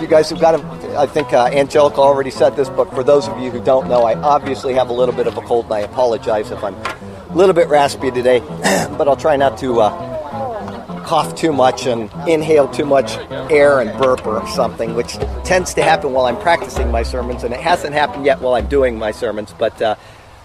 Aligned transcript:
you 0.00 0.06
guys 0.06 0.30
have 0.30 0.40
got 0.40 0.54
I 0.96 1.06
think 1.06 1.32
uh, 1.32 1.46
Angelica 1.46 2.00
already 2.00 2.30
said 2.30 2.56
this, 2.56 2.68
but 2.68 2.90
for 2.94 3.02
those 3.02 3.28
of 3.28 3.38
you 3.38 3.50
who 3.50 3.62
don't 3.62 3.88
know, 3.88 4.02
I 4.02 4.14
obviously 4.14 4.74
have 4.74 4.88
a 4.88 4.92
little 4.92 5.14
bit 5.14 5.26
of 5.26 5.36
a 5.36 5.42
cold 5.42 5.66
and 5.66 5.74
I 5.74 5.80
apologize 5.80 6.50
if 6.50 6.62
I'm 6.62 6.74
a 6.74 7.34
little 7.34 7.54
bit 7.54 7.68
raspy 7.68 8.10
today, 8.10 8.40
but 8.96 9.08
I'll 9.08 9.16
try 9.16 9.36
not 9.36 9.58
to 9.58 9.80
uh, 9.80 11.04
cough 11.04 11.34
too 11.34 11.52
much 11.52 11.86
and 11.86 12.10
inhale 12.28 12.68
too 12.68 12.84
much 12.84 13.16
air 13.50 13.80
and 13.80 13.98
burp 13.98 14.26
or 14.26 14.46
something, 14.48 14.94
which 14.94 15.14
tends 15.44 15.72
to 15.74 15.82
happen 15.82 16.12
while 16.12 16.26
I'm 16.26 16.38
practicing 16.38 16.90
my 16.90 17.02
sermons, 17.02 17.44
and 17.44 17.54
it 17.54 17.60
hasn't 17.60 17.94
happened 17.94 18.26
yet 18.26 18.40
while 18.40 18.54
I'm 18.54 18.66
doing 18.66 18.98
my 18.98 19.10
sermons. 19.10 19.54
But 19.58 19.80
uh, 19.80 19.96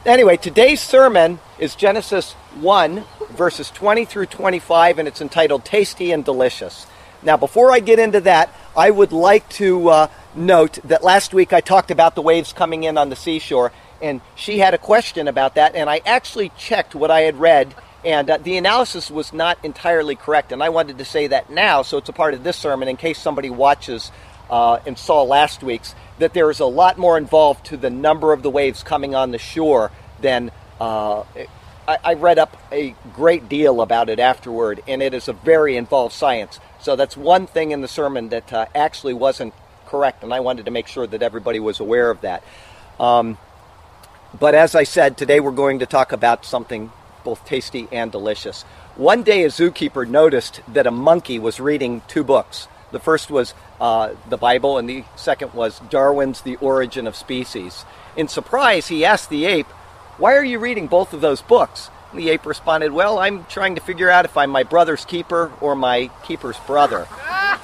anyway, 0.05 0.37
today's 0.37 0.81
sermon 0.81 1.39
is 1.59 1.75
Genesis 1.75 2.33
1, 2.61 3.03
verses 3.33 3.69
20 3.71 4.05
through 4.05 4.27
25, 4.27 4.99
and 4.99 5.07
it's 5.07 5.21
entitled 5.21 5.65
Tasty 5.65 6.11
and 6.11 6.23
Delicious. 6.23 6.85
Now, 7.21 7.37
before 7.37 7.71
I 7.71 7.79
get 7.79 7.99
into 7.99 8.21
that, 8.21 8.53
I 8.75 8.91
would 8.91 9.11
like 9.11 9.47
to 9.49 9.89
uh, 9.89 10.07
note 10.35 10.79
that 10.83 11.03
last 11.03 11.33
week 11.33 11.53
I 11.53 11.61
talked 11.61 11.91
about 11.91 12.15
the 12.15 12.21
waves 12.21 12.53
coming 12.53 12.83
in 12.83 12.97
on 12.97 13.09
the 13.09 13.15
seashore, 13.15 13.71
and 14.01 14.21
she 14.35 14.59
had 14.59 14.73
a 14.73 14.77
question 14.77 15.27
about 15.27 15.55
that, 15.55 15.75
and 15.75 15.89
I 15.89 16.01
actually 16.05 16.51
checked 16.57 16.95
what 16.95 17.11
I 17.11 17.21
had 17.21 17.39
read, 17.39 17.73
and 18.03 18.29
uh, 18.29 18.37
the 18.37 18.57
analysis 18.57 19.09
was 19.09 19.31
not 19.31 19.57
entirely 19.63 20.15
correct, 20.15 20.51
and 20.51 20.61
I 20.61 20.69
wanted 20.69 20.97
to 20.97 21.05
say 21.05 21.27
that 21.27 21.49
now, 21.49 21.81
so 21.81 21.97
it's 21.97 22.09
a 22.09 22.13
part 22.13 22.33
of 22.33 22.43
this 22.43 22.57
sermon 22.57 22.89
in 22.89 22.97
case 22.97 23.19
somebody 23.19 23.49
watches 23.49 24.11
uh, 24.49 24.79
and 24.85 24.97
saw 24.97 25.23
last 25.23 25.63
week's, 25.63 25.95
that 26.19 26.33
there 26.33 26.51
is 26.51 26.59
a 26.59 26.65
lot 26.65 26.97
more 26.97 27.17
involved 27.17 27.65
to 27.67 27.77
the 27.77 27.89
number 27.89 28.33
of 28.33 28.43
the 28.43 28.49
waves 28.49 28.83
coming 28.83 29.15
on 29.15 29.31
the 29.31 29.37
shore 29.37 29.91
than 30.19 30.51
uh, 30.81 31.23
I, 31.87 31.97
I 32.03 32.13
read 32.13 32.39
up 32.39 32.57
a 32.71 32.95
great 33.13 33.49
deal 33.49 33.81
about 33.81 34.09
it 34.09 34.19
afterward, 34.19 34.81
and 34.87 35.01
it 35.01 35.13
is 35.13 35.27
a 35.27 35.33
very 35.33 35.75
involved 35.75 36.13
science. 36.13 36.59
So 36.79 36.95
that's 36.95 37.17
one 37.17 37.47
thing 37.47 37.71
in 37.71 37.81
the 37.81 37.87
sermon 37.87 38.29
that 38.29 38.51
uh, 38.53 38.65
actually 38.73 39.13
wasn't 39.13 39.53
correct, 39.87 40.23
and 40.23 40.33
I 40.33 40.39
wanted 40.39 40.65
to 40.65 40.71
make 40.71 40.87
sure 40.87 41.07
that 41.07 41.21
everybody 41.21 41.59
was 41.59 41.79
aware 41.79 42.09
of 42.09 42.21
that. 42.21 42.43
Um, 42.99 43.37
but 44.39 44.55
as 44.55 44.75
I 44.75 44.83
said, 44.83 45.17
today 45.17 45.39
we're 45.39 45.51
going 45.51 45.79
to 45.79 45.85
talk 45.85 46.11
about 46.11 46.45
something 46.45 46.91
both 47.23 47.45
tasty 47.45 47.87
and 47.91 48.11
delicious. 48.11 48.63
One 48.95 49.23
day, 49.23 49.43
a 49.43 49.47
zookeeper 49.47 50.07
noticed 50.07 50.61
that 50.67 50.87
a 50.87 50.91
monkey 50.91 51.39
was 51.39 51.59
reading 51.59 52.01
two 52.07 52.23
books. 52.23 52.67
The 52.91 52.99
first 52.99 53.31
was 53.31 53.53
uh, 53.79 54.13
the 54.29 54.37
Bible, 54.37 54.77
and 54.77 54.87
the 54.87 55.03
second 55.15 55.53
was 55.53 55.79
Darwin's 55.89 56.41
The 56.41 56.57
Origin 56.57 57.07
of 57.07 57.15
Species. 57.15 57.85
In 58.15 58.27
surprise, 58.27 58.87
he 58.87 59.03
asked 59.03 59.29
the 59.29 59.45
ape, 59.45 59.67
Why 60.23 60.35
are 60.35 60.45
you 60.45 60.57
reading 60.57 60.87
both 60.87 61.11
of 61.11 61.19
those 61.19 61.41
books? 61.41 61.89
And 62.11 62.17
the 62.17 62.29
ape 62.29 62.45
responded, 62.45 62.93
Well, 62.93 63.19
I'm 63.19 63.43
trying 63.47 63.75
to 63.75 63.81
figure 63.81 64.09
out 64.09 64.23
if 64.23 64.37
I'm 64.37 64.51
my 64.51 64.63
brother's 64.63 65.03
keeper 65.03 65.51
or 65.59 65.75
my 65.75 66.09
keeper's 66.23 66.57
brother. 66.59 67.09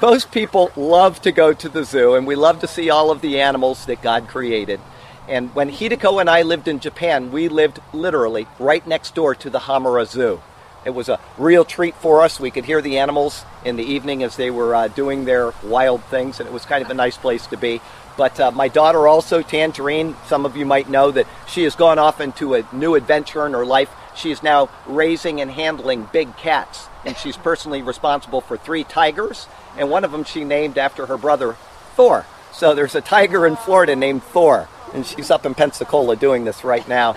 Most 0.00 0.30
people 0.30 0.70
love 0.76 1.20
to 1.22 1.32
go 1.32 1.52
to 1.52 1.68
the 1.68 1.82
zoo, 1.82 2.14
and 2.14 2.24
we 2.24 2.36
love 2.36 2.60
to 2.60 2.68
see 2.68 2.88
all 2.88 3.10
of 3.10 3.20
the 3.20 3.40
animals 3.40 3.86
that 3.86 4.00
God 4.00 4.28
created. 4.28 4.78
And 5.26 5.52
when 5.56 5.72
Hideko 5.72 6.20
and 6.20 6.30
I 6.30 6.42
lived 6.42 6.68
in 6.68 6.78
Japan, 6.78 7.32
we 7.32 7.48
lived 7.48 7.80
literally 7.92 8.46
right 8.60 8.86
next 8.86 9.16
door 9.16 9.34
to 9.34 9.50
the 9.50 9.58
Hamura 9.58 10.06
Zoo. 10.06 10.40
It 10.84 10.90
was 10.90 11.08
a 11.08 11.18
real 11.36 11.64
treat 11.64 11.96
for 11.96 12.22
us. 12.22 12.38
We 12.38 12.52
could 12.52 12.66
hear 12.66 12.80
the 12.80 12.98
animals 12.98 13.44
in 13.64 13.74
the 13.74 13.84
evening 13.84 14.22
as 14.22 14.36
they 14.36 14.52
were 14.52 14.74
uh, 14.74 14.88
doing 14.88 15.24
their 15.24 15.52
wild 15.64 16.04
things, 16.04 16.38
and 16.38 16.48
it 16.48 16.52
was 16.52 16.64
kind 16.64 16.84
of 16.84 16.90
a 16.90 16.94
nice 16.94 17.16
place 17.16 17.48
to 17.48 17.56
be. 17.56 17.80
But 18.16 18.38
uh, 18.38 18.50
my 18.52 18.68
daughter 18.68 19.08
also, 19.08 19.42
Tangerine, 19.42 20.14
some 20.26 20.46
of 20.46 20.56
you 20.56 20.64
might 20.64 20.88
know 20.88 21.10
that 21.10 21.26
she 21.48 21.64
has 21.64 21.74
gone 21.74 21.98
off 21.98 22.20
into 22.20 22.54
a 22.54 22.66
new 22.72 22.94
adventure 22.94 23.46
in 23.46 23.52
her 23.52 23.66
life. 23.66 23.90
She 24.14 24.30
is 24.30 24.42
now 24.42 24.70
raising 24.86 25.40
and 25.40 25.50
handling 25.50 26.08
big 26.12 26.36
cats, 26.36 26.88
and 27.04 27.16
she's 27.16 27.36
personally 27.36 27.82
responsible 27.82 28.40
for 28.40 28.56
three 28.56 28.84
tigers, 28.84 29.48
and 29.76 29.90
one 29.90 30.04
of 30.04 30.12
them 30.12 30.22
she 30.22 30.44
named 30.44 30.78
after 30.78 31.06
her 31.06 31.18
brother, 31.18 31.56
Thor. 31.96 32.24
So 32.52 32.74
there's 32.74 32.94
a 32.94 33.00
tiger 33.00 33.46
in 33.46 33.56
Florida 33.56 33.96
named 33.96 34.22
Thor, 34.22 34.68
and 34.92 35.04
she's 35.04 35.30
up 35.32 35.44
in 35.44 35.54
Pensacola 35.54 36.14
doing 36.14 36.44
this 36.44 36.62
right 36.62 36.86
now. 36.88 37.16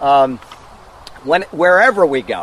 Um, 0.00 0.38
when, 1.24 1.42
wherever 1.50 2.06
we 2.06 2.22
go, 2.22 2.42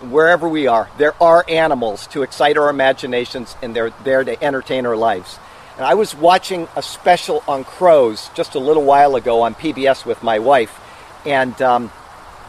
wherever 0.00 0.48
we 0.48 0.66
are, 0.66 0.88
there 0.96 1.14
are 1.22 1.44
animals 1.46 2.06
to 2.08 2.22
excite 2.22 2.56
our 2.56 2.70
imaginations, 2.70 3.54
and 3.60 3.76
they're 3.76 3.92
there 4.02 4.24
to 4.24 4.42
entertain 4.42 4.86
our 4.86 4.96
lives. 4.96 5.38
And 5.76 5.86
I 5.86 5.94
was 5.94 6.14
watching 6.14 6.68
a 6.76 6.82
special 6.82 7.42
on 7.48 7.64
crows 7.64 8.28
just 8.34 8.54
a 8.54 8.58
little 8.58 8.84
while 8.84 9.16
ago 9.16 9.42
on 9.42 9.54
PBS 9.54 10.04
with 10.04 10.22
my 10.22 10.38
wife, 10.38 10.78
and 11.24 11.60
um, 11.62 11.90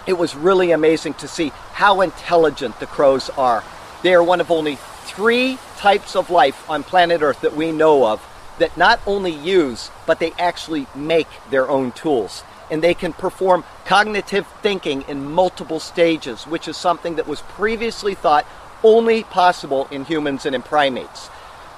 it 0.06 0.13
was 0.13 0.35
really 0.35 0.72
amazing 0.72 1.13
to 1.16 1.28
see 1.28 1.50
how 1.72 2.01
intelligent 2.01 2.79
the 2.81 2.85
crows 2.85 3.29
are. 3.31 3.63
They 4.01 4.13
are 4.13 4.23
one 4.23 4.41
of 4.41 4.51
only 4.51 4.75
three 5.06 5.57
types 5.78 6.16
of 6.17 6.29
life 6.29 6.69
on 6.69 6.84
planet 6.84 7.22
Earth 7.22 7.41
that 7.41 7.56
we 7.56 7.72
know 7.72 8.06
of 8.06 8.22
that 8.59 8.75
not 8.75 9.00
only 9.07 9.31
use, 9.31 9.90
but 10.05 10.19
they 10.19 10.31
actually 10.38 10.88
make 10.94 11.28
their 11.50 11.69
own 11.69 11.94
tools. 11.94 12.44
And 12.69 12.81
they 12.81 12.94
can 12.94 13.13
perform 13.13 13.63
cognitive 13.85 14.47
thinking 14.61 15.03
in 15.07 15.31
multiple 15.31 15.79
stages, 15.79 16.45
which 16.45 16.67
is 16.67 16.75
something 16.75 17.16
that 17.16 17.28
was 17.28 17.41
previously 17.41 18.16
thought 18.16 18.45
only 18.84 19.23
possible 19.23 19.88
in 19.91 20.03
humans 20.05 20.45
and 20.45 20.53
in 20.53 20.61
primates. 20.61 21.29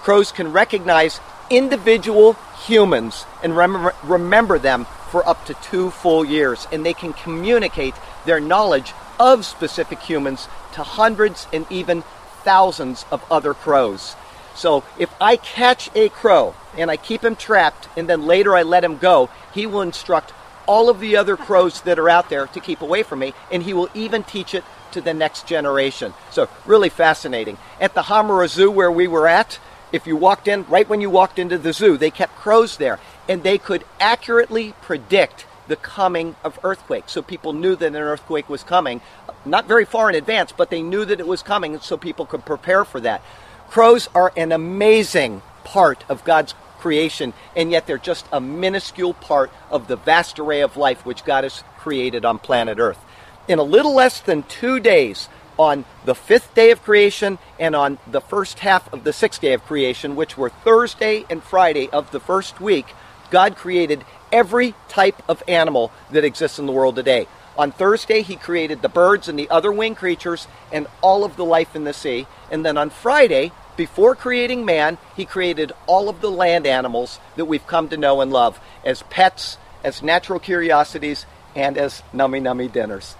Crows 0.01 0.31
can 0.31 0.51
recognize 0.51 1.19
individual 1.49 2.33
humans 2.65 3.25
and 3.43 3.55
rem- 3.55 3.91
remember 4.03 4.59
them 4.59 4.85
for 5.09 5.27
up 5.27 5.45
to 5.45 5.53
two 5.55 5.91
full 5.91 6.25
years, 6.25 6.67
and 6.71 6.85
they 6.85 6.93
can 6.93 7.13
communicate 7.13 7.95
their 8.25 8.39
knowledge 8.39 8.93
of 9.19 9.45
specific 9.45 9.99
humans 9.99 10.47
to 10.73 10.83
hundreds 10.83 11.47
and 11.53 11.65
even 11.69 12.03
thousands 12.43 13.05
of 13.11 13.23
other 13.31 13.53
crows. 13.53 14.15
So 14.55 14.83
if 14.97 15.09
I 15.19 15.35
catch 15.37 15.89
a 15.95 16.09
crow 16.09 16.55
and 16.77 16.89
I 16.89 16.97
keep 16.97 17.23
him 17.23 17.35
trapped 17.35 17.89
and 17.97 18.09
then 18.09 18.25
later 18.25 18.55
I 18.55 18.63
let 18.63 18.83
him 18.83 18.97
go, 18.97 19.29
he 19.53 19.65
will 19.65 19.81
instruct 19.81 20.33
all 20.67 20.89
of 20.89 20.99
the 20.99 21.15
other 21.17 21.37
crows 21.37 21.81
that 21.81 21.99
are 21.99 22.09
out 22.09 22.29
there 22.29 22.47
to 22.47 22.59
keep 22.59 22.81
away 22.81 23.03
from 23.03 23.19
me, 23.19 23.33
and 23.51 23.63
he 23.63 23.73
will 23.73 23.89
even 23.93 24.23
teach 24.23 24.55
it 24.55 24.63
to 24.91 25.01
the 25.01 25.13
next 25.13 25.45
generation. 25.45 26.13
So, 26.31 26.49
really 26.65 26.89
fascinating. 26.89 27.57
At 27.79 27.93
the 27.93 28.03
Hamura 28.03 28.47
Zoo, 28.47 28.71
where 28.71 28.91
we 28.91 29.07
were 29.07 29.27
at, 29.27 29.59
if 29.95 30.05
you 30.05 30.17
walked 30.17 30.47
in, 30.47 30.65
right 30.65 30.87
when 30.87 30.99
you 30.99 31.09
walked 31.09 31.39
into 31.39 31.57
the 31.57 31.71
zoo, 31.71 31.97
they 31.97 32.11
kept 32.11 32.35
crows 32.35 32.77
there, 32.77 32.99
and 33.29 33.41
they 33.43 33.57
could 33.57 33.85
accurately 33.99 34.73
predict 34.81 35.45
the 35.67 35.77
coming 35.77 36.35
of 36.43 36.59
earthquakes. 36.63 37.13
So 37.13 37.21
people 37.21 37.53
knew 37.53 37.75
that 37.77 37.87
an 37.87 37.95
earthquake 37.95 38.49
was 38.49 38.61
coming, 38.61 39.01
not 39.45 39.67
very 39.67 39.85
far 39.85 40.09
in 40.09 40.15
advance, 40.15 40.51
but 40.51 40.69
they 40.69 40.81
knew 40.81 41.05
that 41.05 41.19
it 41.19 41.27
was 41.27 41.41
coming, 41.41 41.79
so 41.79 41.97
people 41.97 42.25
could 42.25 42.45
prepare 42.45 42.83
for 42.83 42.99
that. 42.99 43.21
Crows 43.69 44.09
are 44.13 44.31
an 44.35 44.51
amazing 44.51 45.41
part 45.63 46.03
of 46.09 46.23
God's 46.23 46.53
creation, 46.79 47.33
and 47.55 47.71
yet 47.71 47.87
they're 47.87 47.97
just 47.97 48.27
a 48.31 48.41
minuscule 48.41 49.13
part 49.13 49.49
of 49.71 49.87
the 49.87 49.95
vast 49.95 50.37
array 50.37 50.61
of 50.61 50.77
life 50.77 51.05
which 51.05 51.25
God 51.25 51.43
has 51.43 51.63
created 51.79 52.25
on 52.25 52.37
planet 52.37 52.77
Earth. 52.79 52.99
In 53.47 53.59
a 53.59 53.63
little 53.63 53.95
less 53.95 54.19
than 54.19 54.43
two 54.43 54.79
days, 54.79 55.29
on 55.57 55.85
the 56.05 56.15
fifth 56.15 56.53
day 56.53 56.71
of 56.71 56.83
creation 56.83 57.37
and 57.59 57.75
on 57.75 57.97
the 58.07 58.21
first 58.21 58.59
half 58.59 58.91
of 58.93 59.03
the 59.03 59.13
sixth 59.13 59.41
day 59.41 59.53
of 59.53 59.63
creation, 59.65 60.15
which 60.15 60.37
were 60.37 60.49
Thursday 60.49 61.25
and 61.29 61.43
Friday 61.43 61.89
of 61.89 62.11
the 62.11 62.19
first 62.19 62.59
week, 62.59 62.87
God 63.31 63.55
created 63.55 64.03
every 64.31 64.73
type 64.87 65.21
of 65.27 65.43
animal 65.47 65.91
that 66.11 66.25
exists 66.25 66.59
in 66.59 66.65
the 66.65 66.71
world 66.71 66.95
today. 66.95 67.27
On 67.57 67.71
Thursday, 67.71 68.21
he 68.21 68.35
created 68.35 68.81
the 68.81 68.89
birds 68.89 69.29
and 69.29 69.39
the 69.39 69.49
other 69.49 69.71
winged 69.71 69.97
creatures 69.97 70.47
and 70.73 70.87
all 71.01 71.23
of 71.23 71.37
the 71.37 71.45
life 71.45 71.75
in 71.75 71.85
the 71.85 71.93
sea. 71.93 72.27
And 72.51 72.65
then 72.65 72.77
on 72.77 72.89
Friday, 72.89 73.51
before 73.77 74.15
creating 74.15 74.65
man, 74.65 74.97
he 75.15 75.25
created 75.25 75.71
all 75.87 76.09
of 76.09 76.21
the 76.21 76.31
land 76.31 76.67
animals 76.67 77.19
that 77.37 77.45
we've 77.45 77.65
come 77.65 77.87
to 77.89 77.97
know 77.97 78.21
and 78.21 78.31
love 78.31 78.59
as 78.83 79.03
pets, 79.03 79.57
as 79.83 80.03
natural 80.03 80.39
curiosities, 80.39 81.25
and 81.55 81.77
as 81.77 82.03
nummy 82.13 82.41
nummy 82.41 82.71
dinners. 82.71 83.15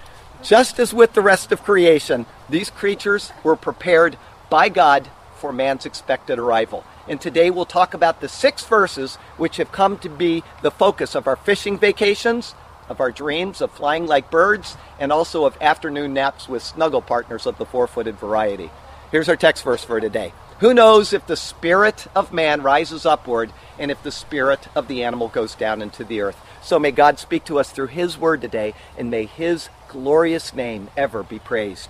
Just 0.46 0.78
as 0.78 0.94
with 0.94 1.14
the 1.14 1.24
rest 1.24 1.52
of 1.52 1.64
creation, 1.64 2.28
these 2.48 2.70
creatures 2.70 3.32
were 3.44 3.56
prepared 3.56 4.16
by 4.48 4.70
God 4.70 5.10
for 5.38 5.52
man's 5.52 5.88
expected 5.88 6.38
arrival. 6.38 6.84
And 7.08 7.20
today 7.20 7.50
we'll 7.50 7.66
talk 7.66 7.96
about 7.96 8.22
the 8.22 8.30
six 8.30 8.64
verses 8.64 9.16
which 9.38 9.58
have 9.58 9.72
come 9.72 9.98
to 10.00 10.10
be 10.10 10.44
the 10.62 10.70
focus 10.70 11.16
of 11.16 11.26
our 11.26 11.36
fishing 11.36 11.80
vacations, 11.80 12.54
of 12.88 13.00
our 13.00 13.12
dreams 13.12 13.60
of 13.60 13.72
flying 13.72 14.06
like 14.06 14.30
birds, 14.30 14.78
and 15.00 15.12
also 15.12 15.46
of 15.46 15.58
afternoon 15.60 16.14
naps 16.14 16.48
with 16.48 16.62
snuggle 16.62 17.02
partners 17.02 17.48
of 17.48 17.58
the 17.58 17.66
four 17.66 17.88
footed 17.88 18.20
variety. 18.20 18.70
Here's 19.10 19.30
our 19.30 19.36
text 19.36 19.64
verse 19.64 19.84
for 19.84 20.00
today. 20.00 20.32
Who 20.60 20.76
knows 20.76 21.12
if 21.12 21.26
the 21.26 21.36
spirit 21.36 22.06
of 22.16 22.32
man 22.32 22.62
rises 22.62 23.04
upward 23.04 23.52
and 23.80 23.90
if 23.90 24.04
the 24.04 24.12
spirit 24.12 24.68
of 24.76 24.88
the 24.88 25.04
animal 25.04 25.28
goes 25.28 25.56
down 25.56 25.82
into 25.82 26.04
the 26.04 26.22
earth? 26.22 26.38
So 26.62 26.78
may 26.78 26.92
God 26.92 27.18
speak 27.18 27.46
to 27.46 27.60
us 27.60 27.72
through 27.72 27.88
His 27.88 28.18
word 28.18 28.42
today, 28.42 28.74
and 28.96 29.10
may 29.10 29.26
His 29.26 29.70
glorious 29.96 30.54
name 30.54 30.90
ever 30.98 31.24
be 31.24 31.40
praised. 31.40 31.90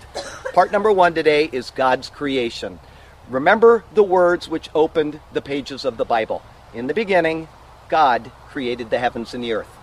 Part 0.54 0.70
number 0.70 0.92
one 0.92 1.12
today 1.12 1.50
is 1.50 1.72
God's 1.72 2.08
creation. 2.08 2.78
Remember 3.28 3.82
the 3.94 4.04
words 4.04 4.48
which 4.48 4.70
opened 4.76 5.18
the 5.32 5.42
pages 5.42 5.84
of 5.84 5.96
the 5.96 6.04
Bible. 6.04 6.40
In 6.72 6.86
the 6.86 6.94
beginning, 6.94 7.48
God 7.88 8.30
created 8.48 8.90
the 8.90 9.00
heavens 9.00 9.34
and 9.34 9.42
the 9.42 9.54
earth. 9.54 9.76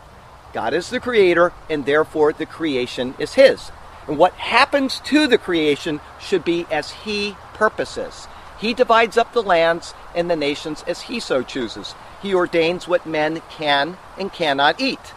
God 0.53 0.73
is 0.73 0.89
the 0.89 1.01
creator, 1.01 1.51
and 1.69 1.85
therefore 1.85 2.31
the 2.31 2.45
creation 2.45 3.13
is 3.19 3.33
His. 3.33 3.71
And 4.07 4.17
what 4.17 4.33
happens 4.35 5.01
to 5.01 5.27
the 5.27 5.37
creation 5.37 5.99
should 6.21 6.45
be 6.45 6.65
as 6.71 6.91
He 6.91 7.35
purposes. 7.53 8.29
He 8.57 8.73
divides 8.73 9.17
up 9.17 9.33
the 9.33 9.43
lands 9.43 9.93
and 10.15 10.31
the 10.31 10.37
nations 10.37 10.81
as 10.87 11.01
He 11.01 11.19
so 11.19 11.43
chooses. 11.43 11.93
He 12.21 12.33
ordains 12.33 12.87
what 12.87 13.05
men 13.05 13.41
can 13.49 13.97
and 14.17 14.31
cannot 14.31 14.79
eat. 14.79 15.13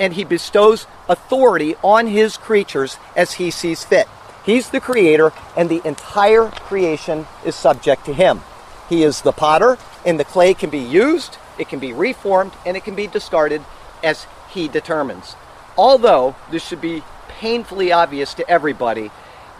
And 0.00 0.14
He 0.14 0.24
bestows 0.24 0.88
authority 1.08 1.76
on 1.84 2.08
His 2.08 2.36
creatures 2.36 2.98
as 3.14 3.34
He 3.34 3.52
sees 3.52 3.84
fit. 3.84 4.08
He's 4.44 4.70
the 4.70 4.80
creator, 4.80 5.32
and 5.56 5.68
the 5.68 5.86
entire 5.86 6.46
creation 6.46 7.26
is 7.44 7.54
subject 7.54 8.06
to 8.06 8.14
Him. 8.14 8.40
He 8.88 9.04
is 9.04 9.20
the 9.20 9.32
potter, 9.32 9.78
and 10.04 10.18
the 10.18 10.24
clay 10.24 10.54
can 10.54 10.70
be 10.70 10.78
used, 10.78 11.36
it 11.58 11.68
can 11.68 11.78
be 11.78 11.92
reformed, 11.92 12.52
and 12.66 12.76
it 12.76 12.84
can 12.84 12.96
be 12.96 13.06
discarded 13.06 13.62
as 14.02 14.26
He 14.48 14.66
determines. 14.66 15.36
Although 15.76 16.34
this 16.50 16.66
should 16.66 16.80
be 16.80 17.04
painfully 17.28 17.92
obvious 17.92 18.34
to 18.34 18.48
everybody, 18.50 19.10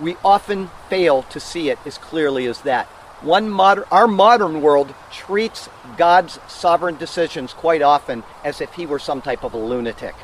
we 0.01 0.17
often 0.25 0.71
fail 0.89 1.23
to 1.25 1.39
see 1.39 1.69
it 1.69 1.79
as 1.85 1.99
clearly 1.99 2.47
as 2.47 2.63
that. 2.63 2.87
One 3.21 3.51
modern, 3.51 3.85
our 3.91 4.09
modern 4.09 4.63
world 4.63 4.95
treats 5.13 5.69
God's 5.99 6.41
sovereign 6.49 6.97
decisions 6.97 7.53
quite 7.53 7.83
often 7.83 8.25
as 8.43 8.63
if 8.63 8.73
he 8.73 8.87
were 8.87 8.99
some 8.99 9.21
type 9.21 9.45
of 9.45 9.53
a 9.53 9.59
lunatic. 9.59 10.15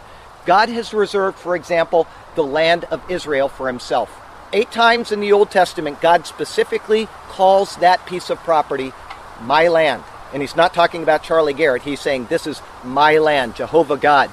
God 0.47 0.69
has 0.69 0.95
reserved, 0.95 1.39
for 1.39 1.55
example, 1.57 2.07
the 2.37 2.45
land 2.45 2.85
of 2.85 3.11
Israel 3.11 3.49
for 3.49 3.67
himself. 3.67 4.23
Eight 4.53 4.71
times 4.71 5.13
in 5.13 5.21
the 5.21 5.33
Old 5.33 5.51
Testament, 5.51 6.01
God 6.01 6.27
specifically 6.27 7.09
calls 7.29 7.77
that 7.77 8.07
piece 8.07 8.31
of 8.31 8.39
property 8.39 8.93
my 9.43 9.69
land. 9.69 10.05
And 10.33 10.41
he's 10.41 10.57
not 10.57 10.73
talking 10.73 11.03
about 11.03 11.23
Charlie 11.23 11.53
Garrett. 11.53 11.83
He's 11.83 12.01
saying, 12.01 12.27
This 12.27 12.47
is 12.47 12.63
my 12.85 13.19
land, 13.19 13.57
Jehovah 13.57 13.97
God. 13.97 14.31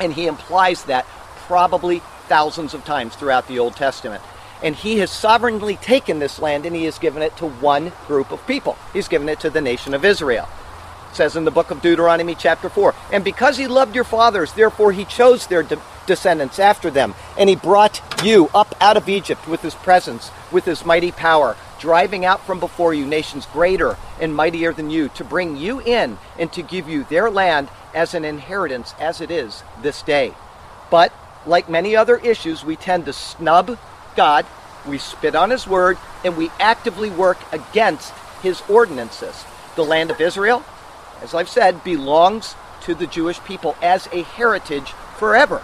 And 0.00 0.12
he 0.12 0.26
implies 0.26 0.84
that 0.84 1.06
probably 1.46 2.00
thousands 2.28 2.72
of 2.72 2.84
times 2.84 3.14
throughout 3.14 3.48
the 3.48 3.58
Old 3.58 3.76
Testament. 3.76 4.22
And 4.62 4.76
he 4.76 4.98
has 4.98 5.10
sovereignly 5.10 5.76
taken 5.76 6.20
this 6.20 6.38
land 6.38 6.66
and 6.66 6.74
he 6.74 6.84
has 6.84 6.98
given 6.98 7.20
it 7.20 7.36
to 7.38 7.48
one 7.48 7.92
group 8.06 8.30
of 8.30 8.46
people. 8.46 8.78
He's 8.92 9.08
given 9.08 9.28
it 9.28 9.40
to 9.40 9.50
the 9.50 9.60
nation 9.60 9.92
of 9.92 10.04
Israel. 10.04 10.48
Says 11.12 11.36
in 11.36 11.44
the 11.44 11.50
book 11.50 11.70
of 11.70 11.82
Deuteronomy, 11.82 12.34
chapter 12.34 12.68
4 12.68 12.94
And 13.12 13.22
because 13.22 13.58
he 13.58 13.66
loved 13.66 13.94
your 13.94 14.04
fathers, 14.04 14.52
therefore 14.52 14.92
he 14.92 15.04
chose 15.04 15.46
their 15.46 15.62
de- 15.62 15.80
descendants 16.06 16.58
after 16.58 16.90
them. 16.90 17.14
And 17.38 17.48
he 17.48 17.56
brought 17.56 18.00
you 18.24 18.48
up 18.54 18.74
out 18.80 18.96
of 18.96 19.08
Egypt 19.08 19.46
with 19.46 19.60
his 19.60 19.74
presence, 19.74 20.30
with 20.50 20.64
his 20.64 20.86
mighty 20.86 21.12
power, 21.12 21.56
driving 21.78 22.24
out 22.24 22.44
from 22.46 22.60
before 22.60 22.94
you 22.94 23.06
nations 23.06 23.46
greater 23.46 23.96
and 24.20 24.34
mightier 24.34 24.72
than 24.72 24.88
you, 24.88 25.08
to 25.10 25.24
bring 25.24 25.56
you 25.56 25.80
in 25.80 26.16
and 26.38 26.52
to 26.52 26.62
give 26.62 26.88
you 26.88 27.04
their 27.04 27.30
land 27.30 27.68
as 27.94 28.14
an 28.14 28.24
inheritance 28.24 28.94
as 28.98 29.20
it 29.20 29.30
is 29.30 29.62
this 29.82 30.00
day. 30.02 30.32
But 30.90 31.12
like 31.46 31.68
many 31.68 31.96
other 31.96 32.16
issues, 32.16 32.64
we 32.64 32.76
tend 32.76 33.04
to 33.06 33.12
snub 33.12 33.78
God, 34.16 34.46
we 34.86 34.98
spit 34.98 35.34
on 35.34 35.50
his 35.50 35.66
word, 35.66 35.98
and 36.24 36.36
we 36.36 36.50
actively 36.58 37.10
work 37.10 37.38
against 37.52 38.12
his 38.42 38.62
ordinances. 38.68 39.44
The 39.76 39.84
land 39.84 40.10
of 40.10 40.20
Israel, 40.20 40.64
as 41.22 41.34
I've 41.34 41.48
said, 41.48 41.84
belongs 41.84 42.54
to 42.82 42.94
the 42.94 43.06
Jewish 43.06 43.42
people 43.44 43.76
as 43.80 44.08
a 44.12 44.22
heritage 44.22 44.90
forever. 45.16 45.62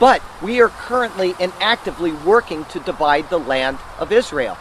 But 0.00 0.22
we 0.42 0.60
are 0.60 0.68
currently 0.68 1.34
and 1.38 1.52
actively 1.60 2.12
working 2.12 2.64
to 2.66 2.80
divide 2.80 3.30
the 3.30 3.38
land 3.38 3.78
of 3.98 4.10
Israel. 4.10 4.58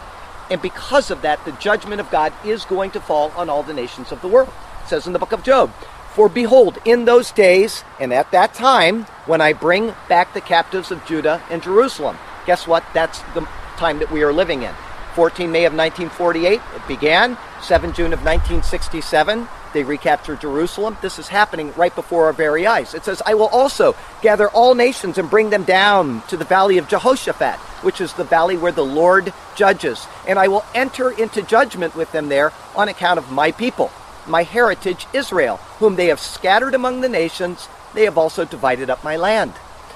And 0.50 0.62
because 0.62 1.10
of 1.10 1.22
that, 1.24 1.44
the 1.46 1.52
judgment 1.54 2.00
of 2.00 2.12
God 2.12 2.34
is 2.46 2.66
going 2.66 2.92
to 2.92 3.02
fall 3.02 3.32
on 3.36 3.50
all 3.50 3.64
the 3.64 3.74
nations 3.74 4.12
of 4.12 4.22
the 4.22 4.28
world. 4.28 4.54
It 4.84 4.90
says 4.90 5.08
in 5.08 5.14
the 5.14 5.20
book 5.20 5.32
of 5.32 5.44
Joel, 5.44 5.68
For 6.14 6.30
behold, 6.30 6.78
in 6.86 7.06
those 7.06 7.32
days 7.32 7.84
and 8.00 8.14
at 8.14 8.32
that 8.32 8.54
time, 8.54 9.06
when 9.26 9.42
I 9.42 9.54
bring 9.54 9.96
back 10.08 10.34
the 10.34 10.42
captives 10.42 10.92
of 10.92 11.06
Judah 11.06 11.42
and 11.50 11.64
Jerusalem. 11.64 12.18
Guess 12.46 12.68
what? 12.68 12.84
That's 12.94 13.22
the 13.34 13.48
time 13.78 14.00
that 14.00 14.12
we 14.12 14.22
are 14.22 14.34
living 14.34 14.64
in. 14.64 14.74
14 15.16 15.52
May 15.52 15.66
of 15.66 15.74
1948, 15.74 16.54
it 16.54 16.88
began. 16.88 17.38
7 17.62 17.94
June 17.94 18.14
of 18.14 18.20
1967, 18.20 19.48
they 19.74 19.84
recaptured 19.84 20.42
Jerusalem. 20.42 20.98
This 21.02 21.20
is 21.20 21.28
happening 21.28 21.74
right 21.74 21.94
before 21.94 22.26
our 22.26 22.34
very 22.34 22.66
eyes. 22.66 22.94
It 22.94 23.04
says, 23.04 23.22
I 23.26 23.34
will 23.34 23.48
also 23.48 23.96
gather 24.22 24.48
all 24.50 24.76
nations 24.76 25.18
and 25.18 25.30
bring 25.30 25.50
them 25.50 25.64
down 25.64 26.22
to 26.28 26.38
the 26.38 26.46
valley 26.46 26.78
of 26.78 26.88
Jehoshaphat, 26.88 27.60
which 27.84 28.00
is 28.00 28.14
the 28.14 28.24
valley 28.24 28.58
where 28.58 28.72
the 28.72 28.86
Lord 28.86 29.34
judges. 29.56 30.08
And 30.28 30.40
I 30.40 30.48
will 30.48 30.64
enter 30.74 31.12
into 31.12 31.42
judgment 31.42 31.96
with 31.96 32.12
them 32.12 32.30
there 32.30 32.54
on 32.76 32.88
account 32.88 33.18
of 33.18 33.32
my 33.32 33.52
people, 33.52 33.92
my 34.28 34.44
heritage 34.44 35.08
Israel, 35.14 35.58
whom 35.80 35.96
they 35.96 36.08
have 36.08 36.20
scattered 36.20 36.76
among 36.76 37.02
the 37.02 37.10
nations. 37.10 37.68
They 37.94 38.06
have 38.06 38.18
also 38.18 38.46
divided 38.46 38.90
up 38.90 39.04
my 39.04 39.18
land. 39.18 39.54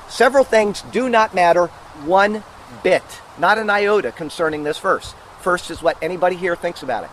Several 0.10 0.44
things 0.44 0.82
do 0.92 1.10
not 1.10 1.34
matter 1.34 1.68
one 2.06 2.44
bit, 2.84 3.04
not 3.38 3.58
an 3.58 3.70
iota 3.70 4.12
concerning 4.12 4.64
this 4.64 4.80
verse. 4.80 5.14
First 5.42 5.72
is 5.72 5.82
what 5.82 5.98
anybody 6.02 6.36
here 6.36 6.56
thinks 6.56 6.84
about 6.84 7.04
it. 7.04 7.10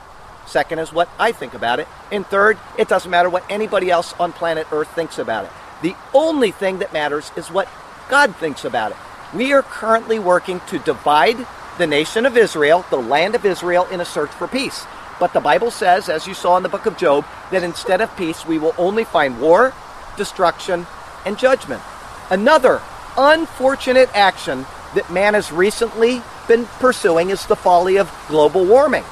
Second 0.47 0.79
is 0.79 0.93
what 0.93 1.09
I 1.19 1.33
think 1.33 1.55
about 1.55 1.81
it. 1.81 1.89
And 2.13 2.27
third, 2.27 2.59
it 2.79 2.89
doesn't 2.89 3.11
matter 3.11 3.31
what 3.31 3.45
anybody 3.51 3.91
else 3.91 4.15
on 4.21 4.33
planet 4.33 4.67
Earth 4.73 4.89
thinks 4.95 5.19
about 5.19 5.45
it. 5.45 5.51
The 5.83 5.97
only 6.13 6.51
thing 6.51 6.79
that 6.79 6.93
matters 6.93 7.33
is 7.37 7.51
what 7.51 7.69
God 8.09 8.37
thinks 8.37 8.65
about 8.65 8.93
it. 8.93 8.99
We 9.35 9.53
are 9.53 9.63
currently 9.63 10.19
working 10.19 10.61
to 10.69 10.79
divide 10.79 11.47
the 11.79 11.87
nation 11.87 12.25
of 12.25 12.37
Israel, 12.37 12.85
the 12.91 12.97
land 12.97 13.35
of 13.35 13.45
Israel, 13.45 13.87
in 13.91 14.01
a 14.01 14.05
search 14.05 14.31
for 14.31 14.47
peace. 14.47 14.87
But 15.19 15.33
the 15.33 15.41
Bible 15.41 15.71
says, 15.71 16.09
as 16.09 16.27
you 16.27 16.35
saw 16.35 16.57
in 16.57 16.63
the 16.63 16.69
book 16.69 16.87
of 16.87 16.97
Joel, 16.97 17.25
that 17.51 17.63
instead 17.63 18.01
of 18.01 18.17
peace, 18.17 18.47
we 18.47 18.59
will 18.59 18.75
only 18.79 19.05
find 19.05 19.41
war, 19.41 19.73
destruction, 20.17 20.87
and 21.25 21.39
judgment. 21.39 21.83
Another 22.31 22.81
unfortunate 23.17 24.11
action 24.15 24.67
that 24.95 25.11
man 25.11 25.35
has 25.35 25.51
recently 25.53 26.23
been 26.47 26.67
pursuing 26.79 27.31
is 27.31 27.47
the 27.47 27.57
folly 27.57 27.97
of 27.97 28.13
global 28.29 28.65
warming. 28.65 29.05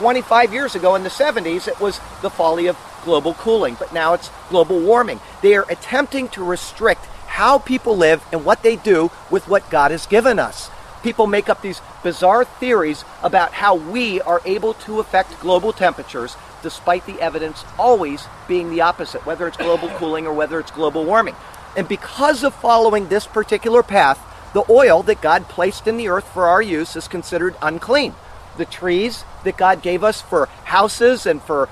25 0.00 0.54
years 0.54 0.74
ago 0.74 0.94
in 0.94 1.02
the 1.02 1.10
70s, 1.10 1.68
it 1.68 1.78
was 1.78 2.00
the 2.22 2.30
folly 2.30 2.68
of 2.68 2.78
global 3.04 3.34
cooling, 3.34 3.76
but 3.78 3.92
now 3.92 4.14
it's 4.14 4.30
global 4.48 4.80
warming. 4.80 5.20
They 5.42 5.54
are 5.56 5.66
attempting 5.68 6.30
to 6.30 6.42
restrict 6.42 7.04
how 7.26 7.58
people 7.58 7.98
live 7.98 8.24
and 8.32 8.42
what 8.42 8.62
they 8.62 8.76
do 8.76 9.10
with 9.30 9.46
what 9.46 9.68
God 9.68 9.90
has 9.90 10.06
given 10.06 10.38
us. 10.38 10.70
People 11.02 11.26
make 11.26 11.50
up 11.50 11.60
these 11.60 11.82
bizarre 12.02 12.46
theories 12.46 13.04
about 13.22 13.52
how 13.52 13.74
we 13.74 14.22
are 14.22 14.40
able 14.46 14.72
to 14.72 15.00
affect 15.00 15.38
global 15.38 15.70
temperatures, 15.70 16.34
despite 16.62 17.04
the 17.04 17.20
evidence 17.20 17.62
always 17.78 18.24
being 18.48 18.70
the 18.70 18.80
opposite, 18.80 19.26
whether 19.26 19.46
it's 19.46 19.58
global 19.58 19.90
cooling 19.90 20.26
or 20.26 20.32
whether 20.32 20.58
it's 20.58 20.70
global 20.70 21.04
warming. 21.04 21.36
And 21.76 21.86
because 21.86 22.42
of 22.42 22.54
following 22.54 23.08
this 23.08 23.26
particular 23.26 23.82
path, 23.82 24.18
the 24.54 24.64
oil 24.70 25.02
that 25.02 25.20
God 25.20 25.46
placed 25.50 25.86
in 25.86 25.98
the 25.98 26.08
earth 26.08 26.26
for 26.32 26.46
our 26.46 26.62
use 26.62 26.96
is 26.96 27.06
considered 27.06 27.54
unclean. 27.60 28.14
The 28.56 28.64
trees 28.64 29.24
that 29.44 29.56
God 29.56 29.82
gave 29.82 30.04
us 30.04 30.20
for 30.20 30.46
houses 30.64 31.26
and 31.26 31.42
for 31.42 31.68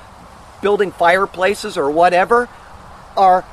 building 0.63 0.91
fireplaces 0.91 1.77
or 1.77 1.91
whatever 1.91 2.49
are 3.17 3.45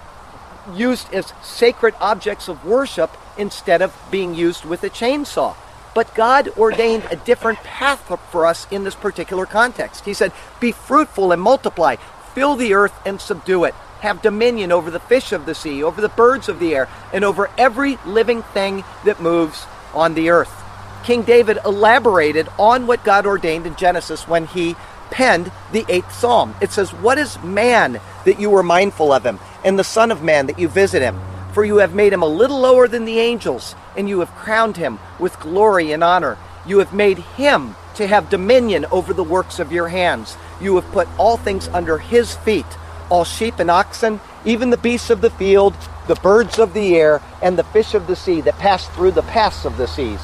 used 0.73 1.13
as 1.13 1.33
sacred 1.43 1.93
objects 1.99 2.47
of 2.47 2.65
worship 2.65 3.15
instead 3.37 3.81
of 3.81 3.95
being 4.09 4.33
used 4.33 4.65
with 4.65 4.83
a 4.83 4.89
chainsaw. 4.89 5.55
But 5.93 6.13
God 6.15 6.49
ordained 6.57 7.05
a 7.09 7.15
different 7.15 7.59
path 7.59 8.11
for 8.31 8.45
us 8.45 8.67
in 8.69 8.83
this 8.83 8.95
particular 8.95 9.45
context. 9.45 10.05
He 10.05 10.13
said, 10.13 10.31
Be 10.59 10.71
fruitful 10.71 11.31
and 11.31 11.41
multiply, 11.41 11.95
fill 12.33 12.55
the 12.55 12.73
earth 12.73 12.93
and 13.05 13.21
subdue 13.21 13.63
it 13.63 13.75
have 14.05 14.21
dominion 14.21 14.71
over 14.71 14.91
the 14.91 14.99
fish 14.99 15.31
of 15.31 15.45
the 15.45 15.55
sea, 15.55 15.83
over 15.83 15.99
the 15.99 16.09
birds 16.09 16.47
of 16.47 16.59
the 16.59 16.75
air, 16.75 16.87
and 17.11 17.23
over 17.23 17.49
every 17.57 17.97
living 18.05 18.43
thing 18.43 18.83
that 19.03 19.19
moves 19.19 19.65
on 19.93 20.13
the 20.13 20.29
earth. 20.29 20.64
King 21.05 21.21
David 21.21 21.59
elaborated 21.63 22.49
on 22.57 22.87
what 22.87 23.03
God 23.03 23.27
ordained 23.27 23.67
in 23.67 23.75
Genesis 23.75 24.27
when 24.27 24.47
he 24.47 24.75
penned 25.11 25.51
the 25.71 25.85
eighth 25.87 26.11
psalm. 26.11 26.55
It 26.61 26.71
says, 26.71 26.93
What 26.93 27.19
is 27.19 27.41
man 27.43 28.01
that 28.25 28.39
you 28.39 28.49
were 28.49 28.63
mindful 28.63 29.13
of 29.13 29.23
him, 29.23 29.39
and 29.63 29.77
the 29.77 29.83
Son 29.83 30.11
of 30.11 30.23
Man 30.23 30.47
that 30.47 30.57
you 30.57 30.67
visit 30.67 31.03
him? 31.03 31.21
For 31.53 31.63
you 31.63 31.77
have 31.77 31.93
made 31.93 32.11
him 32.11 32.23
a 32.23 32.27
little 32.27 32.59
lower 32.59 32.87
than 32.87 33.05
the 33.05 33.19
angels, 33.19 33.75
and 33.95 34.09
you 34.09 34.19
have 34.19 34.33
crowned 34.33 34.77
him 34.77 34.97
with 35.19 35.39
glory 35.39 35.91
and 35.91 36.03
honor. 36.03 36.39
You 36.65 36.79
have 36.79 36.91
made 36.91 37.19
him 37.19 37.75
to 37.95 38.07
have 38.07 38.31
dominion 38.31 38.85
over 38.91 39.13
the 39.13 39.23
works 39.23 39.59
of 39.59 39.71
your 39.71 39.89
hands. 39.89 40.35
You 40.59 40.75
have 40.75 40.91
put 40.91 41.07
all 41.19 41.37
things 41.37 41.67
under 41.67 41.99
his 41.99 42.35
feet 42.35 42.65
all 43.09 43.23
sheep 43.23 43.59
and 43.59 43.69
oxen, 43.69 44.19
even 44.45 44.71
the 44.71 44.77
beasts 44.77 45.11
of 45.11 45.21
the 45.21 45.29
field, 45.29 45.75
the 46.07 46.15
birds 46.15 46.57
of 46.57 46.73
the 46.73 46.95
air, 46.95 47.21
and 47.41 47.57
the 47.57 47.63
fish 47.63 47.93
of 47.93 48.07
the 48.07 48.15
sea 48.15 48.41
that 48.41 48.57
pass 48.57 48.87
through 48.89 49.11
the 49.11 49.21
paths 49.21 49.65
of 49.65 49.77
the 49.77 49.87
seas. 49.87 50.19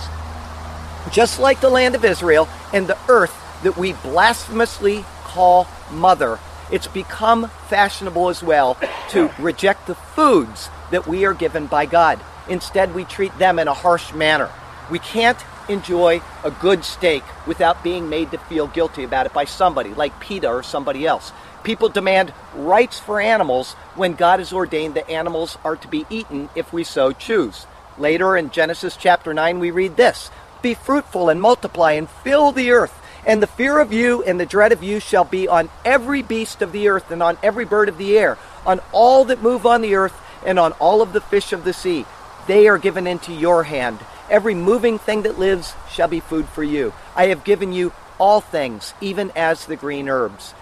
Just 1.10 1.40
like 1.40 1.62
the 1.62 1.70
land 1.70 1.96
of 1.96 2.06
Israel 2.06 2.48
and 2.74 2.88
the 2.88 2.98
earth 3.10 3.36
that 3.64 3.78
we 3.78 3.94
blasphemously 3.94 5.06
call 5.24 5.68
mother, 5.92 6.40
it's 6.72 6.88
become 6.88 7.50
fashionable 7.68 8.30
as 8.30 8.44
well 8.44 8.78
to 9.10 9.32
reject 9.40 9.88
the 9.88 9.96
foods 9.96 10.70
that 10.92 11.08
we 11.08 11.26
are 11.26 11.34
given 11.34 11.68
by 11.68 11.86
God. 11.86 12.20
Instead, 12.48 12.94
we 12.94 13.04
treat 13.04 13.38
them 13.38 13.60
in 13.60 13.68
a 13.68 13.74
harsh 13.74 14.14
manner. 14.14 14.50
We 14.90 15.00
can't 15.00 15.40
enjoy 15.70 16.22
a 16.44 16.52
good 16.52 16.84
steak 16.84 17.24
without 17.48 17.84
being 17.84 18.10
made 18.10 18.32
to 18.32 18.38
feel 18.38 18.68
guilty 18.68 19.04
about 19.04 19.26
it 19.26 19.34
by 19.34 19.46
somebody, 19.46 19.94
like 19.94 20.20
PETA 20.20 20.48
or 20.48 20.64
somebody 20.64 21.06
else. 21.06 21.32
People 21.64 21.90
demand 21.90 22.34
rights 22.56 23.00
for 23.00 23.22
animals 23.22 23.74
when 23.96 24.14
God 24.14 24.40
has 24.40 24.52
ordained 24.52 24.96
that 24.96 25.10
animals 25.10 25.58
are 25.64 25.76
to 25.76 25.88
be 25.88 26.06
eaten 26.10 26.50
if 26.56 26.74
we 26.74 26.84
so 26.84 27.12
choose. 27.12 27.66
Later 27.98 28.36
in 28.36 28.50
Genesis 28.50 28.98
chapter 28.98 29.34
9, 29.34 29.60
we 29.60 29.72
read 29.72 29.96
this 29.96 30.32
Be 30.62 30.74
fruitful 30.74 31.30
and 31.30 31.42
multiply 31.42 31.94
and 31.94 32.10
fill 32.10 32.52
the 32.52 32.72
earth. 32.72 32.98
And 33.26 33.42
the 33.42 33.48
fear 33.48 33.80
of 33.80 33.94
you 33.94 34.24
and 34.24 34.40
the 34.40 34.46
dread 34.46 34.72
of 34.72 34.84
you 34.84 35.00
shall 35.00 35.24
be 35.24 35.48
on 35.48 35.70
every 35.86 36.22
beast 36.22 36.62
of 36.62 36.72
the 36.72 36.88
earth 36.88 37.12
and 37.12 37.22
on 37.22 37.38
every 37.44 37.66
bird 37.66 37.88
of 37.88 37.98
the 37.98 38.18
air, 38.18 38.38
on 38.66 38.80
all 38.92 39.26
that 39.26 39.42
move 39.42 39.66
on 39.66 39.82
the 39.82 39.96
earth 39.96 40.20
and 40.46 40.58
on 40.58 40.72
all 40.74 41.02
of 41.02 41.14
the 41.14 41.22
fish 41.22 41.54
of 41.54 41.64
the 41.64 41.74
sea. 41.74 42.06
They 42.48 42.68
are 42.68 42.80
given 42.80 43.06
into 43.06 43.32
your 43.32 43.64
hand. 43.64 44.00
Every 44.30 44.56
moving 44.56 44.98
thing 44.98 45.22
that 45.24 45.38
lives 45.38 45.74
shall 45.92 46.08
be 46.08 46.20
food 46.20 46.48
for 46.48 46.64
you. 46.64 46.94
I 47.16 47.28
have 47.28 47.44
given 47.44 47.74
you 47.74 47.94
all 48.18 48.42
things, 48.42 48.94
even 49.02 49.32
as 49.36 49.66
the 49.66 49.76
green 49.76 50.10
herbs. 50.10 50.54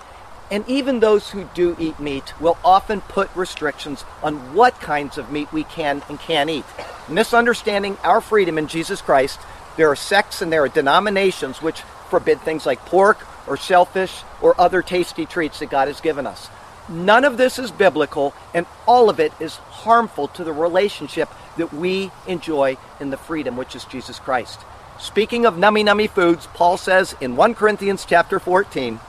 And 0.52 0.68
even 0.68 1.00
those 1.00 1.30
who 1.30 1.44
do 1.54 1.76
eat 1.80 2.00
meat 2.00 2.40
will 2.42 2.58
often 2.66 3.02
put 3.02 3.30
restrictions 3.36 4.04
on 4.24 4.56
what 4.56 4.82
kinds 4.82 5.18
of 5.18 5.32
meat 5.32 5.54
we 5.54 5.64
can 5.64 6.02
and 6.10 6.20
can't 6.20 6.50
eat. 6.50 6.66
Misunderstanding 7.08 7.98
our 8.04 8.22
freedom 8.22 8.58
in 8.58 8.68
Jesus 8.68 9.02
Christ, 9.02 9.40
there 9.80 9.90
are 9.90 9.96
sects 9.96 10.42
and 10.42 10.52
there 10.52 10.64
are 10.64 10.68
denominations 10.68 11.62
which 11.62 11.84
forbid 12.10 12.42
things 12.42 12.66
like 12.66 12.86
pork 12.86 13.26
or 13.48 13.56
shellfish 13.56 14.24
or 14.42 14.60
other 14.60 14.82
tasty 14.82 15.26
treats 15.26 15.60
that 15.60 15.70
God 15.70 15.88
has 15.88 16.02
given 16.02 16.28
us. 16.28 16.50
None 16.90 17.24
of 17.24 17.38
this 17.38 17.58
is 17.58 17.72
biblical, 17.72 18.34
and 18.54 18.66
all 18.86 19.10
of 19.10 19.22
it 19.22 19.32
is 19.40 19.56
harmful 19.56 20.28
to 20.30 20.44
the 20.44 20.52
relationship 20.52 21.30
that 21.56 21.72
we 21.72 22.12
enjoy 22.28 22.76
in 23.00 23.10
the 23.10 23.16
freedom 23.16 23.56
which 23.56 23.74
is 23.74 23.86
Jesus 23.86 24.20
Christ. 24.20 24.60
Speaking 25.00 25.46
of 25.46 25.54
nummy 25.54 25.86
nummy 25.86 26.10
foods, 26.10 26.48
Paul 26.56 26.76
says 26.76 27.16
in 27.22 27.38
1 27.38 27.56
Corinthians 27.56 28.04
chapter 28.04 28.38
14, 28.38 29.00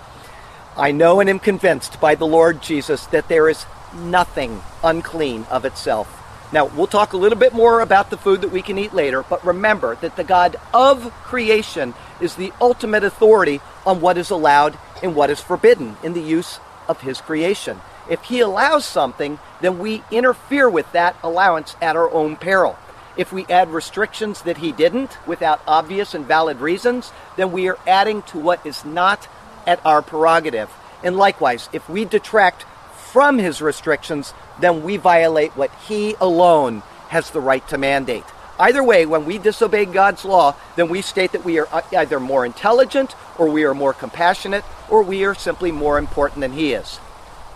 I 0.76 0.92
know 0.92 1.18
and 1.18 1.28
am 1.28 1.40
convinced 1.40 2.00
by 2.00 2.14
the 2.14 2.28
Lord 2.28 2.62
Jesus 2.62 3.06
that 3.06 3.26
there 3.26 3.48
is 3.48 3.66
nothing 3.92 4.62
unclean 4.84 5.46
of 5.50 5.64
itself. 5.64 6.19
Now, 6.52 6.64
we'll 6.64 6.88
talk 6.88 7.12
a 7.12 7.16
little 7.16 7.38
bit 7.38 7.52
more 7.52 7.80
about 7.80 8.10
the 8.10 8.16
food 8.16 8.40
that 8.40 8.50
we 8.50 8.60
can 8.60 8.76
eat 8.76 8.92
later, 8.92 9.22
but 9.22 9.44
remember 9.44 9.94
that 9.96 10.16
the 10.16 10.24
God 10.24 10.56
of 10.74 11.12
creation 11.22 11.94
is 12.20 12.34
the 12.34 12.52
ultimate 12.60 13.04
authority 13.04 13.60
on 13.86 14.00
what 14.00 14.18
is 14.18 14.30
allowed 14.30 14.76
and 15.00 15.14
what 15.14 15.30
is 15.30 15.40
forbidden 15.40 15.96
in 16.02 16.12
the 16.12 16.22
use 16.22 16.58
of 16.88 17.02
his 17.02 17.20
creation. 17.20 17.80
If 18.08 18.24
he 18.24 18.40
allows 18.40 18.84
something, 18.84 19.38
then 19.60 19.78
we 19.78 20.02
interfere 20.10 20.68
with 20.68 20.90
that 20.90 21.14
allowance 21.22 21.76
at 21.80 21.94
our 21.94 22.10
own 22.10 22.36
peril. 22.36 22.76
If 23.16 23.32
we 23.32 23.46
add 23.46 23.70
restrictions 23.70 24.42
that 24.42 24.58
he 24.58 24.72
didn't 24.72 25.18
without 25.28 25.62
obvious 25.68 26.14
and 26.14 26.26
valid 26.26 26.58
reasons, 26.58 27.12
then 27.36 27.52
we 27.52 27.68
are 27.68 27.78
adding 27.86 28.22
to 28.22 28.38
what 28.38 28.64
is 28.66 28.84
not 28.84 29.28
at 29.68 29.84
our 29.86 30.02
prerogative. 30.02 30.70
And 31.04 31.16
likewise, 31.16 31.68
if 31.72 31.88
we 31.88 32.04
detract 32.04 32.64
from 32.94 33.38
his 33.38 33.62
restrictions, 33.62 34.34
then 34.60 34.82
we 34.82 34.96
violate 34.96 35.56
what 35.56 35.70
he 35.88 36.14
alone 36.20 36.82
has 37.08 37.30
the 37.30 37.40
right 37.40 37.66
to 37.68 37.78
mandate. 37.78 38.24
Either 38.58 38.84
way, 38.84 39.06
when 39.06 39.24
we 39.24 39.38
disobey 39.38 39.86
God's 39.86 40.24
law, 40.24 40.54
then 40.76 40.88
we 40.90 41.00
state 41.00 41.32
that 41.32 41.44
we 41.44 41.58
are 41.58 41.68
either 41.96 42.20
more 42.20 42.44
intelligent, 42.44 43.16
or 43.38 43.48
we 43.48 43.64
are 43.64 43.72
more 43.72 43.94
compassionate, 43.94 44.64
or 44.90 45.02
we 45.02 45.24
are 45.24 45.34
simply 45.34 45.72
more 45.72 45.96
important 45.96 46.40
than 46.40 46.52
he 46.52 46.74
is. 46.74 47.00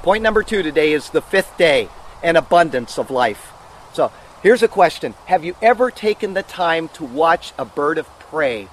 Point 0.02 0.22
number 0.22 0.42
two 0.42 0.62
today 0.62 0.92
is 0.92 1.10
the 1.10 1.20
fifth 1.20 1.58
day, 1.58 1.90
an 2.22 2.36
abundance 2.36 2.98
of 2.98 3.10
life. 3.10 3.52
So 3.92 4.12
here's 4.42 4.62
a 4.62 4.68
question 4.68 5.14
Have 5.26 5.44
you 5.44 5.56
ever 5.60 5.90
taken 5.90 6.32
the 6.32 6.42
time 6.42 6.88
to 6.94 7.04
watch 7.04 7.52
a 7.58 7.66
bird 7.66 7.98
of 7.98 8.08
prey 8.18 8.68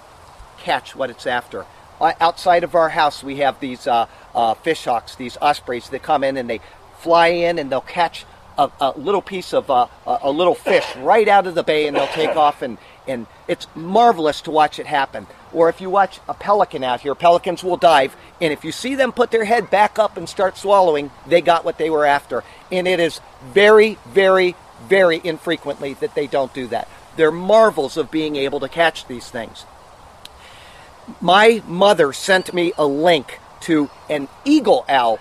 catch 0.58 0.96
what 0.96 1.10
it's 1.10 1.28
after? 1.28 1.66
Uh, 2.00 2.14
outside 2.20 2.64
of 2.64 2.76
our 2.76 2.90
house, 2.90 3.24
we 3.24 3.38
have 3.38 3.60
these 3.60 3.86
uh, 3.88 4.08
uh, 4.34 4.54
fish 4.56 4.86
hawks, 4.86 5.16
these 5.16 5.38
ospreys 5.42 5.90
that 5.90 6.02
come 6.02 6.24
in 6.24 6.36
and 6.38 6.50
they 6.50 6.60
fly 7.02 7.28
in 7.28 7.60
and 7.60 7.72
they'll 7.72 7.82
catch 7.82 8.26
a, 8.58 8.70
a 8.80 8.92
little 8.92 9.22
piece 9.22 9.54
of 9.54 9.70
uh, 9.70 9.88
a 10.06 10.32
little 10.32 10.56
fish 10.56 10.86
right 10.98 11.28
out 11.28 11.48
of 11.48 11.56
the 11.56 11.64
bay 11.64 11.88
and 11.88 11.96
they'll 11.96 12.08
take 12.08 12.36
off 12.36 12.62
and, 12.62 12.78
and 13.08 13.28
it's 13.48 13.68
marvelous 13.76 14.42
to 14.42 14.52
watch 14.52 14.80
it 14.80 14.86
happen. 14.86 15.28
Or 15.54 15.68
if 15.68 15.82
you 15.82 15.90
watch 15.90 16.20
a 16.30 16.34
pelican 16.34 16.84
out 16.84 17.02
here, 17.02 17.14
pelicans 17.14 17.64
will 17.64 17.76
dive, 17.76 18.16
and 18.40 18.54
if 18.54 18.64
you 18.64 18.72
see 18.72 18.96
them 18.96 19.12
put 19.12 19.32
their 19.32 19.44
head 19.44 19.70
back 19.70 20.00
up 20.00 20.16
and 20.16 20.30
start 20.30 20.58
swallowing, 20.58 21.12
they 21.28 21.42
got 21.42 21.66
what 21.66 21.78
they 21.78 21.90
were 21.90 22.06
after. 22.06 22.44
And 22.72 22.88
it 22.88 23.02
is 23.02 23.20
very, 23.44 23.98
very, 24.08 24.56
very 24.88 25.20
infrequently 25.22 25.94
that 25.96 26.16
they 26.16 26.28
don't 26.28 26.54
do 26.54 26.68
that. 26.68 26.88
They're 27.18 27.32
marvels 27.32 27.98
of 27.98 28.12
being 28.12 28.38
able 28.38 28.62
to 28.62 28.70
catch 28.70 29.08
these 29.08 29.30
things. 29.30 29.66
My 31.20 31.62
mother 31.68 32.14
sent 32.14 32.54
me 32.54 32.72
a 32.78 32.86
link 32.86 33.41
to 33.62 33.90
an 34.10 34.28
eagle 34.46 34.86
owl 34.90 35.20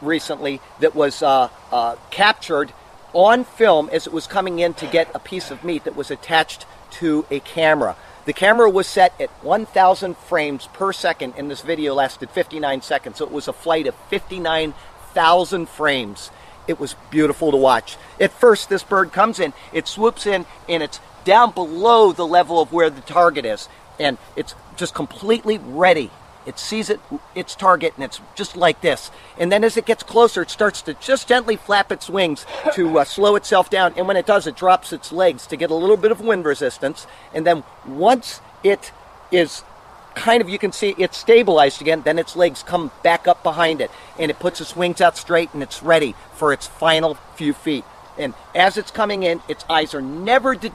recently 0.00 0.60
that 0.80 0.94
was 0.94 1.22
uh, 1.22 1.48
uh, 1.72 1.96
captured 2.10 2.72
on 3.12 3.44
film 3.44 3.88
as 3.90 4.06
it 4.06 4.12
was 4.12 4.26
coming 4.26 4.58
in 4.58 4.74
to 4.74 4.86
get 4.86 5.10
a 5.14 5.18
piece 5.18 5.50
of 5.50 5.64
meat 5.64 5.84
that 5.84 5.96
was 5.96 6.10
attached 6.10 6.66
to 6.90 7.26
a 7.30 7.40
camera. 7.40 7.96
The 8.26 8.32
camera 8.32 8.68
was 8.68 8.86
set 8.86 9.18
at 9.18 9.30
1,000 9.42 10.16
frames 10.16 10.68
per 10.74 10.92
second, 10.92 11.34
and 11.38 11.50
this 11.50 11.62
video 11.62 11.94
lasted 11.94 12.30
59 12.30 12.82
seconds. 12.82 13.16
So 13.16 13.24
it 13.24 13.32
was 13.32 13.48
a 13.48 13.52
flight 13.54 13.86
of 13.86 13.94
59,000 14.10 15.68
frames. 15.68 16.30
It 16.66 16.78
was 16.78 16.94
beautiful 17.10 17.50
to 17.50 17.56
watch. 17.56 17.96
At 18.20 18.32
first, 18.32 18.68
this 18.68 18.82
bird 18.82 19.12
comes 19.12 19.40
in, 19.40 19.54
it 19.72 19.88
swoops 19.88 20.26
in, 20.26 20.44
and 20.68 20.82
it's 20.82 21.00
down 21.24 21.52
below 21.52 22.12
the 22.12 22.26
level 22.26 22.60
of 22.60 22.70
where 22.72 22.90
the 22.90 23.00
target 23.00 23.46
is. 23.46 23.68
And 23.98 24.18
it's 24.36 24.54
just 24.76 24.94
completely 24.94 25.58
ready 25.58 26.10
it 26.46 26.58
sees 26.58 26.90
it, 26.90 27.00
its 27.34 27.54
target, 27.54 27.92
and 27.96 28.04
it's 28.04 28.20
just 28.34 28.56
like 28.56 28.80
this. 28.80 29.10
And 29.38 29.52
then 29.52 29.64
as 29.64 29.76
it 29.76 29.86
gets 29.86 30.02
closer, 30.02 30.42
it 30.42 30.50
starts 30.50 30.82
to 30.82 30.94
just 30.94 31.28
gently 31.28 31.56
flap 31.56 31.92
its 31.92 32.08
wings 32.08 32.46
to 32.74 32.98
uh, 32.98 33.04
slow 33.04 33.36
itself 33.36 33.68
down. 33.70 33.92
And 33.96 34.06
when 34.08 34.16
it 34.16 34.26
does, 34.26 34.46
it 34.46 34.56
drops 34.56 34.92
its 34.92 35.12
legs 35.12 35.46
to 35.48 35.56
get 35.56 35.70
a 35.70 35.74
little 35.74 35.96
bit 35.96 36.10
of 36.10 36.20
wind 36.20 36.44
resistance. 36.44 37.06
And 37.34 37.46
then 37.46 37.64
once 37.86 38.40
it 38.64 38.92
is 39.30 39.62
kind 40.14 40.40
of, 40.40 40.48
you 40.48 40.58
can 40.58 40.72
see 40.72 40.94
it's 40.98 41.18
stabilized 41.18 41.80
again, 41.80 42.02
then 42.02 42.18
its 42.18 42.34
legs 42.34 42.62
come 42.62 42.90
back 43.02 43.28
up 43.28 43.42
behind 43.42 43.80
it. 43.80 43.90
And 44.18 44.30
it 44.30 44.38
puts 44.38 44.60
its 44.60 44.74
wings 44.74 45.00
out 45.00 45.16
straight 45.16 45.52
and 45.54 45.62
it's 45.62 45.82
ready 45.82 46.14
for 46.34 46.52
its 46.52 46.66
final 46.66 47.14
few 47.36 47.52
feet. 47.52 47.84
And 48.18 48.34
as 48.54 48.76
it's 48.76 48.90
coming 48.90 49.22
in, 49.22 49.40
its 49.48 49.64
eyes 49.70 49.94
are 49.94 50.02
never 50.02 50.54
di- 50.54 50.72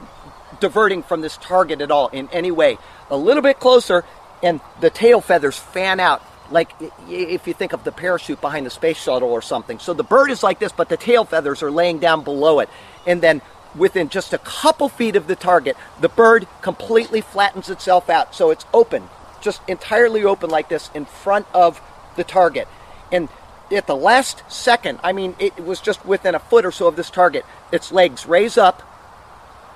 diverting 0.60 1.02
from 1.02 1.20
this 1.20 1.36
target 1.36 1.80
at 1.80 1.90
all 1.90 2.08
in 2.08 2.28
any 2.32 2.50
way. 2.50 2.78
A 3.10 3.16
little 3.16 3.42
bit 3.42 3.60
closer, 3.60 4.04
and 4.42 4.60
the 4.80 4.90
tail 4.90 5.20
feathers 5.20 5.58
fan 5.58 6.00
out 6.00 6.22
like 6.50 6.70
if 7.08 7.46
you 7.46 7.54
think 7.54 7.72
of 7.72 7.84
the 7.84 7.92
parachute 7.92 8.40
behind 8.40 8.66
the 8.66 8.70
space 8.70 8.98
shuttle 8.98 9.30
or 9.30 9.42
something. 9.42 9.78
So 9.78 9.94
the 9.94 10.04
bird 10.04 10.30
is 10.30 10.42
like 10.42 10.58
this, 10.58 10.72
but 10.72 10.88
the 10.88 10.96
tail 10.96 11.24
feathers 11.24 11.62
are 11.62 11.70
laying 11.70 11.98
down 11.98 12.22
below 12.22 12.60
it. 12.60 12.68
And 13.06 13.22
then 13.22 13.40
within 13.74 14.08
just 14.08 14.32
a 14.32 14.38
couple 14.38 14.88
feet 14.88 15.16
of 15.16 15.26
the 15.26 15.36
target, 15.36 15.76
the 16.00 16.08
bird 16.08 16.46
completely 16.60 17.20
flattens 17.20 17.70
itself 17.70 18.10
out. 18.10 18.34
So 18.34 18.50
it's 18.50 18.66
open, 18.72 19.08
just 19.40 19.62
entirely 19.68 20.24
open 20.24 20.50
like 20.50 20.68
this 20.68 20.90
in 20.94 21.06
front 21.06 21.46
of 21.54 21.80
the 22.16 22.24
target. 22.24 22.68
And 23.10 23.28
at 23.70 23.86
the 23.86 23.96
last 23.96 24.42
second, 24.48 25.00
I 25.02 25.12
mean, 25.12 25.34
it 25.38 25.58
was 25.64 25.80
just 25.80 26.04
within 26.04 26.34
a 26.34 26.38
foot 26.38 26.64
or 26.64 26.72
so 26.72 26.86
of 26.86 26.96
this 26.96 27.10
target, 27.10 27.44
its 27.72 27.90
legs 27.90 28.26
raise 28.26 28.58
up 28.58 28.82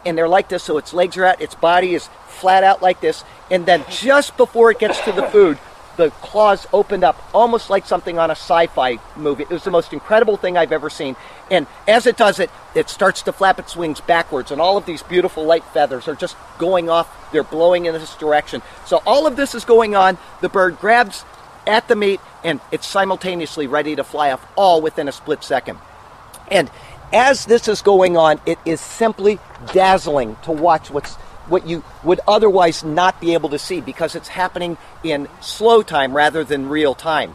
and 0.08 0.18
they're 0.18 0.28
like 0.28 0.48
this, 0.48 0.64
so 0.64 0.78
its 0.78 0.92
legs 0.92 1.16
are 1.16 1.26
out, 1.26 1.40
its 1.40 1.54
body 1.54 1.94
is 1.94 2.08
flat 2.26 2.64
out 2.64 2.82
like 2.82 3.00
this, 3.00 3.24
and 3.50 3.66
then 3.66 3.84
just 3.90 4.36
before 4.36 4.70
it 4.70 4.78
gets 4.78 5.00
to 5.02 5.12
the 5.12 5.22
food, 5.24 5.58
the 5.96 6.10
claws 6.22 6.66
opened 6.72 7.02
up 7.02 7.20
almost 7.34 7.70
like 7.70 7.84
something 7.84 8.18
on 8.18 8.30
a 8.30 8.32
sci-fi 8.32 8.98
movie. 9.16 9.42
It 9.42 9.50
was 9.50 9.64
the 9.64 9.72
most 9.72 9.92
incredible 9.92 10.36
thing 10.36 10.56
I've 10.56 10.70
ever 10.70 10.88
seen. 10.88 11.16
And 11.50 11.66
as 11.88 12.06
it 12.06 12.16
does 12.16 12.38
it, 12.38 12.50
it 12.72 12.88
starts 12.88 13.22
to 13.22 13.32
flap 13.32 13.58
its 13.58 13.74
wings 13.74 14.00
backwards, 14.00 14.52
and 14.52 14.60
all 14.60 14.76
of 14.76 14.86
these 14.86 15.02
beautiful 15.02 15.44
light 15.44 15.64
feathers 15.64 16.06
are 16.06 16.14
just 16.14 16.36
going 16.56 16.88
off. 16.88 17.32
They're 17.32 17.42
blowing 17.42 17.86
in 17.86 17.94
this 17.94 18.14
direction. 18.14 18.62
So 18.86 19.02
all 19.06 19.26
of 19.26 19.34
this 19.34 19.56
is 19.56 19.64
going 19.64 19.96
on. 19.96 20.18
The 20.40 20.48
bird 20.48 20.78
grabs 20.78 21.24
at 21.66 21.88
the 21.88 21.96
meat, 21.96 22.20
and 22.44 22.60
it's 22.70 22.86
simultaneously 22.86 23.66
ready 23.66 23.96
to 23.96 24.04
fly 24.04 24.30
off, 24.30 24.46
all 24.54 24.80
within 24.80 25.08
a 25.08 25.12
split 25.12 25.42
second. 25.42 25.80
And 26.48 26.70
as 27.12 27.46
this 27.46 27.68
is 27.68 27.82
going 27.82 28.16
on, 28.16 28.40
it 28.46 28.58
is 28.64 28.80
simply 28.80 29.38
dazzling 29.72 30.36
to 30.42 30.52
watch 30.52 30.90
what's 30.90 31.16
what 31.48 31.66
you 31.66 31.82
would 32.04 32.20
otherwise 32.28 32.84
not 32.84 33.20
be 33.20 33.32
able 33.32 33.48
to 33.48 33.58
see 33.58 33.80
because 33.80 34.14
it's 34.14 34.28
happening 34.28 34.76
in 35.02 35.26
slow 35.40 35.82
time 35.82 36.14
rather 36.14 36.44
than 36.44 36.68
real 36.68 36.94
time. 36.94 37.34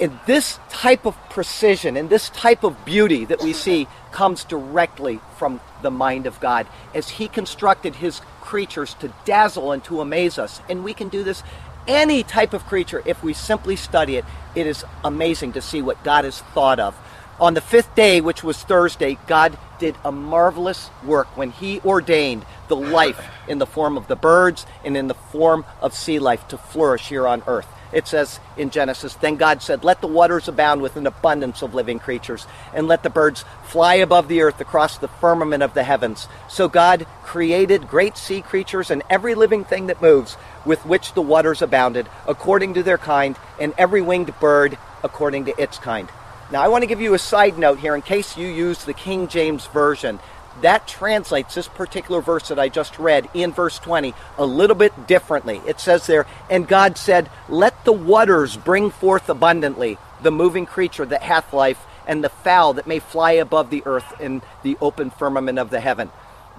And 0.00 0.18
this 0.26 0.58
type 0.70 1.06
of 1.06 1.16
precision 1.30 1.96
and 1.96 2.10
this 2.10 2.30
type 2.30 2.64
of 2.64 2.84
beauty 2.84 3.24
that 3.26 3.42
we 3.42 3.52
see 3.52 3.86
comes 4.10 4.44
directly 4.44 5.20
from 5.36 5.60
the 5.82 5.90
mind 5.90 6.26
of 6.26 6.40
God 6.40 6.66
as 6.94 7.10
He 7.10 7.28
constructed 7.28 7.96
His 7.96 8.20
creatures 8.40 8.94
to 8.94 9.12
dazzle 9.24 9.72
and 9.72 9.84
to 9.84 10.00
amaze 10.00 10.38
us. 10.38 10.60
And 10.68 10.82
we 10.82 10.94
can 10.94 11.08
do 11.08 11.22
this 11.22 11.42
any 11.86 12.22
type 12.22 12.54
of 12.54 12.64
creature 12.66 13.02
if 13.04 13.22
we 13.22 13.34
simply 13.34 13.76
study 13.76 14.16
it. 14.16 14.24
It 14.54 14.66
is 14.66 14.84
amazing 15.04 15.52
to 15.52 15.62
see 15.62 15.82
what 15.82 16.02
God 16.02 16.24
has 16.24 16.40
thought 16.40 16.80
of. 16.80 16.96
On 17.40 17.54
the 17.54 17.60
fifth 17.60 17.96
day, 17.96 18.20
which 18.20 18.44
was 18.44 18.62
Thursday, 18.62 19.18
God 19.26 19.58
did 19.80 19.96
a 20.04 20.12
marvelous 20.12 20.88
work 21.04 21.36
when 21.36 21.50
He 21.50 21.80
ordained 21.80 22.46
the 22.68 22.76
life 22.76 23.20
in 23.48 23.58
the 23.58 23.66
form 23.66 23.96
of 23.96 24.06
the 24.06 24.14
birds 24.14 24.66
and 24.84 24.96
in 24.96 25.08
the 25.08 25.14
form 25.14 25.64
of 25.80 25.94
sea 25.94 26.20
life 26.20 26.46
to 26.48 26.58
flourish 26.58 27.08
here 27.08 27.26
on 27.26 27.42
earth. 27.48 27.66
it 27.92 28.06
says 28.06 28.38
in 28.56 28.70
Genesis, 28.70 29.14
Then 29.14 29.34
God 29.34 29.62
said, 29.62 29.82
Let 29.82 30.00
the 30.00 30.06
waters 30.06 30.46
abound 30.46 30.80
with 30.80 30.94
an 30.94 31.08
abundance 31.08 31.60
of 31.60 31.74
living 31.74 31.98
creatures, 31.98 32.46
and 32.72 32.86
let 32.86 33.02
the 33.02 33.10
birds 33.10 33.44
fly 33.64 33.94
above 33.94 34.28
the 34.28 34.40
earth 34.40 34.60
across 34.60 34.96
the 34.98 35.08
firmament 35.08 35.64
of 35.64 35.74
the 35.74 35.82
heavens. 35.82 36.28
So 36.48 36.68
God 36.68 37.04
created 37.24 37.88
great 37.88 38.16
sea 38.16 38.42
creatures 38.42 38.92
and 38.92 39.02
every 39.10 39.34
living 39.34 39.64
thing 39.64 39.88
that 39.88 40.00
moves, 40.00 40.36
with 40.64 40.86
which 40.86 41.14
the 41.14 41.22
waters 41.22 41.62
abounded, 41.62 42.08
according 42.28 42.74
to 42.74 42.84
their 42.84 42.98
kind, 42.98 43.36
and 43.58 43.74
every 43.76 44.02
winged 44.02 44.32
bird 44.38 44.78
according 45.02 45.46
to 45.46 45.60
its 45.60 45.78
kind. 45.78 46.08
Now, 46.50 46.62
I 46.62 46.68
want 46.68 46.82
to 46.82 46.86
give 46.86 47.00
you 47.00 47.14
a 47.14 47.18
side 47.18 47.58
note 47.58 47.78
here 47.78 47.94
in 47.94 48.02
case 48.02 48.36
you 48.36 48.46
use 48.46 48.84
the 48.84 48.92
King 48.92 49.28
James 49.28 49.66
Version 49.66 50.20
that 50.60 50.86
translates 50.86 51.54
this 51.54 51.68
particular 51.68 52.20
verse 52.20 52.48
that 52.48 52.58
I 52.58 52.68
just 52.68 52.98
read 52.98 53.28
in 53.34 53.52
verse 53.52 53.78
20 53.78 54.14
a 54.38 54.46
little 54.46 54.76
bit 54.76 55.06
differently. 55.06 55.60
It 55.66 55.80
says 55.80 56.06
there, 56.06 56.26
And 56.48 56.68
God 56.68 56.96
said, 56.96 57.28
Let 57.48 57.84
the 57.84 57.92
waters 57.92 58.56
bring 58.56 58.90
forth 58.90 59.28
abundantly 59.28 59.98
the 60.22 60.30
moving 60.30 60.66
creature 60.66 61.04
that 61.06 61.22
hath 61.22 61.52
life, 61.52 61.84
and 62.06 62.22
the 62.22 62.28
fowl 62.28 62.74
that 62.74 62.86
may 62.86 62.98
fly 62.98 63.32
above 63.32 63.70
the 63.70 63.82
earth 63.86 64.20
in 64.20 64.42
the 64.62 64.76
open 64.80 65.10
firmament 65.10 65.58
of 65.58 65.70
the 65.70 65.80
heaven. 65.80 66.10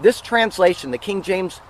This 0.02 0.20
translation, 0.20 0.92
the 0.92 0.98
King 0.98 1.22
James 1.22 1.62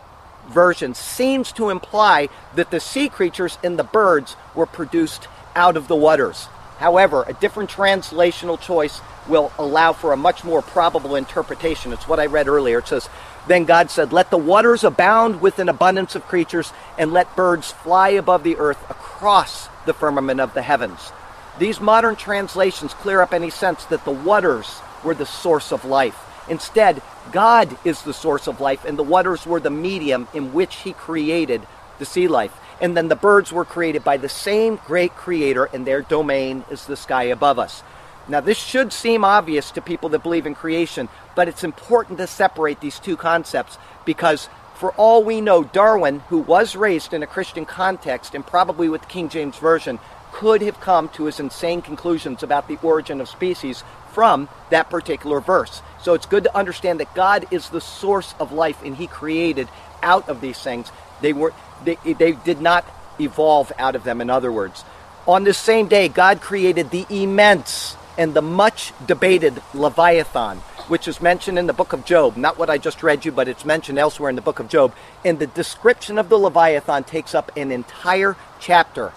Version, 0.48 0.94
seems 0.94 1.52
to 1.54 1.70
imply 1.70 2.30
that 2.56 2.72
the 2.72 2.80
sea 2.80 3.10
creatures 3.10 3.58
and 3.64 3.78
the 3.78 3.84
birds 3.84 4.36
were 4.56 4.66
produced 4.66 5.28
out 5.56 5.78
of 5.78 5.88
the 5.88 5.96
waters. 5.96 6.48
However, 6.78 7.24
a 7.26 7.34
different 7.34 7.70
translational 7.70 8.60
choice 8.60 9.02
will 9.28 9.52
allow 9.58 9.94
for 9.94 10.12
a 10.12 10.18
much 10.18 10.44
more 10.44 10.62
probable 10.62 11.16
interpretation. 11.16 11.94
It's 11.94 12.08
what 12.08 12.20
I 12.20 12.26
read 12.26 12.48
earlier. 12.48 12.80
It 12.80 12.88
says, 12.88 13.10
Then 13.48 13.66
God 13.66 13.90
said, 13.90 14.12
Let 14.12 14.30
the 14.30 14.38
waters 14.38 14.84
abound 14.84 15.42
with 15.42 15.60
an 15.60 15.70
abundance 15.70 16.16
of 16.16 16.28
creatures, 16.28 16.74
and 16.98 17.14
let 17.14 17.36
birds 17.36 17.72
fly 17.72 18.10
above 18.10 18.44
the 18.44 18.58
earth 18.58 18.84
across 18.90 19.70
the 19.86 19.94
firmament 19.94 20.42
of 20.42 20.54
the 20.54 20.62
heavens. 20.62 21.12
These 21.58 21.80
modern 21.80 22.18
translations 22.18 22.94
clear 22.94 23.22
up 23.22 23.34
any 23.34 23.50
sense 23.50 23.86
that 23.86 24.04
the 24.04 24.12
waters 24.12 24.82
were 25.04 25.16
the 25.16 25.26
source 25.26 25.72
of 25.72 25.86
life. 25.86 26.20
Instead, 26.50 27.02
God 27.32 27.78
is 27.86 28.02
the 28.02 28.14
source 28.14 28.48
of 28.48 28.60
life, 28.60 28.84
and 28.86 29.00
the 29.00 29.04
waters 29.04 29.46
were 29.46 29.60
the 29.60 29.70
medium 29.70 30.28
in 30.34 30.54
which 30.54 30.76
He 30.78 30.92
created 30.92 31.66
the 31.98 32.06
sea 32.06 32.28
life. 32.28 32.52
And 32.82 32.96
then 32.96 33.08
the 33.08 33.16
birds 33.16 33.52
were 33.52 33.66
created 33.66 34.04
by 34.04 34.18
the 34.18 34.30
same 34.30 34.80
great 34.86 35.16
creator, 35.16 35.66
and 35.66 35.86
their 35.86 36.02
domain 36.02 36.66
is 36.70 36.86
the 36.86 36.98
sky 36.98 37.24
above 37.24 37.58
us. 37.58 37.84
Now, 38.28 38.42
this 38.42 38.58
should 38.58 38.92
seem 38.92 39.24
obvious 39.24 39.72
to 39.72 39.82
people 39.82 40.10
that 40.10 40.24
believe 40.24 40.48
in 40.48 40.56
creation, 40.56 41.10
but 41.36 41.48
it's 41.48 41.64
important 41.64 42.18
to 42.18 42.28
separate 42.28 42.82
these 42.82 43.00
two 43.00 43.16
concepts 43.16 43.78
because, 44.04 44.50
for 44.76 44.92
all 44.94 45.24
we 45.24 45.42
know, 45.42 45.64
Darwin, 45.64 46.22
who 46.30 46.40
was 46.40 46.76
raised 46.76 47.14
in 47.14 47.22
a 47.22 47.28
Christian 47.28 47.66
context 47.66 48.34
and 48.34 48.46
probably 48.46 48.90
with 48.90 49.02
the 49.02 49.08
King 49.08 49.30
James 49.30 49.58
Version, 49.58 50.00
could 50.32 50.62
have 50.64 50.82
come 50.82 51.08
to 51.10 51.26
his 51.26 51.40
insane 51.40 51.82
conclusions 51.82 52.44
about 52.44 52.68
the 52.68 52.78
origin 52.82 53.22
of 53.22 53.30
species 53.30 53.84
from 54.12 54.50
that 54.70 54.90
particular 54.90 55.40
verse. 55.40 55.82
So 56.02 56.14
it's 56.14 56.26
good 56.26 56.44
to 56.46 56.58
understand 56.58 57.00
that 57.00 57.14
God 57.14 57.46
is 57.52 57.70
the 57.70 57.80
source 57.80 58.34
of 58.40 58.52
life 58.52 58.82
and 58.84 58.96
he 58.96 59.08
created 59.08 59.70
out 60.02 60.28
of 60.28 60.42
these 60.42 60.60
things. 60.60 60.92
They 61.22 61.34
were 61.34 61.54
they, 61.84 61.98
they 62.06 62.34
did 62.34 62.62
not 62.62 62.86
evolve 63.20 63.72
out 63.78 63.96
of 63.96 64.04
them 64.04 64.22
in 64.22 64.30
other 64.30 64.52
words. 64.52 64.84
On 65.28 65.44
this 65.44 65.58
same 65.58 65.88
day 65.88 66.08
God 66.08 66.42
created 66.42 66.92
the 66.92 67.06
immense 67.10 67.96
and 68.18 68.34
the 68.34 68.42
much 68.42 68.94
debated 69.06 69.62
Leviathan, 69.74 70.58
which 70.88 71.08
is 71.08 71.22
mentioned 71.22 71.60
in 71.60 71.68
the 71.68 71.74
book 71.74 71.94
of 71.94 72.06
Job. 72.06 72.38
Not 72.38 72.58
what 72.58 72.70
I 72.70 72.78
just 72.78 73.04
read 73.04 73.26
you, 73.26 73.32
but 73.32 73.48
it's 73.48 73.66
mentioned 73.66 73.98
elsewhere 73.98 74.30
in 74.30 74.36
the 74.36 74.42
book 74.42 74.60
of 74.60 74.70
Job. 74.70 74.94
And 75.24 75.40
the 75.40 75.48
description 75.48 76.18
of 76.18 76.30
the 76.30 76.38
Leviathan 76.38 77.04
takes 77.04 77.36
up 77.36 77.52
an 77.58 77.72
entire 77.72 78.38
chapter 78.60 79.12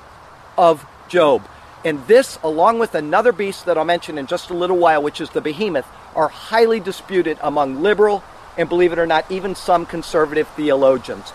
of 0.57 0.85
Job. 1.09 1.47
And 1.85 2.05
this, 2.09 2.38
along 2.43 2.81
with 2.81 2.95
another 2.95 3.33
beast 3.33 3.67
that 3.67 3.78
I'll 3.78 3.85
mention 3.85 4.19
in 4.19 4.26
just 4.26 4.50
a 4.50 4.55
little 4.55 4.78
while, 4.78 5.02
which 5.02 5.21
is 5.21 5.31
the 5.31 5.40
behemoth, 5.40 5.87
are 6.17 6.28
highly 6.28 6.81
disputed 6.81 7.38
among 7.40 7.83
liberal 7.83 8.25
and, 8.57 8.69
believe 8.69 8.93
it 8.93 8.99
or 8.99 9.07
not, 9.07 9.31
even 9.31 9.55
some 9.55 9.87
conservative 9.87 10.49
theologians. 10.49 11.33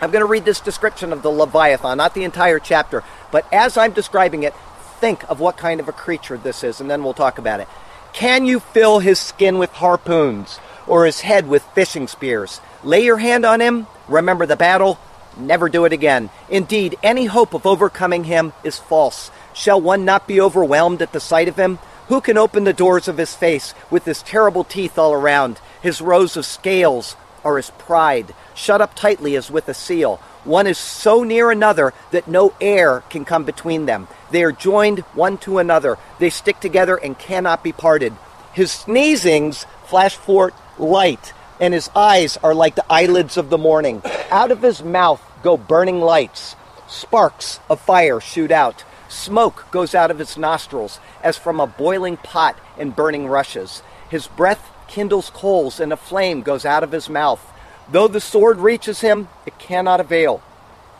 I'm 0.00 0.10
going 0.10 0.20
to 0.20 0.26
read 0.26 0.44
this 0.44 0.60
description 0.60 1.12
of 1.12 1.22
the 1.22 1.30
Leviathan, 1.30 1.96
not 1.96 2.12
the 2.12 2.24
entire 2.24 2.58
chapter, 2.58 3.02
but 3.32 3.46
as 3.52 3.78
I'm 3.78 3.92
describing 3.92 4.42
it, 4.42 4.54
think 5.00 5.28
of 5.30 5.40
what 5.40 5.56
kind 5.56 5.80
of 5.80 5.88
a 5.88 5.92
creature 5.92 6.36
this 6.36 6.62
is, 6.62 6.80
and 6.80 6.90
then 6.90 7.02
we'll 7.02 7.14
talk 7.14 7.38
about 7.38 7.60
it. 7.60 7.68
Can 8.12 8.44
you 8.44 8.60
fill 8.60 8.98
his 8.98 9.18
skin 9.18 9.58
with 9.58 9.70
harpoons 9.72 10.58
or 10.86 11.06
his 11.06 11.20
head 11.20 11.48
with 11.48 11.62
fishing 11.74 12.08
spears? 12.08 12.60
Lay 12.84 13.04
your 13.04 13.18
hand 13.18 13.46
on 13.46 13.60
him, 13.60 13.86
remember 14.06 14.44
the 14.44 14.56
battle, 14.56 14.98
never 15.36 15.68
do 15.68 15.86
it 15.86 15.92
again. 15.92 16.28
Indeed, 16.50 16.96
any 17.02 17.24
hope 17.24 17.54
of 17.54 17.66
overcoming 17.66 18.24
him 18.24 18.52
is 18.64 18.78
false. 18.78 19.30
Shall 19.54 19.80
one 19.80 20.04
not 20.04 20.28
be 20.28 20.40
overwhelmed 20.40 21.00
at 21.00 21.12
the 21.12 21.20
sight 21.20 21.48
of 21.48 21.56
him? 21.56 21.78
Who 22.08 22.20
can 22.20 22.38
open 22.38 22.64
the 22.64 22.72
doors 22.72 23.08
of 23.08 23.18
his 23.18 23.34
face 23.34 23.74
with 23.90 24.04
his 24.04 24.22
terrible 24.22 24.62
teeth 24.62 24.98
all 24.98 25.12
around? 25.12 25.58
His 25.82 26.00
rows 26.00 26.36
of 26.36 26.44
scales 26.44 27.16
are 27.46 27.56
his 27.56 27.70
pride, 27.70 28.34
shut 28.56 28.80
up 28.80 28.96
tightly 28.96 29.36
as 29.36 29.52
with 29.52 29.68
a 29.68 29.74
seal. 29.74 30.16
One 30.42 30.66
is 30.66 30.78
so 30.78 31.22
near 31.22 31.52
another 31.52 31.94
that 32.10 32.26
no 32.26 32.52
air 32.60 33.04
can 33.08 33.24
come 33.24 33.44
between 33.44 33.86
them. 33.86 34.08
They 34.32 34.42
are 34.42 34.50
joined 34.50 35.00
one 35.14 35.38
to 35.38 35.58
another. 35.58 35.96
They 36.18 36.28
stick 36.30 36.58
together 36.58 36.96
and 36.96 37.16
cannot 37.16 37.62
be 37.62 37.72
parted. 37.72 38.14
His 38.52 38.70
sneezings 38.70 39.64
flash 39.86 40.16
forth 40.16 40.54
light, 40.76 41.32
and 41.60 41.72
his 41.72 41.88
eyes 41.94 42.36
are 42.42 42.54
like 42.54 42.74
the 42.74 42.90
eyelids 42.90 43.36
of 43.36 43.48
the 43.48 43.58
morning. 43.58 44.02
Out 44.30 44.50
of 44.50 44.62
his 44.62 44.82
mouth 44.82 45.22
go 45.44 45.56
burning 45.56 46.00
lights. 46.00 46.56
Sparks 46.88 47.60
of 47.70 47.80
fire 47.80 48.18
shoot 48.18 48.50
out. 48.50 48.84
Smoke 49.08 49.66
goes 49.70 49.94
out 49.94 50.10
of 50.10 50.18
his 50.18 50.36
nostrils 50.36 50.98
as 51.22 51.38
from 51.38 51.60
a 51.60 51.66
boiling 51.66 52.16
pot 52.16 52.58
and 52.76 52.96
burning 52.96 53.28
rushes. 53.28 53.82
His 54.10 54.26
breath 54.26 54.72
kindles 54.88 55.30
coals, 55.30 55.80
and 55.80 55.92
a 55.92 55.96
flame 55.96 56.42
goes 56.42 56.64
out 56.64 56.82
of 56.82 56.92
his 56.92 57.08
mouth. 57.08 57.44
Though 57.90 58.08
the 58.08 58.20
sword 58.20 58.58
reaches 58.58 59.00
him, 59.00 59.28
it 59.46 59.58
cannot 59.58 60.00
avail, 60.00 60.42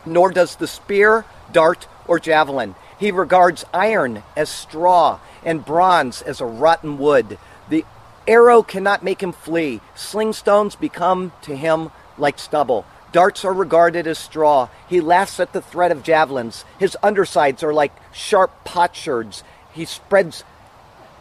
nor 0.05 0.31
does 0.31 0.57
the 0.57 0.69
spear, 0.69 1.25
dart, 1.53 1.89
or 2.07 2.19
javelin. 2.19 2.75
He 2.99 3.11
regards 3.11 3.65
iron 3.75 4.23
as 4.37 4.49
straw 4.49 5.19
and 5.45 5.65
bronze 5.65 6.23
as 6.23 6.41
a 6.41 6.47
rotten 6.47 6.99
wood. 6.99 7.39
The 7.69 7.85
arrow 8.27 8.63
cannot 8.63 9.03
make 9.03 9.23
him 9.23 9.33
flee. 9.33 9.81
Sling 9.95 10.33
stones 10.33 10.77
become 10.77 11.33
to 11.43 11.57
him 11.57 11.91
like 12.19 12.39
stubble. 12.39 12.87
Darts 13.13 13.45
are 13.45 13.53
regarded 13.53 14.07
as 14.07 14.19
straw. 14.19 14.69
He 14.89 15.01
laughs 15.01 15.41
at 15.41 15.53
the 15.53 15.63
threat 15.63 15.93
of 15.93 16.03
javelins. 16.03 16.65
His 16.79 16.97
undersides 17.03 17.63
are 17.63 17.73
like 17.73 17.93
sharp 18.13 18.65
potsherds. 18.65 19.43
He 19.73 19.85
spreads 19.85 20.45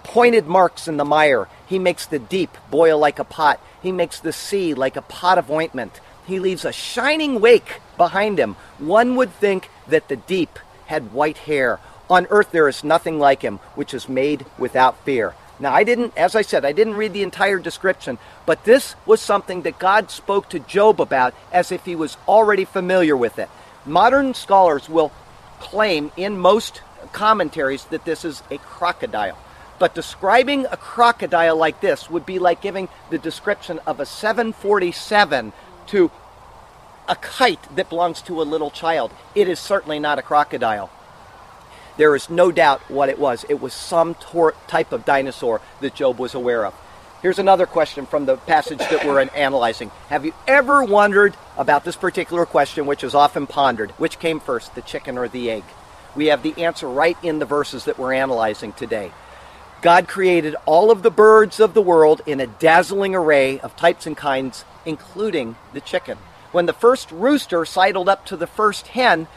pointed 0.05 0.47
marks 0.47 0.87
in 0.87 0.97
the 0.97 1.05
mire. 1.05 1.47
He 1.67 1.79
makes 1.79 2.05
the 2.05 2.19
deep 2.19 2.57
boil 2.71 2.97
like 2.97 3.19
a 3.19 3.23
pot. 3.23 3.59
He 3.81 3.91
makes 3.91 4.19
the 4.19 4.31
sea 4.31 4.73
like 4.73 4.95
a 4.95 5.01
pot 5.01 5.37
of 5.37 5.51
ointment. 5.51 5.99
He 6.25 6.39
leaves 6.39 6.65
a 6.65 6.71
shining 6.71 7.41
wake 7.41 7.81
behind 7.97 8.39
him. 8.39 8.55
One 8.77 9.15
would 9.15 9.33
think 9.33 9.69
that 9.87 10.07
the 10.07 10.15
deep 10.15 10.57
had 10.87 11.13
white 11.13 11.39
hair. 11.39 11.79
On 12.09 12.27
earth 12.29 12.51
there 12.51 12.69
is 12.69 12.83
nothing 12.83 13.19
like 13.19 13.41
him, 13.41 13.57
which 13.75 13.93
is 13.93 14.07
made 14.07 14.45
without 14.57 15.03
fear. 15.05 15.35
Now, 15.59 15.73
I 15.73 15.83
didn't, 15.83 16.17
as 16.17 16.35
I 16.35 16.41
said, 16.41 16.65
I 16.65 16.73
didn't 16.73 16.95
read 16.95 17.13
the 17.13 17.23
entire 17.23 17.59
description, 17.59 18.17
but 18.45 18.65
this 18.65 18.95
was 19.05 19.21
something 19.21 19.61
that 19.61 19.79
God 19.79 20.11
spoke 20.11 20.49
to 20.49 20.59
Job 20.59 20.99
about 20.99 21.33
as 21.51 21.71
if 21.71 21.85
he 21.85 21.95
was 21.95 22.17
already 22.27 22.65
familiar 22.65 23.15
with 23.15 23.39
it. 23.39 23.49
Modern 23.85 24.33
scholars 24.33 24.89
will 24.89 25.11
claim 25.59 26.11
in 26.17 26.37
most 26.37 26.81
commentaries 27.13 27.85
that 27.85 28.03
this 28.03 28.25
is 28.25 28.43
a 28.51 28.57
crocodile. 28.57 29.37
But 29.77 29.93
describing 29.93 30.65
a 30.67 30.77
crocodile 30.77 31.57
like 31.57 31.81
this 31.81 32.09
would 32.09 32.25
be 32.25 32.39
like 32.39 32.61
giving 32.61 32.88
the 33.09 33.17
description 33.17 33.79
of 33.85 33.99
a 33.99 34.05
747 34.05 35.53
to 35.88 36.11
a 37.07 37.15
kite 37.15 37.75
that 37.75 37.89
belongs 37.89 38.21
to 38.23 38.41
a 38.41 38.43
little 38.43 38.71
child. 38.71 39.11
It 39.35 39.47
is 39.47 39.59
certainly 39.59 39.99
not 39.99 40.17
a 40.17 40.21
crocodile. 40.21 40.89
There 41.97 42.15
is 42.15 42.29
no 42.29 42.51
doubt 42.51 42.81
what 42.89 43.09
it 43.09 43.19
was. 43.19 43.45
It 43.47 43.61
was 43.61 43.73
some 43.73 44.15
tor- 44.15 44.55
type 44.67 44.91
of 44.91 45.05
dinosaur 45.05 45.61
that 45.81 45.95
Job 45.95 46.19
was 46.19 46.33
aware 46.33 46.65
of. 46.65 46.73
Here's 47.21 47.39
another 47.39 47.65
question 47.65 48.05
from 48.05 48.25
the 48.25 48.38
passage 48.38 48.79
that 48.79 49.05
we're 49.05 49.21
analyzing. 49.21 49.91
Have 50.09 50.25
you 50.25 50.33
ever 50.47 50.83
wondered 50.83 51.35
about 51.57 51.83
this 51.83 51.95
particular 51.95 52.45
question, 52.45 52.85
which 52.85 53.03
is 53.03 53.15
often 53.15 53.47
pondered? 53.47 53.91
Which 53.91 54.19
came 54.19 54.39
first, 54.39 54.75
the 54.75 54.81
chicken 54.81 55.17
or 55.17 55.27
the 55.27 55.49
egg? 55.49 55.63
We 56.15 56.27
have 56.27 56.43
the 56.43 56.63
answer 56.63 56.88
right 56.88 57.17
in 57.23 57.39
the 57.39 57.45
verses 57.45 57.85
that 57.85 57.97
we're 57.97 58.13
analyzing 58.13 58.73
today. 58.73 59.11
God 59.81 60.07
created 60.07 60.55
all 60.65 60.89
of 60.89 61.03
the 61.03 61.11
birds 61.11 61.59
of 61.59 61.73
the 61.73 61.81
world 61.81 62.21
in 62.25 62.39
a 62.39 62.47
dazzling 62.47 63.13
array 63.13 63.59
of 63.59 63.75
types 63.75 64.07
and 64.07 64.17
kinds, 64.17 64.65
including 64.85 65.55
the 65.73 65.81
chicken. 65.81 66.17
When 66.51 66.65
the 66.65 66.73
first 66.73 67.11
rooster 67.11 67.65
sidled 67.65 68.09
up 68.09 68.25
to 68.27 68.38
the 68.38 68.47
first 68.47 68.88
hen, 68.88 69.27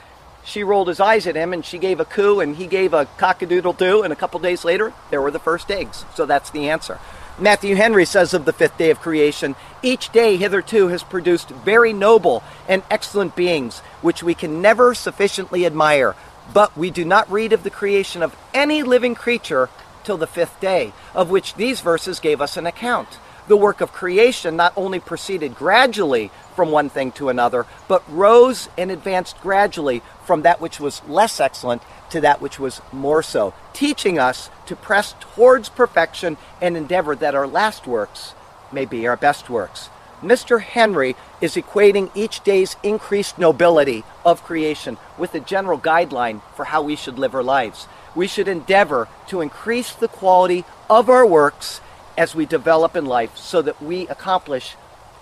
she 0.44 0.64
rolled 0.64 0.88
his 0.88 1.00
eyes 1.00 1.26
at 1.26 1.36
him 1.36 1.52
and 1.52 1.64
she 1.64 1.76
gave 1.76 2.00
a 2.00 2.04
coo 2.04 2.40
and 2.40 2.56
he 2.56 2.66
gave 2.66 2.94
a 2.94 3.06
cockadoodle 3.18 3.76
doo, 3.76 4.02
and 4.02 4.12
a 4.12 4.16
couple 4.16 4.40
days 4.40 4.64
later, 4.64 4.92
there 5.10 5.20
were 5.20 5.30
the 5.30 5.38
first 5.38 5.70
eggs. 5.70 6.04
So 6.14 6.24
that's 6.24 6.50
the 6.50 6.70
answer. 6.70 6.98
Matthew 7.38 7.76
Henry 7.76 8.04
says 8.04 8.34
of 8.34 8.46
the 8.46 8.52
fifth 8.52 8.78
day 8.78 8.90
of 8.90 9.00
creation, 9.00 9.54
each 9.82 10.10
day 10.10 10.36
hitherto 10.36 10.88
has 10.88 11.04
produced 11.04 11.50
very 11.50 11.92
noble 11.92 12.42
and 12.66 12.82
excellent 12.90 13.36
beings, 13.36 13.78
which 14.00 14.22
we 14.22 14.34
can 14.34 14.60
never 14.60 14.94
sufficiently 14.94 15.64
admire. 15.64 16.16
But 16.52 16.76
we 16.76 16.90
do 16.90 17.04
not 17.04 17.30
read 17.30 17.52
of 17.52 17.62
the 17.62 17.70
creation 17.70 18.22
of 18.22 18.34
any 18.54 18.82
living 18.82 19.14
creature 19.14 19.68
till 20.04 20.16
the 20.16 20.26
fifth 20.26 20.60
day, 20.60 20.92
of 21.14 21.30
which 21.30 21.54
these 21.54 21.80
verses 21.80 22.20
gave 22.20 22.40
us 22.40 22.56
an 22.56 22.66
account. 22.66 23.18
The 23.48 23.56
work 23.56 23.80
of 23.80 23.92
creation 23.92 24.56
not 24.56 24.74
only 24.76 25.00
proceeded 25.00 25.54
gradually 25.54 26.30
from 26.54 26.70
one 26.70 26.90
thing 26.90 27.12
to 27.12 27.30
another, 27.30 27.66
but 27.88 28.02
rose 28.08 28.68
and 28.76 28.90
advanced 28.90 29.40
gradually 29.40 30.02
from 30.24 30.42
that 30.42 30.60
which 30.60 30.78
was 30.78 31.02
less 31.08 31.40
excellent 31.40 31.82
to 32.10 32.20
that 32.20 32.40
which 32.40 32.58
was 32.58 32.82
more 32.92 33.22
so, 33.22 33.54
teaching 33.72 34.18
us 34.18 34.50
to 34.66 34.76
press 34.76 35.14
towards 35.20 35.68
perfection 35.68 36.36
and 36.60 36.76
endeavor 36.76 37.16
that 37.16 37.34
our 37.34 37.46
last 37.46 37.86
works 37.86 38.34
may 38.70 38.84
be 38.84 39.06
our 39.06 39.16
best 39.16 39.48
works. 39.48 39.88
Mr. 40.22 40.60
Henry 40.60 41.14
is 41.40 41.54
equating 41.54 42.10
each 42.14 42.42
day's 42.42 42.76
increased 42.82 43.38
nobility 43.38 44.02
of 44.24 44.42
creation 44.42 44.96
with 45.16 45.34
a 45.34 45.40
general 45.40 45.78
guideline 45.78 46.42
for 46.56 46.64
how 46.64 46.82
we 46.82 46.96
should 46.96 47.18
live 47.18 47.34
our 47.34 47.42
lives. 47.42 47.86
We 48.14 48.26
should 48.26 48.48
endeavor 48.48 49.08
to 49.28 49.40
increase 49.40 49.92
the 49.92 50.08
quality 50.08 50.64
of 50.88 51.08
our 51.08 51.26
works 51.26 51.80
as 52.16 52.34
we 52.34 52.46
develop 52.46 52.96
in 52.96 53.06
life 53.06 53.36
so 53.36 53.62
that 53.62 53.82
we 53.82 54.08
accomplish 54.08 54.74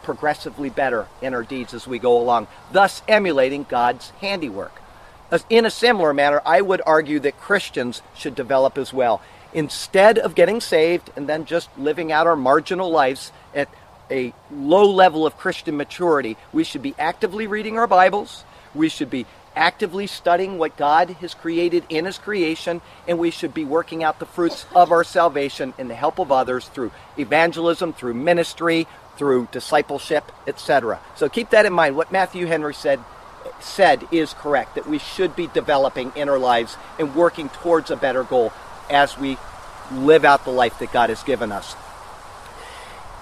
progressively 0.02 0.70
better 0.70 1.08
in 1.20 1.34
our 1.34 1.42
deeds 1.42 1.74
as 1.74 1.86
we 1.86 1.98
go 1.98 2.16
along, 2.16 2.46
thus 2.72 3.02
emulating 3.08 3.66
God's 3.68 4.10
handiwork. 4.20 4.80
In 5.50 5.66
a 5.66 5.70
similar 5.70 6.14
manner, 6.14 6.40
I 6.46 6.60
would 6.60 6.80
argue 6.86 7.18
that 7.20 7.40
Christians 7.40 8.00
should 8.14 8.36
develop 8.36 8.78
as 8.78 8.92
well. 8.92 9.20
Instead 9.52 10.18
of 10.18 10.36
getting 10.36 10.60
saved 10.60 11.10
and 11.16 11.28
then 11.28 11.44
just 11.44 11.68
living 11.76 12.12
out 12.12 12.26
our 12.26 12.36
marginal 12.36 12.90
lives 12.90 13.32
at 13.54 13.68
a 14.10 14.32
low 14.52 14.88
level 14.88 15.26
of 15.26 15.36
Christian 15.36 15.76
maturity, 15.76 16.36
we 16.52 16.62
should 16.62 16.82
be 16.82 16.94
actively 16.98 17.48
reading 17.48 17.76
our 17.76 17.88
Bibles. 17.88 18.44
We 18.74 18.88
should 18.88 19.10
be 19.10 19.26
actively 19.56 20.06
studying 20.06 20.58
what 20.58 20.76
God 20.76 21.10
has 21.10 21.34
created 21.34 21.84
in 21.88 22.04
His 22.04 22.18
creation, 22.18 22.82
and 23.08 23.18
we 23.18 23.30
should 23.30 23.54
be 23.54 23.64
working 23.64 24.04
out 24.04 24.18
the 24.18 24.26
fruits 24.26 24.66
of 24.74 24.92
our 24.92 25.02
salvation 25.02 25.74
in 25.78 25.88
the 25.88 25.94
help 25.94 26.18
of 26.18 26.30
others 26.30 26.68
through 26.68 26.92
evangelism, 27.18 27.92
through 27.92 28.14
ministry, 28.14 28.86
through 29.16 29.48
discipleship, 29.50 30.30
etc. 30.46 31.00
So 31.16 31.28
keep 31.28 31.50
that 31.50 31.66
in 31.66 31.72
mind. 31.72 31.96
What 31.96 32.12
Matthew 32.12 32.46
Henry 32.46 32.74
said 32.74 33.00
said 33.60 34.06
is 34.10 34.34
correct 34.34 34.74
that 34.74 34.88
we 34.88 34.98
should 34.98 35.34
be 35.34 35.46
developing 35.48 36.12
in 36.16 36.28
our 36.28 36.38
lives 36.38 36.76
and 36.98 37.14
working 37.14 37.48
towards 37.48 37.90
a 37.90 37.96
better 37.96 38.22
goal 38.22 38.52
as 38.90 39.16
we 39.16 39.38
live 39.92 40.24
out 40.24 40.44
the 40.44 40.50
life 40.50 40.78
that 40.80 40.92
God 40.92 41.10
has 41.10 41.22
given 41.22 41.52
us. 41.52 41.76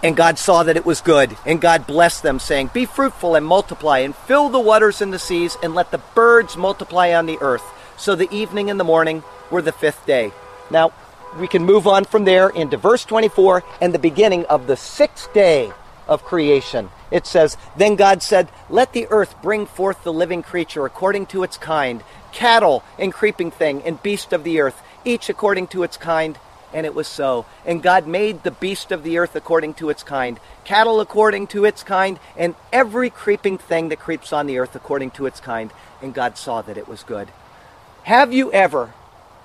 And 0.05 0.15
God 0.15 0.39
saw 0.39 0.63
that 0.65 0.77
it 0.77 0.85
was 0.85 1.01
good, 1.01 1.35
and 1.47 1.63
God 1.63 1.87
blessed 1.87 2.23
them, 2.23 2.39
saying, 2.39 2.73
Be 2.75 2.85
fruitful 2.85 3.37
and 3.37 3.47
multiply, 3.47 4.01
and 4.01 4.15
fill 4.15 4.51
the 4.51 4.61
waters 4.61 5.01
and 5.01 5.11
the 5.11 5.19
seas, 5.19 5.57
and 5.63 5.75
let 5.75 5.91
the 5.93 6.03
birds 6.15 6.59
multiply 6.59 7.15
on 7.15 7.25
the 7.25 7.39
earth. 7.41 7.65
So 7.97 8.15
the 8.15 8.31
evening 8.31 8.69
and 8.69 8.79
the 8.79 8.85
morning 8.85 9.23
were 9.51 9.63
the 9.63 9.73
fifth 9.73 10.05
day. 10.05 10.33
Now, 10.71 10.93
we 11.39 11.49
can 11.49 11.65
move 11.65 11.87
on 11.87 12.05
from 12.05 12.27
there 12.27 12.51
into 12.51 12.77
verse 12.77 13.07
24 13.07 13.65
and 13.81 13.95
the 13.95 13.99
beginning 13.99 14.45
of 14.45 14.67
the 14.67 14.77
sixth 14.77 15.33
day 15.33 15.73
of 16.07 16.23
creation. 16.23 16.91
It 17.11 17.27
says, 17.27 17.57
Then 17.75 17.97
God 17.97 18.23
said, 18.23 18.51
Let 18.69 18.93
the 18.93 19.07
earth 19.09 19.35
bring 19.41 19.65
forth 19.65 20.05
the 20.05 20.13
living 20.13 20.43
creature 20.43 20.85
according 20.85 21.27
to 21.29 21.45
its 21.45 21.57
kind, 21.57 22.03
cattle 22.31 22.85
and 22.99 23.11
creeping 23.11 23.51
thing, 23.51 23.81
and 23.85 24.03
beast 24.03 24.35
of 24.35 24.45
the 24.45 24.61
earth, 24.61 24.83
each 25.03 25.31
according 25.31 25.69
to 25.69 25.83
its 25.83 25.97
kind 25.97 26.39
and 26.75 26.85
it 26.85 26.95
was 26.95 27.07
so. 27.07 27.47
And 27.65 27.83
God 27.83 28.07
made 28.07 28.43
the 28.43 28.51
beast 28.51 28.93
of 28.93 29.05
the 29.05 29.17
earth 29.17 29.37
according 29.37 29.75
to 29.75 29.89
its 29.89 30.03
kind, 30.03 30.39
cattle 30.65 31.01
according 31.01 31.47
to 31.49 31.65
its 31.65 31.83
kind, 31.83 32.19
and 32.37 32.55
every 32.73 33.09
creeping 33.09 33.57
thing 33.57 33.89
that 33.89 34.01
creeps 34.01 34.33
on 34.33 34.47
the 34.47 34.59
earth 34.59 34.75
according 34.75 35.13
to 35.13 35.27
its 35.27 35.41
kind. 35.41 35.73
And 36.03 36.13
God 36.13 36.37
saw 36.37 36.61
that 36.63 36.77
it 36.77 36.89
was 36.89 37.05
good. 37.05 37.29
Have 38.03 38.35
you 38.35 38.53
ever 38.53 38.93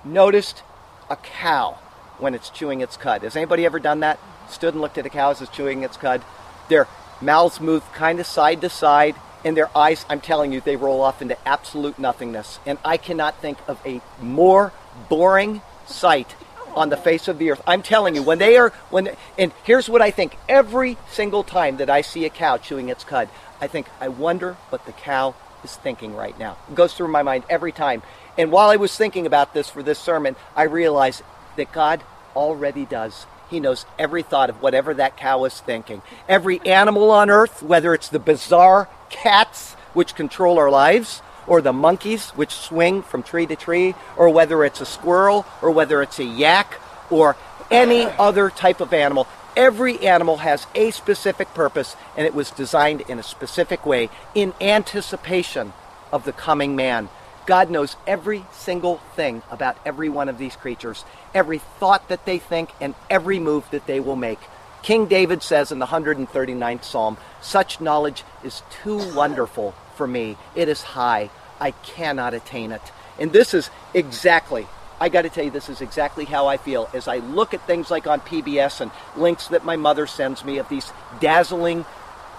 noticed 0.04 0.64
a 1.10 1.16
cow 1.16 1.78
when 2.18 2.34
it's 2.34 2.50
chewing 2.50 2.82
its 2.82 2.98
cud? 2.98 3.22
Has 3.22 3.36
anybody 3.36 3.66
ever 3.66 3.80
done 3.80 4.02
that? 4.02 4.20
Stood 4.50 4.74
and 4.74 4.82
looked 4.82 4.98
at 4.98 5.06
a 5.06 5.10
cow 5.10 5.30
as 5.30 5.42
it's 5.42 5.52
chewing 5.52 5.84
its 5.84 5.96
cud? 5.96 6.24
Their 6.68 6.88
mouths 7.22 7.62
move 7.62 7.84
kind 7.94 8.20
of 8.20 8.26
side 8.26 8.62
to 8.62 8.70
side, 8.70 9.16
and 9.46 9.56
their 9.56 9.76
eyes, 9.78 10.06
I'm 10.10 10.20
telling 10.20 10.52
you, 10.52 10.60
they 10.60 10.76
roll 10.76 11.02
off 11.02 11.22
into 11.22 11.38
absolute 11.48 11.98
nothingness. 12.00 12.60
And 12.66 12.78
I 12.84 12.98
cannot 12.98 13.40
think 13.40 13.58
of 13.68 13.80
a 13.86 14.02
more 14.20 14.74
boring 15.08 15.62
sight 15.86 16.36
on 16.76 16.90
the 16.90 16.98
face 16.98 17.28
of 17.28 17.38
the 17.38 17.52
earth. 17.52 17.62
I'm 17.68 17.82
telling 17.82 18.16
you, 18.16 18.24
when 18.24 18.40
they 18.40 18.58
are, 18.58 18.70
when, 18.90 19.16
and 19.38 19.52
here's 19.64 19.90
what 19.90 20.02
I 20.02 20.12
think 20.12 20.38
every 20.48 20.98
single 21.10 21.44
time 21.44 21.78
that 21.78 21.90
I 21.90 22.02
see 22.02 22.26
a 22.26 22.30
cow 22.30 22.58
chewing 22.58 22.90
its 22.90 23.04
cud, 23.04 23.30
I 23.62 23.68
think, 23.68 23.88
I 24.00 24.08
wonder 24.08 24.54
what 24.70 24.86
the 24.86 24.92
cow 24.92 25.36
is 25.64 25.76
thinking 25.76 26.16
right 26.16 26.38
now. 26.40 26.58
It 26.70 26.76
goes 26.76 26.94
through 26.94 27.10
my 27.10 27.24
mind 27.24 27.44
every 27.50 27.72
time. 27.72 28.02
And 28.38 28.52
while 28.52 28.70
I 28.70 28.78
was 28.78 28.96
thinking 28.96 29.26
about 29.26 29.54
this 29.54 29.70
for 29.70 29.84
this 29.84 30.00
sermon, 30.00 30.36
I 30.56 30.64
realized 30.64 31.24
that 31.58 31.72
God 31.72 32.02
already 32.36 32.86
does. 32.86 33.26
He 33.50 33.60
knows 33.60 33.86
every 33.98 34.24
thought 34.24 34.50
of 34.50 34.62
whatever 34.62 34.94
that 34.94 35.18
cow 35.18 35.44
is 35.46 35.60
thinking. 35.60 36.02
Every 36.28 36.60
animal 36.62 37.12
on 37.12 37.30
earth, 37.30 37.64
whether 37.64 37.94
it's 37.94 38.10
the 38.10 38.20
bizarre 38.20 38.88
cats 39.10 39.74
which 39.94 40.16
control 40.16 40.60
our 40.60 40.70
lives, 40.70 41.22
or 41.50 41.62
the 41.62 41.74
monkeys 41.74 42.30
which 42.30 42.52
swing 42.52 43.02
from 43.02 43.24
tree 43.24 43.46
to 43.48 43.58
tree, 43.58 43.96
or 44.16 44.30
whether 44.30 44.64
it's 44.64 44.80
a 44.80 44.86
squirrel, 44.86 45.46
or 45.62 45.72
whether 45.72 46.02
it's 46.02 46.20
a 46.20 46.24
yak, 46.24 46.80
or 47.10 47.36
any 47.70 48.04
other 48.04 48.50
type 48.50 48.80
of 48.80 48.94
animal. 48.94 49.28
Every 49.58 50.00
animal 50.08 50.38
has 50.38 50.68
a 50.76 50.92
specific 50.92 51.54
purpose, 51.54 51.96
and 52.16 52.26
it 52.26 52.34
was 52.34 52.52
designed 52.52 53.02
in 53.02 53.20
a 53.20 53.24
specific 53.24 53.86
way 53.86 54.10
in 54.34 54.54
anticipation 54.62 55.74
of 56.12 56.24
the 56.24 56.32
coming 56.32 56.76
man. 56.76 57.10
God 57.46 57.72
knows 57.72 57.96
every 58.06 58.46
single 58.52 58.98
thing 59.16 59.42
about 59.50 59.76
every 59.86 60.08
one 60.08 60.30
of 60.30 60.38
these 60.38 60.56
creatures, 60.56 61.04
every 61.34 61.58
thought 61.58 62.08
that 62.10 62.26
they 62.26 62.38
think, 62.38 62.70
and 62.80 62.94
every 63.10 63.40
move 63.40 63.70
that 63.72 63.88
they 63.88 64.00
will 64.00 64.16
make. 64.16 64.40
King 64.84 65.08
David 65.08 65.42
says 65.44 65.72
in 65.72 65.80
the 65.80 65.88
139th 65.88 66.84
Psalm, 66.84 67.18
Such 67.42 67.82
knowledge 67.82 68.24
is 68.44 68.62
too 68.84 69.14
wonderful 69.14 69.74
for 69.96 70.08
me. 70.08 70.38
It 70.56 70.70
is 70.70 70.82
high. 70.82 71.30
I 71.60 71.72
cannot 71.72 72.34
attain 72.34 72.72
it. 72.72 72.82
And 73.20 73.32
this 73.34 73.54
is 73.54 73.70
exactly, 73.94 74.68
I 75.00 75.10
got 75.10 75.24
to 75.24 75.30
tell 75.30 75.44
you, 75.44 75.52
this 75.52 75.70
is 75.70 75.82
exactly 75.82 76.26
how 76.26 76.48
I 76.48 76.58
feel 76.58 76.90
as 76.94 77.08
I 77.08 77.18
look 77.18 77.54
at 77.54 77.66
things 77.68 77.92
like 77.92 78.08
on 78.08 78.22
PBS 78.22 78.82
and 78.82 78.92
links 79.18 79.48
that 79.50 79.66
my 79.66 79.76
mother 79.76 80.08
sends 80.08 80.46
me 80.46 80.58
of 80.58 80.70
these 80.70 80.92
dazzling, 81.20 81.86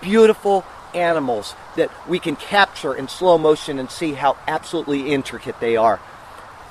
beautiful 0.01 0.65
animals 0.95 1.55
that 1.77 1.91
we 2.09 2.19
can 2.19 2.37
capture 2.37 2.95
in 2.95 3.09
slow 3.09 3.39
motion 3.39 3.79
and 3.79 3.91
see 3.91 4.15
how 4.15 4.37
absolutely 4.49 5.13
intricate 5.13 5.61
they 5.61 5.77
are. 5.77 6.01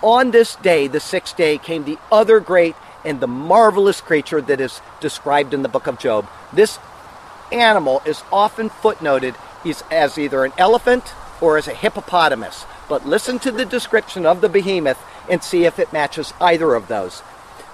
On 0.01 0.31
this 0.31 0.55
day, 0.55 0.87
the 0.87 0.99
sixth 0.99 1.37
day, 1.37 1.57
came 1.57 1.83
the 1.83 1.99
other 2.11 2.39
great 2.39 2.75
and 3.05 3.19
the 3.19 3.27
marvelous 3.27 4.01
creature 4.01 4.41
that 4.41 4.59
is 4.59 4.81
described 4.99 5.53
in 5.53 5.61
the 5.61 5.69
book 5.69 5.87
of 5.87 5.99
Job. 5.99 6.27
This 6.51 6.79
animal 7.51 8.01
is 8.05 8.21
often 8.31 8.69
footnoted 8.69 9.35
as 9.91 10.17
either 10.17 10.45
an 10.45 10.53
elephant 10.57 11.13
or 11.41 11.57
as 11.57 11.67
a 11.67 11.73
hippopotamus. 11.73 12.65
But 12.87 13.05
listen 13.05 13.39
to 13.39 13.51
the 13.51 13.65
description 13.65 14.25
of 14.25 14.41
the 14.41 14.49
behemoth 14.49 14.99
and 15.29 15.43
see 15.43 15.65
if 15.65 15.79
it 15.79 15.93
matches 15.93 16.33
either 16.41 16.73
of 16.75 16.87
those. 16.87 17.21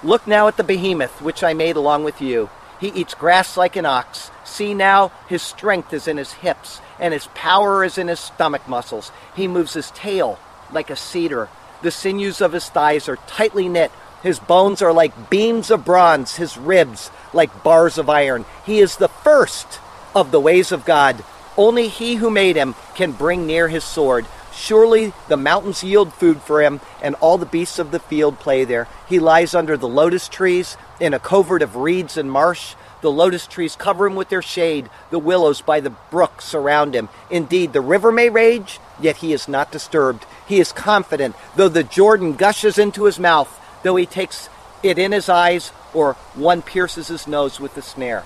Look 0.04 0.28
now 0.28 0.48
at 0.48 0.58
the 0.58 0.64
behemoth, 0.64 1.22
which 1.22 1.44
I 1.44 1.54
made 1.54 1.76
along 1.76 2.04
with 2.04 2.22
you. 2.22 2.50
He 2.80 2.90
eats 2.90 3.14
grass 3.14 3.58
like 3.58 3.76
an 3.76 3.86
ox. 3.86 4.30
See 4.44 4.74
now, 4.74 5.12
his 5.28 5.42
strength 5.42 5.94
is 5.94 6.08
in 6.08 6.18
his 6.18 6.34
hips, 6.34 6.82
and 7.00 7.14
his 7.14 7.28
power 7.34 7.84
is 7.84 7.98
in 7.98 8.10
his 8.10 8.20
stomach 8.20 8.68
muscles. 8.68 9.12
He 9.36 9.48
moves 9.48 9.74
his 9.74 9.92
tail 9.92 10.38
like 10.72 10.90
a 10.90 10.96
cedar. 10.96 11.50
The 11.82 11.92
sinews 11.92 12.42
of 12.42 12.54
his 12.54 12.70
thighs 12.70 13.08
are 13.08 13.16
tightly 13.28 13.70
knit. 13.70 13.92
His 14.22 14.40
bones 14.40 14.82
are 14.82 14.94
like 14.94 15.30
beams 15.30 15.72
of 15.72 15.86
bronze, 15.86 16.36
his 16.36 16.58
ribs 16.58 17.12
like 17.34 17.64
bars 17.64 17.98
of 17.98 18.10
iron. 18.10 18.46
He 18.66 18.80
is 18.80 18.98
the 18.98 19.08
first 19.08 19.80
of 20.14 20.32
the 20.32 20.40
ways 20.40 20.72
of 20.72 20.86
God. 20.86 21.24
Only 21.58 21.88
he 21.88 22.16
who 22.16 22.30
made 22.30 22.56
him 22.56 22.76
can 22.96 23.12
bring 23.12 23.46
near 23.46 23.68
his 23.68 23.84
sword. 23.84 24.26
Surely 24.54 25.14
the 25.28 25.38
mountains 25.38 25.84
yield 25.84 26.14
food 26.14 26.42
for 26.42 26.62
him, 26.62 26.80
and 27.02 27.16
all 27.16 27.38
the 27.38 27.46
beasts 27.46 27.80
of 27.80 27.92
the 27.92 28.00
field 28.00 28.40
play 28.40 28.64
there. 28.64 28.88
He 29.08 29.20
lies 29.20 29.54
under 29.54 29.78
the 29.78 29.88
lotus 29.88 30.30
trees 30.30 30.78
in 31.00 31.14
a 31.14 31.20
covert 31.20 31.62
of 31.62 31.76
reeds 31.76 32.18
and 32.18 32.32
marsh. 32.32 32.76
The 33.02 33.12
lotus 33.12 33.48
trees 33.48 33.76
cover 33.76 34.08
him 34.08 34.16
with 34.16 34.30
their 34.30 34.42
shade. 34.42 34.90
The 35.12 35.20
willows 35.20 35.62
by 35.62 35.80
the 35.80 35.90
brook 36.10 36.42
surround 36.42 36.96
him. 36.96 37.10
Indeed, 37.30 37.74
the 37.74 37.82
river 37.82 38.12
may 38.12 38.30
rage, 38.30 38.80
yet 39.00 39.18
he 39.18 39.34
is 39.34 39.48
not 39.48 39.72
disturbed. 39.72 40.26
He 40.48 40.60
is 40.60 40.72
confident, 40.72 41.36
though 41.56 41.70
the 41.70 41.84
Jordan 41.84 42.34
gushes 42.34 42.78
into 42.78 43.04
his 43.04 43.20
mouth, 43.20 43.60
though 43.84 43.96
he 43.98 44.06
takes 44.06 44.50
it 44.82 44.98
in 44.98 45.12
his 45.12 45.30
eyes, 45.30 45.72
or 45.94 46.14
one 46.34 46.62
pierces 46.62 47.10
his 47.10 47.28
nose 47.28 47.60
with 47.60 47.76
the 47.76 47.82
snare. 47.82 48.24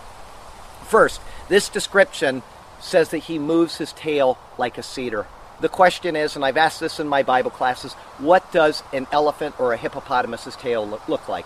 First, 0.83 1.21
this 1.49 1.69
description 1.69 2.43
says 2.79 3.09
that 3.09 3.19
he 3.19 3.39
moves 3.39 3.77
his 3.77 3.93
tail 3.93 4.37
like 4.57 4.77
a 4.77 4.83
cedar. 4.83 5.25
The 5.59 5.69
question 5.69 6.15
is, 6.15 6.35
and 6.35 6.45
I've 6.45 6.57
asked 6.57 6.79
this 6.79 6.99
in 6.99 7.07
my 7.07 7.23
Bible 7.23 7.51
classes, 7.51 7.93
what 8.17 8.49
does 8.51 8.81
an 8.93 9.07
elephant 9.11 9.59
or 9.59 9.73
a 9.73 9.77
hippopotamus's 9.77 10.55
tail 10.55 10.87
look, 10.87 11.07
look 11.09 11.27
like? 11.27 11.45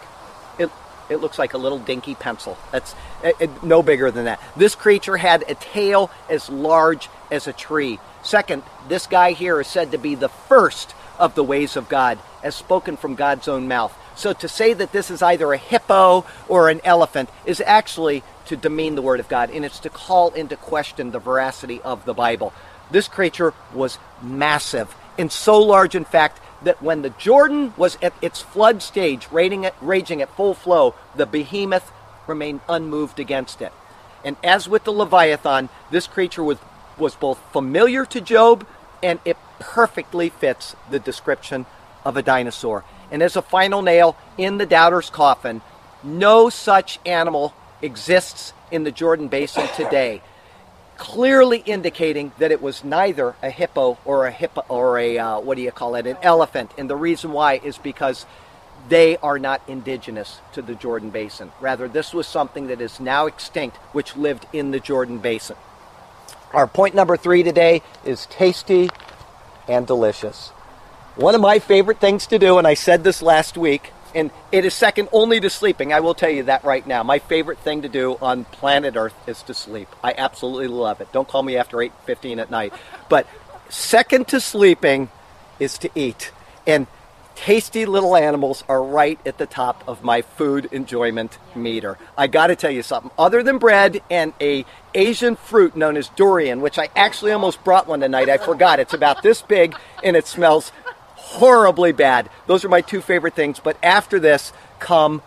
It, 0.60 0.69
it 1.10 1.17
looks 1.17 1.39
like 1.39 1.54
a 1.54 1.58
little 1.58 1.80
dinky 1.80 2.13
pencil. 2.13 2.58
That's 2.72 2.93
it, 3.24 3.36
it, 3.39 3.63
no 3.63 3.82
bigger 3.82 4.12
than 4.12 4.26
that. 4.26 4.39
This 4.56 4.76
creature 4.76 5.17
had 5.17 5.43
a 5.50 5.56
tail 5.56 6.12
as 6.30 6.48
large 6.50 7.10
as 7.32 7.48
a 7.48 7.54
tree. 7.54 8.00
Second, 8.22 8.62
this 8.88 9.08
guy 9.08 9.32
here 9.32 9.60
is 9.60 9.67
said 9.67 9.91
to 9.91 9.98
be 9.98 10.13
the 10.13 10.30
first 10.30 10.93
of 11.17 11.34
the 11.34 11.43
ways 11.43 11.76
of 11.76 11.89
God 11.89 12.19
as 12.43 12.56
spoken 12.56 12.98
from 12.98 13.15
God's 13.15 13.48
own 13.48 13.67
mouth. 13.67 13.98
So 14.15 14.34
to 14.34 14.48
say 14.48 14.74
that 14.74 14.91
this 14.91 15.10
is 15.10 15.24
either 15.24 15.52
a 15.54 15.58
hippo 15.58 16.26
or 16.48 16.69
an 16.69 16.82
elephant 16.84 17.30
is 17.46 17.62
actually 17.65 18.24
to 18.47 18.56
demean 18.56 18.95
the 18.95 19.01
Word 19.01 19.19
of 19.19 19.29
God, 19.29 19.49
and 19.49 19.63
it's 19.65 19.79
to 19.79 19.89
call 19.89 20.32
into 20.32 20.56
question 20.56 21.12
the 21.12 21.19
veracity 21.19 21.82
of 21.82 22.06
the 22.06 22.13
Bible. 22.13 22.53
This 22.91 23.08
creature 23.08 23.53
was 23.73 23.97
massive, 24.21 24.93
and 25.17 25.32
so 25.32 25.60
large, 25.60 25.95
in 25.95 26.06
fact, 26.06 26.39
that 26.63 26.82
when 26.82 27.01
the 27.01 27.10
Jordan 27.12 27.73
was 27.77 27.97
at 28.01 28.13
its 28.21 28.41
flood 28.41 28.82
stage, 28.82 29.27
raging 29.32 29.65
at, 29.65 29.75
raging 29.82 30.21
at 30.21 30.36
full 30.36 30.53
flow, 30.53 30.95
the 31.15 31.25
behemoth 31.25 31.91
remained 32.27 32.62
unmoved 32.69 33.19
against 33.19 33.62
it. 33.62 33.73
And 34.23 34.38
as 34.43 34.69
with 34.69 34.86
the 34.86 34.93
Leviathan, 34.93 35.69
this 35.91 36.08
creature 36.08 36.43
was, 36.43 36.58
was 36.97 37.15
both 37.15 37.39
familiar 37.51 38.06
to 38.06 38.21
Job 38.21 38.65
and 39.01 39.19
it 39.25 39.38
perfectly 39.60 40.29
fits 40.29 40.75
the 40.89 40.99
description 40.99 41.65
of 42.06 42.15
a 42.15 42.23
dinosaur. 42.23 42.86
And 43.12 43.21
as 43.21 43.36
a 43.36 43.41
final 43.41 43.82
nail 43.82 44.15
in 44.38 44.58
the 44.58 44.65
doubter's 44.65 45.10
coffin, 45.10 45.62
no 46.03 46.49
such 46.49 46.99
animal 47.06 47.53
exists 47.84 48.54
in 48.72 48.84
the 48.84 48.91
Jordan 48.91 49.28
Basin 49.28 49.67
today, 49.76 50.22
clearly 50.98 51.60
indicating 51.60 52.32
that 52.39 52.52
it 52.52 52.62
was 52.62 52.84
neither 52.84 53.36
a 53.41 53.50
hippo 53.50 53.98
or 54.06 54.26
a 54.26 54.32
hippo 54.32 54.63
or 54.69 54.98
a 54.98 55.17
uh, 55.17 55.39
what 55.39 55.58
do 55.58 55.63
you 55.63 55.72
call 55.72 55.96
it, 55.96 56.08
an 56.08 56.17
elephant. 56.22 56.72
And 56.78 56.89
the 56.89 56.96
reason 56.96 57.32
why 57.32 57.60
is 57.63 57.78
because 57.78 58.26
they 58.89 59.17
are 59.17 59.39
not 59.39 59.62
indigenous 59.67 60.39
to 60.54 60.62
the 60.62 60.76
Jordan 60.76 61.10
Basin. 61.10 61.52
Rather, 61.62 61.88
this 61.88 62.13
was 62.13 62.28
something 62.28 62.67
that 62.67 62.82
is 62.82 63.00
now 63.00 63.28
extinct, 63.28 63.78
which 63.93 64.15
lived 64.15 64.46
in 64.52 64.72
the 64.72 64.80
Jordan 64.80 65.19
Basin. 65.19 65.56
Our 66.52 66.67
point 66.67 66.93
number 66.93 67.17
three 67.17 67.43
today 67.43 67.82
is 68.06 68.26
tasty 68.28 68.89
and 69.67 69.88
delicious. 69.88 70.50
One 71.15 71.36
of 71.36 71.41
my 71.41 71.60
favorite 71.60 72.00
things 72.00 72.28
to 72.28 72.39
do, 72.39 72.58
and 72.58 72.67
I 72.67 72.74
said 72.74 73.04
this 73.04 73.22
last 73.22 73.58
week, 73.58 73.91
and 74.15 74.32
it 74.52 74.65
is 74.65 74.73
second 74.73 75.10
only 75.12 75.39
to 75.39 75.49
sleeping. 75.49 75.93
I 75.93 75.99
will 75.99 76.13
tell 76.13 76.30
you 76.30 76.43
that 76.43 76.63
right 76.63 76.86
now. 76.86 77.04
My 77.04 77.19
favorite 77.19 77.60
thing 77.60 77.82
to 77.82 77.89
do 77.89 78.17
on 78.21 78.45
planet 78.45 78.95
Earth 78.95 79.15
is 79.28 79.41
to 79.43 79.54
sleep. 79.54 79.88
I 80.04 80.13
absolutely 80.17 80.67
love 80.67 81.02
it. 81.02 81.12
Don't 81.12 81.28
call 81.28 81.43
me 81.43 81.58
after 81.58 81.78
8:15 81.78 82.39
at 82.39 82.52
night. 82.52 82.73
But 83.10 83.28
second 83.69 84.28
to 84.30 84.39
sleeping 84.39 85.10
is 85.60 85.78
to 85.80 85.89
eat. 85.95 86.32
And 86.65 86.88
tasty 87.36 87.86
little 87.86 88.15
animals 88.15 88.63
are 88.69 88.84
right 88.84 89.19
at 89.26 89.38
the 89.38 89.45
top 89.45 89.84
of 89.88 90.04
my 90.04 90.21
food 90.21 90.69
enjoyment 90.71 91.38
meter. 91.56 91.97
I 92.17 92.28
got 92.28 92.47
to 92.47 92.56
tell 92.56 92.71
you 92.71 92.84
something. 92.84 93.12
Other 93.17 93.41
than 93.43 93.58
bread 93.58 94.02
and 94.10 94.34
a 94.39 94.65
Asian 94.93 95.36
fruit 95.36 95.76
known 95.76 95.97
as 95.97 96.10
durian, 96.10 96.62
which 96.62 96.78
I 96.78 96.89
actually 96.95 97.32
almost 97.32 97.63
brought 97.63 97.88
one 97.88 98.02
tonight. 98.02 98.30
I 98.30 98.38
forgot. 98.38 98.80
It's 98.80 98.93
about 98.93 99.23
this 99.23 99.41
big 99.41 99.76
and 100.04 100.15
it 100.15 100.28
smells 100.28 100.71
horribly 101.34 101.91
bad. 101.91 102.30
Those 102.46 102.63
are 102.63 102.69
my 102.69 102.82
two 102.82 103.02
favorite 103.02 103.34
things. 103.34 103.60
But 103.60 103.78
after 103.82 104.19
this 104.19 104.54
come 104.80 105.22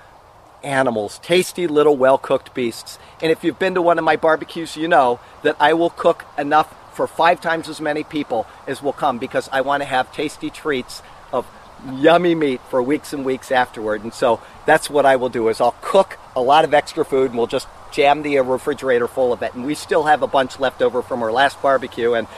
animals, 0.62 1.18
tasty 1.18 1.66
little 1.66 1.96
well 1.96 2.16
cooked 2.16 2.54
beasts. 2.54 2.98
And 3.20 3.32
if 3.32 3.42
you've 3.42 3.58
been 3.58 3.74
to 3.74 3.82
one 3.82 3.98
of 3.98 4.04
my 4.04 4.16
barbecues, 4.16 4.76
you 4.76 4.88
know 4.88 5.18
that 5.42 5.56
I 5.58 5.74
will 5.74 5.90
cook 5.90 6.24
enough 6.38 6.74
for 6.94 7.06
five 7.06 7.40
times 7.40 7.68
as 7.68 7.80
many 7.80 8.04
people 8.04 8.46
as 8.66 8.82
will 8.82 8.92
come 8.92 9.18
because 9.18 9.48
I 9.52 9.60
want 9.60 9.82
to 9.82 9.84
have 9.84 10.12
tasty 10.12 10.48
treats 10.48 11.02
of 11.32 11.46
yummy 11.92 12.34
meat 12.34 12.60
for 12.70 12.82
weeks 12.82 13.12
and 13.12 13.24
weeks 13.24 13.50
afterward. 13.50 14.02
And 14.02 14.14
so 14.14 14.40
that's 14.64 14.88
what 14.88 15.04
I 15.04 15.16
will 15.16 15.28
do 15.28 15.48
is 15.48 15.60
I'll 15.60 15.76
cook 15.82 16.18
a 16.34 16.40
lot 16.40 16.64
of 16.64 16.72
extra 16.72 17.04
food 17.04 17.30
and 17.30 17.38
we'll 17.38 17.48
just 17.48 17.68
jam 17.90 18.22
the 18.22 18.38
refrigerator 18.38 19.08
full 19.08 19.32
of 19.32 19.42
it. 19.42 19.54
And 19.54 19.66
we 19.66 19.74
still 19.74 20.04
have 20.04 20.22
a 20.22 20.26
bunch 20.26 20.58
left 20.60 20.82
over 20.82 21.02
from 21.02 21.22
our 21.22 21.32
last 21.32 21.60
barbecue 21.60 22.14
and 22.14 22.28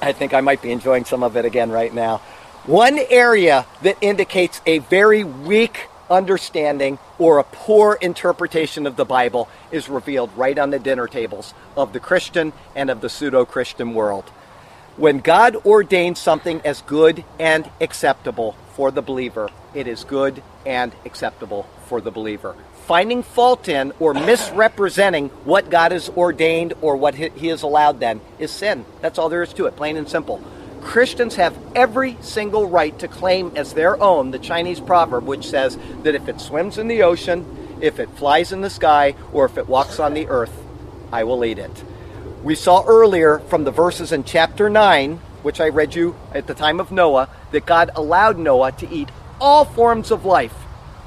I 0.00 0.12
think 0.12 0.32
I 0.32 0.40
might 0.40 0.62
be 0.62 0.70
enjoying 0.70 1.04
some 1.04 1.22
of 1.22 1.36
it 1.36 1.44
again 1.44 1.70
right 1.70 1.92
now. 1.92 2.20
One 2.68 2.98
area 2.98 3.64
that 3.80 3.96
indicates 4.02 4.60
a 4.66 4.80
very 4.80 5.24
weak 5.24 5.88
understanding 6.10 6.98
or 7.18 7.38
a 7.38 7.44
poor 7.44 7.96
interpretation 7.98 8.86
of 8.86 8.94
the 8.94 9.06
Bible 9.06 9.48
is 9.72 9.88
revealed 9.88 10.30
right 10.36 10.58
on 10.58 10.68
the 10.68 10.78
dinner 10.78 11.06
tables 11.06 11.54
of 11.78 11.94
the 11.94 11.98
Christian 11.98 12.52
and 12.76 12.90
of 12.90 13.00
the 13.00 13.08
pseudo 13.08 13.46
Christian 13.46 13.94
world. 13.94 14.24
When 14.98 15.20
God 15.20 15.56
ordains 15.64 16.18
something 16.18 16.60
as 16.62 16.82
good 16.82 17.24
and 17.40 17.70
acceptable 17.80 18.54
for 18.74 18.90
the 18.90 19.00
believer, 19.00 19.48
it 19.72 19.86
is 19.86 20.04
good 20.04 20.42
and 20.66 20.92
acceptable 21.06 21.66
for 21.86 22.02
the 22.02 22.10
believer. 22.10 22.54
Finding 22.84 23.22
fault 23.22 23.66
in 23.66 23.94
or 23.98 24.12
misrepresenting 24.12 25.30
what 25.46 25.70
God 25.70 25.92
has 25.92 26.10
ordained 26.10 26.74
or 26.82 26.98
what 26.98 27.14
He 27.14 27.46
has 27.46 27.62
allowed 27.62 27.98
then 27.98 28.20
is 28.38 28.50
sin. 28.50 28.84
That's 29.00 29.18
all 29.18 29.30
there 29.30 29.42
is 29.42 29.54
to 29.54 29.64
it, 29.64 29.74
plain 29.74 29.96
and 29.96 30.06
simple. 30.06 30.44
Christians 30.80 31.36
have 31.36 31.56
every 31.74 32.16
single 32.20 32.68
right 32.68 32.98
to 32.98 33.08
claim 33.08 33.52
as 33.56 33.74
their 33.74 34.00
own 34.02 34.30
the 34.30 34.38
Chinese 34.38 34.80
proverb, 34.80 35.24
which 35.24 35.46
says 35.46 35.78
that 36.02 36.14
if 36.14 36.28
it 36.28 36.40
swims 36.40 36.78
in 36.78 36.88
the 36.88 37.02
ocean, 37.02 37.44
if 37.80 37.98
it 37.98 38.10
flies 38.10 38.52
in 38.52 38.60
the 38.60 38.70
sky, 38.70 39.14
or 39.32 39.44
if 39.44 39.58
it 39.58 39.68
walks 39.68 39.98
on 39.98 40.14
the 40.14 40.26
earth, 40.28 40.52
I 41.12 41.24
will 41.24 41.44
eat 41.44 41.58
it. 41.58 41.84
We 42.42 42.54
saw 42.54 42.84
earlier 42.86 43.38
from 43.38 43.64
the 43.64 43.70
verses 43.70 44.12
in 44.12 44.24
chapter 44.24 44.70
9, 44.70 45.20
which 45.42 45.60
I 45.60 45.68
read 45.68 45.94
you 45.94 46.16
at 46.32 46.46
the 46.46 46.54
time 46.54 46.80
of 46.80 46.92
Noah, 46.92 47.28
that 47.52 47.66
God 47.66 47.90
allowed 47.94 48.38
Noah 48.38 48.72
to 48.72 48.88
eat 48.88 49.08
all 49.40 49.64
forms 49.64 50.10
of 50.10 50.24
life. 50.24 50.54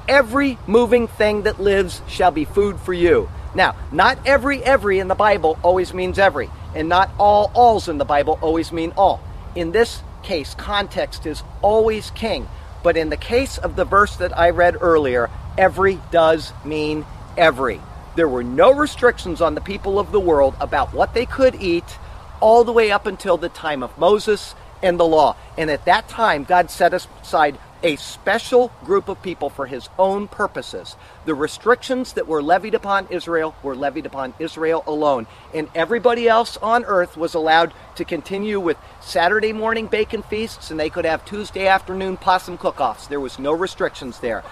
Every 0.08 0.58
moving 0.66 1.06
thing 1.06 1.42
that 1.42 1.60
lives 1.60 2.02
shall 2.08 2.30
be 2.30 2.44
food 2.44 2.80
for 2.80 2.92
you. 2.92 3.30
Now, 3.54 3.76
not 3.92 4.18
every 4.26 4.62
every 4.64 4.98
in 4.98 5.08
the 5.08 5.14
Bible 5.14 5.58
always 5.62 5.92
means 5.92 6.18
every, 6.18 6.50
and 6.74 6.88
not 6.88 7.10
all 7.18 7.50
alls 7.54 7.88
in 7.88 7.98
the 7.98 8.04
Bible 8.04 8.38
always 8.40 8.72
mean 8.72 8.92
all 8.96 9.20
in 9.54 9.72
this 9.72 10.02
case, 10.22 10.54
context 10.54 11.26
is 11.26 11.42
always 11.60 12.10
king. 12.10 12.48
But 12.82 12.96
in 12.96 13.10
the 13.10 13.16
case 13.16 13.58
of 13.58 13.76
the 13.76 13.84
verse 13.84 14.16
that 14.16 14.36
I 14.36 14.50
read 14.50 14.76
earlier, 14.80 15.30
every 15.56 16.00
does 16.10 16.52
mean 16.64 17.04
every. 17.36 17.80
There 18.16 18.28
were 18.28 18.42
no 18.42 18.72
restrictions 18.72 19.40
on 19.40 19.54
the 19.54 19.60
people 19.60 19.98
of 19.98 20.12
the 20.12 20.20
world 20.20 20.54
about 20.60 20.92
what 20.92 21.14
they 21.14 21.26
could 21.26 21.54
eat 21.62 21.98
all 22.40 22.64
the 22.64 22.72
way 22.72 22.90
up 22.90 23.06
until 23.06 23.36
the 23.36 23.48
time 23.48 23.82
of 23.82 23.96
Moses 23.96 24.54
and 24.82 24.98
the 24.98 25.06
law. 25.06 25.36
And 25.56 25.70
at 25.70 25.84
that 25.84 26.08
time, 26.08 26.44
God 26.44 26.70
set 26.70 26.92
aside 26.92 27.58
a 27.82 27.96
special 27.96 28.72
group 28.84 29.08
of 29.08 29.22
people 29.22 29.50
for 29.50 29.66
his 29.66 29.88
own 29.98 30.28
purposes. 30.28 30.96
The 31.24 31.34
restrictions 31.34 32.12
that 32.14 32.28
were 32.28 32.42
levied 32.42 32.74
upon 32.74 33.08
Israel 33.10 33.54
were 33.62 33.74
levied 33.74 34.06
upon 34.06 34.34
Israel 34.38 34.84
alone. 34.86 35.26
And 35.52 35.68
everybody 35.74 36.28
else 36.28 36.56
on 36.58 36.84
earth 36.84 37.16
was 37.16 37.34
allowed 37.34 37.74
to 37.96 38.04
continue 38.04 38.60
with 38.60 38.76
Saturday 39.00 39.52
morning 39.52 39.86
bacon 39.86 40.22
feasts, 40.22 40.70
and 40.70 40.78
they 40.78 40.90
could 40.90 41.04
have 41.04 41.24
Tuesday 41.24 41.66
afternoon 41.66 42.16
possum 42.16 42.56
cook 42.56 42.80
offs. 42.80 43.06
There 43.06 43.20
was 43.20 43.38
no 43.38 43.52
restrictions 43.52 44.20
there. 44.20 44.42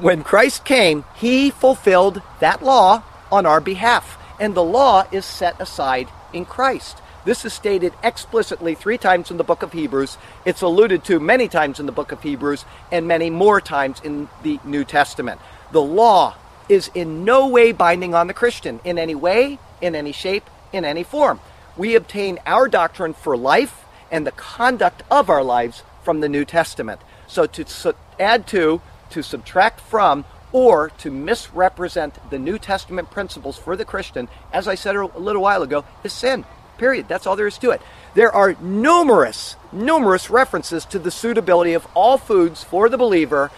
When 0.00 0.22
Christ 0.22 0.64
came, 0.64 1.04
he 1.16 1.50
fulfilled 1.50 2.22
that 2.40 2.62
law 2.62 3.02
on 3.30 3.46
our 3.46 3.60
behalf. 3.60 4.18
And 4.38 4.54
the 4.54 4.64
law 4.64 5.06
is 5.12 5.24
set 5.24 5.60
aside 5.60 6.08
in 6.32 6.44
Christ. 6.44 6.98
This 7.24 7.44
is 7.44 7.52
stated 7.52 7.92
explicitly 8.02 8.74
three 8.74 8.96
times 8.96 9.30
in 9.30 9.36
the 9.36 9.44
book 9.44 9.62
of 9.62 9.72
Hebrews. 9.72 10.16
It's 10.44 10.62
alluded 10.62 11.04
to 11.04 11.20
many 11.20 11.48
times 11.48 11.78
in 11.78 11.86
the 11.86 11.92
book 11.92 12.12
of 12.12 12.22
Hebrews 12.22 12.64
and 12.90 13.06
many 13.06 13.28
more 13.28 13.60
times 13.60 14.00
in 14.02 14.28
the 14.42 14.58
New 14.64 14.84
Testament. 14.84 15.40
The 15.70 15.82
law 15.82 16.34
is 16.68 16.90
in 16.94 17.24
no 17.24 17.46
way 17.46 17.72
binding 17.72 18.14
on 18.14 18.26
the 18.26 18.34
Christian 18.34 18.80
in 18.84 18.98
any 18.98 19.14
way, 19.14 19.58
in 19.80 19.94
any 19.94 20.12
shape, 20.12 20.48
in 20.72 20.84
any 20.84 21.02
form. 21.02 21.40
We 21.76 21.94
obtain 21.94 22.38
our 22.46 22.68
doctrine 22.68 23.12
for 23.12 23.36
life 23.36 23.84
and 24.10 24.26
the 24.26 24.32
conduct 24.32 25.02
of 25.10 25.28
our 25.28 25.42
lives 25.42 25.82
from 26.02 26.20
the 26.20 26.28
New 26.28 26.44
Testament. 26.44 27.00
So 27.26 27.46
to 27.46 27.66
su- 27.66 27.94
add 28.18 28.46
to, 28.48 28.80
to 29.10 29.22
subtract 29.22 29.80
from, 29.80 30.24
or 30.52 30.90
to 30.98 31.10
misrepresent 31.10 32.18
the 32.30 32.38
New 32.38 32.58
Testament 32.58 33.10
principles 33.10 33.56
for 33.56 33.76
the 33.76 33.84
Christian, 33.84 34.28
as 34.52 34.66
I 34.66 34.74
said 34.74 34.96
a 34.96 35.06
little 35.06 35.42
while 35.42 35.62
ago, 35.62 35.84
is 36.02 36.12
sin. 36.12 36.44
Period. 36.80 37.08
That's 37.08 37.26
all 37.26 37.36
there 37.36 37.46
is 37.46 37.58
to 37.58 37.72
it. 37.72 37.82
There 38.14 38.32
are 38.32 38.56
numerous, 38.58 39.54
numerous 39.70 40.30
references 40.30 40.86
to 40.86 40.98
the 40.98 41.10
suitability 41.10 41.74
of 41.74 41.86
all 41.92 42.16
foods 42.16 42.64
for 42.64 42.88
the 42.88 42.96
believer, 42.96 43.50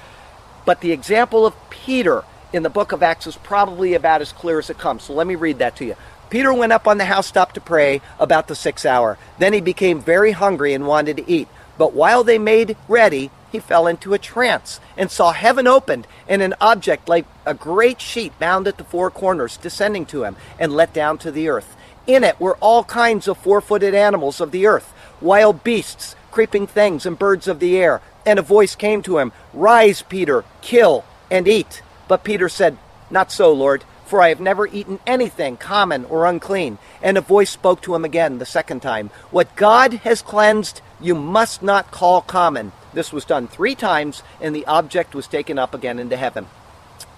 but 0.65 0.81
the 0.81 0.91
example 0.91 1.47
of 1.47 1.55
Peter 1.71 2.25
in 2.53 2.65
the 2.65 2.69
book 2.69 2.91
of 2.91 3.01
Acts 3.01 3.29
is 3.29 3.37
probably 3.37 3.95
about 3.95 4.23
as 4.23 4.33
clear 4.33 4.59
as 4.59 4.71
it 4.71 4.79
comes. 4.79 5.05
So 5.05 5.13
let 5.13 5.29
me 5.29 5.37
read 5.37 5.61
that 5.61 5.77
to 5.77 5.85
you. 5.85 5.95
Peter 6.31 6.53
went 6.53 6.73
up 6.73 6.89
on 6.89 6.99
the 6.99 7.05
housetop 7.05 7.53
to 7.53 7.61
pray 7.61 8.01
about 8.19 8.49
the 8.49 8.57
sixth 8.57 8.85
hour. 8.85 9.19
Then 9.39 9.53
he 9.53 9.61
became 9.61 10.01
very 10.01 10.33
hungry 10.33 10.75
and 10.75 10.85
wanted 10.85 11.19
to 11.19 11.31
eat. 11.31 11.47
But 11.79 11.93
while 11.93 12.25
they 12.25 12.39
made 12.39 12.77
ready, 12.89 13.31
he 13.53 13.61
fell 13.61 13.87
into 13.87 14.15
a 14.15 14.19
trance 14.19 14.81
and 14.97 15.13
saw 15.13 15.31
heaven 15.31 15.69
opened 15.69 16.09
and 16.27 16.43
an 16.43 16.55
object 16.61 17.09
like 17.09 17.27
a 17.47 17.55
great 17.55 18.01
sheet 18.01 18.37
bound 18.41 18.67
at 18.67 18.79
the 18.79 18.85
four 18.85 19.13
corners 19.13 19.57
descending 19.59 20.07
to 20.07 20.25
him 20.25 20.35
and 20.59 20.73
let 20.73 20.93
down 20.93 21.19
to 21.19 21.31
the 21.31 21.49
earth. 21.49 21.77
In 22.07 22.25
it 22.25 22.41
were 22.41 22.57
all 22.57 22.85
kinds 22.85 23.29
of 23.29 23.39
four 23.39 23.61
footed 23.61 23.95
animals 23.95 24.41
of 24.41 24.51
the 24.51 24.67
earth, 24.67 24.93
wild 25.21 25.63
beasts, 25.63 26.17
creeping 26.31 26.67
things, 26.67 27.07
and 27.07 27.19
birds 27.19 27.47
of 27.47 27.61
the 27.61 27.77
air. 27.79 28.01
And 28.27 28.39
a 28.39 28.43
voice 28.43 28.75
came 28.75 29.03
to 29.03 29.19
him, 29.19 29.33
Rise, 29.53 30.03
Peter, 30.03 30.45
kill 30.61 31.05
and 31.31 31.47
eat. 31.47 31.83
But 32.09 32.25
Peter 32.25 32.49
said, 32.49 32.77
Not 33.11 33.31
so, 33.31 33.53
Lord, 33.53 33.85
for 34.05 34.21
I 34.21 34.29
have 34.29 34.41
never 34.41 34.67
eaten 34.67 35.01
anything 35.07 35.57
common 35.57 36.05
or 36.05 36.27
unclean. 36.27 36.79
And 37.01 37.17
a 37.17 37.23
voice 37.23 37.51
spoke 37.51 37.81
to 37.83 37.95
him 37.95 38.05
again 38.05 38.39
the 38.39 38.47
second 38.47 38.81
time 38.81 39.09
What 39.31 39.57
God 39.57 39.95
has 40.05 40.23
cleansed, 40.23 40.81
you 41.01 41.15
must 41.15 41.63
not 41.63 41.91
call 41.91 42.21
common. 42.21 42.73
This 42.93 43.13
was 43.13 43.25
done 43.25 43.49
three 43.49 43.75
times, 43.75 44.23
and 44.41 44.55
the 44.55 44.67
object 44.67 45.15
was 45.15 45.27
taken 45.27 45.59
up 45.59 45.73
again 45.73 45.99
into 45.99 46.17
heaven. 46.17 46.47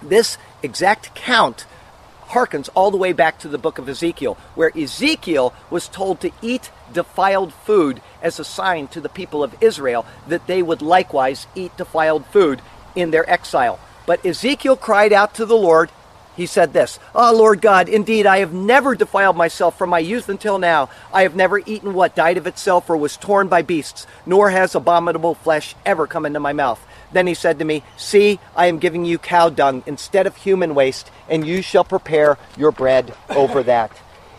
This 0.01 0.39
exact 0.63 1.15
count 1.15 1.67
harkens 2.29 2.69
all 2.75 2.91
the 2.91 2.97
way 2.97 3.13
back 3.13 3.39
to 3.39 3.49
the 3.49 3.59
book 3.59 3.79
of 3.79 3.89
Ezekiel, 3.89 4.37
where 4.55 4.77
Ezekiel 4.77 5.55
was 5.71 5.89
told 5.89 6.21
to 6.21 6.31
eat 6.43 6.71
defiled 6.93 7.53
food 7.53 8.01
as 8.23 8.39
a 8.39 8.45
sign 8.45 8.89
to 8.89 9.01
the 9.01 9.09
people 9.09 9.43
of 9.43 9.55
Israel 9.63 10.07
that 10.29 10.47
they 10.47 10.63
would 10.63 10.83
likewise 10.83 11.47
eat 11.55 11.77
defiled 11.77 12.27
food 12.27 12.63
in 12.95 13.11
their 13.11 13.29
exile. 13.31 13.79
But 14.07 14.25
Ezekiel 14.25 14.77
cried 14.77 15.13
out 15.13 15.35
to 15.35 15.47
the 15.47 15.57
Lord. 15.57 15.91
He 16.37 16.47
said 16.47 16.73
this, 16.73 16.99
Ah, 17.15 17.31
oh, 17.31 17.37
Lord 17.37 17.61
God, 17.61 17.89
indeed 17.89 18.27
I 18.27 18.39
have 18.39 18.53
never 18.53 18.95
defiled 18.95 19.37
myself 19.37 19.79
from 19.79 19.91
my 19.91 20.01
youth 20.01 20.29
until 20.29 20.59
now. 20.59 20.91
I 21.13 21.23
have 21.23 21.37
never 21.37 21.59
eaten 21.59 21.95
what 21.95 22.17
died 22.17 22.37
of 22.37 22.47
itself 22.47 22.91
or 22.91 22.97
was 22.97 23.17
torn 23.17 23.49
by 23.49 23.63
beasts, 23.63 24.07
nor 24.27 24.51
has 24.51 24.75
abominable 24.75 25.35
flesh 25.35 25.77
ever 25.87 26.07
come 26.07 26.27
into 26.27 26.41
my 26.41 26.53
mouth. 26.53 26.85
Then 27.15 27.29
he 27.29 27.35
said 27.35 27.61
to 27.61 27.65
me, 27.65 27.85
See, 27.97 28.41
I 28.57 28.67
am 28.67 28.81
giving 28.81 29.05
you 29.05 29.19
cow 29.19 29.49
dung 29.49 29.85
instead 29.87 30.27
of 30.27 30.37
human 30.37 30.75
waste, 30.75 31.11
and 31.29 31.47
you 31.47 31.63
shall 31.63 31.85
prepare 31.85 32.37
your 32.59 32.73
bread 32.73 33.15
over 33.31 33.63
that. 33.63 33.93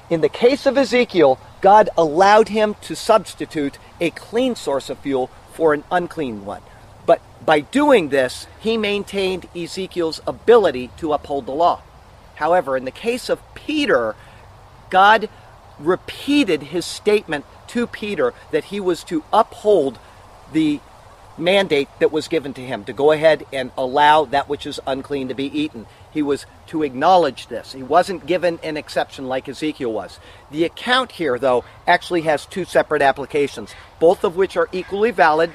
In 0.09 0.19
the 0.19 0.29
case 0.29 0.65
of 0.65 0.77
Ezekiel, 0.77 1.39
God 1.61 1.89
allowed 1.97 2.49
him 2.49 2.75
to 2.81 2.93
substitute 2.93 3.79
a 4.01 4.11
clean 4.11 4.55
source 4.55 4.89
of 4.89 4.99
fuel 4.99 5.31
for 5.53 5.73
an 5.73 5.85
unclean 5.89 6.43
one. 6.45 6.61
But 7.05 7.21
by 7.45 7.61
doing 7.61 8.09
this, 8.09 8.45
he 8.59 8.75
maintained 8.75 9.47
Ezekiel's 9.55 10.19
ability 10.27 10.91
to 10.97 11.13
uphold 11.13 11.45
the 11.45 11.53
law. 11.53 11.81
However, 12.35 12.75
in 12.75 12.83
the 12.83 12.91
case 12.91 13.29
of 13.29 13.41
Peter, 13.55 14.15
God 14.89 15.29
repeated 15.79 16.61
his 16.63 16.85
statement 16.85 17.45
to 17.67 17.87
Peter 17.87 18.33
that 18.51 18.65
he 18.65 18.81
was 18.81 19.03
to 19.05 19.23
uphold 19.31 19.97
the 20.51 20.81
mandate 21.37 21.89
that 21.99 22.11
was 22.11 22.27
given 22.27 22.53
to 22.53 22.61
him 22.61 22.83
to 22.85 22.93
go 22.93 23.11
ahead 23.11 23.45
and 23.51 23.71
allow 23.77 24.25
that 24.25 24.47
which 24.47 24.65
is 24.65 24.79
unclean 24.87 25.27
to 25.27 25.33
be 25.33 25.45
eaten. 25.45 25.85
He 26.11 26.21
was 26.21 26.45
to 26.67 26.83
acknowledge 26.83 27.47
this. 27.47 27.73
He 27.73 27.83
wasn't 27.83 28.25
given 28.25 28.59
an 28.63 28.77
exception 28.77 29.27
like 29.27 29.49
Ezekiel 29.49 29.91
was. 29.91 30.19
The 30.51 30.63
account 30.63 31.13
here, 31.13 31.37
though, 31.37 31.65
actually 31.85 32.21
has 32.21 32.45
two 32.45 32.65
separate 32.65 33.01
applications, 33.01 33.73
both 33.99 34.23
of 34.23 34.35
which 34.35 34.55
are 34.55 34.69
equally 34.71 35.11
valid 35.11 35.51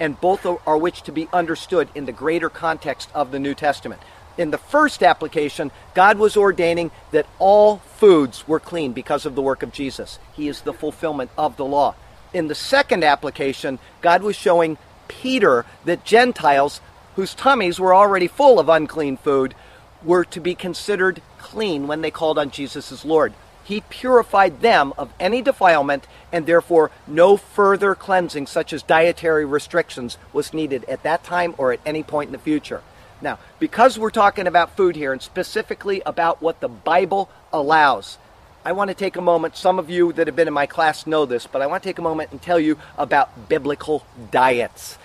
and 0.00 0.20
both 0.20 0.44
are 0.44 0.78
which 0.78 1.02
to 1.02 1.12
be 1.12 1.28
understood 1.32 1.88
in 1.94 2.04
the 2.06 2.12
greater 2.12 2.48
context 2.48 3.08
of 3.14 3.30
the 3.30 3.38
New 3.38 3.54
Testament. 3.54 4.02
In 4.36 4.50
the 4.50 4.58
first 4.58 5.02
application, 5.02 5.70
God 5.94 6.18
was 6.18 6.36
ordaining 6.36 6.90
that 7.12 7.26
all 7.38 7.78
foods 7.78 8.46
were 8.48 8.58
clean 8.58 8.92
because 8.92 9.26
of 9.26 9.36
the 9.36 9.42
work 9.42 9.62
of 9.62 9.72
Jesus. 9.72 10.18
He 10.32 10.48
is 10.48 10.62
the 10.62 10.72
fulfillment 10.72 11.30
of 11.38 11.56
the 11.56 11.64
law. 11.64 11.94
In 12.32 12.48
the 12.48 12.54
second 12.56 13.04
application, 13.04 13.78
God 14.00 14.22
was 14.22 14.34
showing 14.34 14.76
Peter 15.08 15.64
that 15.84 16.04
Gentiles, 16.04 16.80
whose 17.16 17.34
tummies 17.34 17.78
were 17.78 17.94
already 17.94 18.26
full 18.26 18.58
of 18.58 18.68
unclean 18.68 19.16
food, 19.16 19.54
were 20.02 20.24
to 20.24 20.40
be 20.40 20.54
considered 20.54 21.22
clean 21.38 21.86
when 21.86 22.02
they 22.02 22.10
called 22.10 22.38
on 22.38 22.50
Jesus 22.50 22.92
as 22.92 23.04
Lord. 23.04 23.32
He 23.64 23.80
purified 23.80 24.60
them 24.60 24.92
of 24.98 25.12
any 25.18 25.40
defilement, 25.40 26.06
and 26.30 26.44
therefore 26.44 26.90
no 27.06 27.38
further 27.38 27.94
cleansing, 27.94 28.46
such 28.46 28.72
as 28.74 28.82
dietary 28.82 29.46
restrictions, 29.46 30.18
was 30.34 30.52
needed 30.52 30.84
at 30.84 31.02
that 31.02 31.24
time 31.24 31.54
or 31.56 31.72
at 31.72 31.80
any 31.86 32.02
point 32.02 32.28
in 32.28 32.32
the 32.32 32.38
future. 32.38 32.82
Now, 33.22 33.38
because 33.58 33.98
we're 33.98 34.10
talking 34.10 34.46
about 34.46 34.76
food 34.76 34.96
here 34.96 35.12
and 35.12 35.22
specifically 35.22 36.02
about 36.04 36.42
what 36.42 36.60
the 36.60 36.68
Bible 36.68 37.30
allows, 37.54 38.18
I 38.66 38.72
want 38.72 38.88
to 38.88 38.94
take 38.94 39.16
a 39.16 39.20
moment. 39.20 39.58
Some 39.58 39.78
of 39.78 39.90
you 39.90 40.14
that 40.14 40.26
have 40.26 40.34
been 40.34 40.48
in 40.48 40.54
my 40.54 40.64
class 40.64 41.06
know 41.06 41.26
this, 41.26 41.46
but 41.46 41.60
I 41.60 41.66
want 41.66 41.82
to 41.82 41.88
take 41.88 41.98
a 41.98 42.02
moment 42.02 42.30
and 42.30 42.40
tell 42.40 42.58
you 42.58 42.78
about 42.96 43.48
biblical 43.50 44.06
diets. 44.30 44.96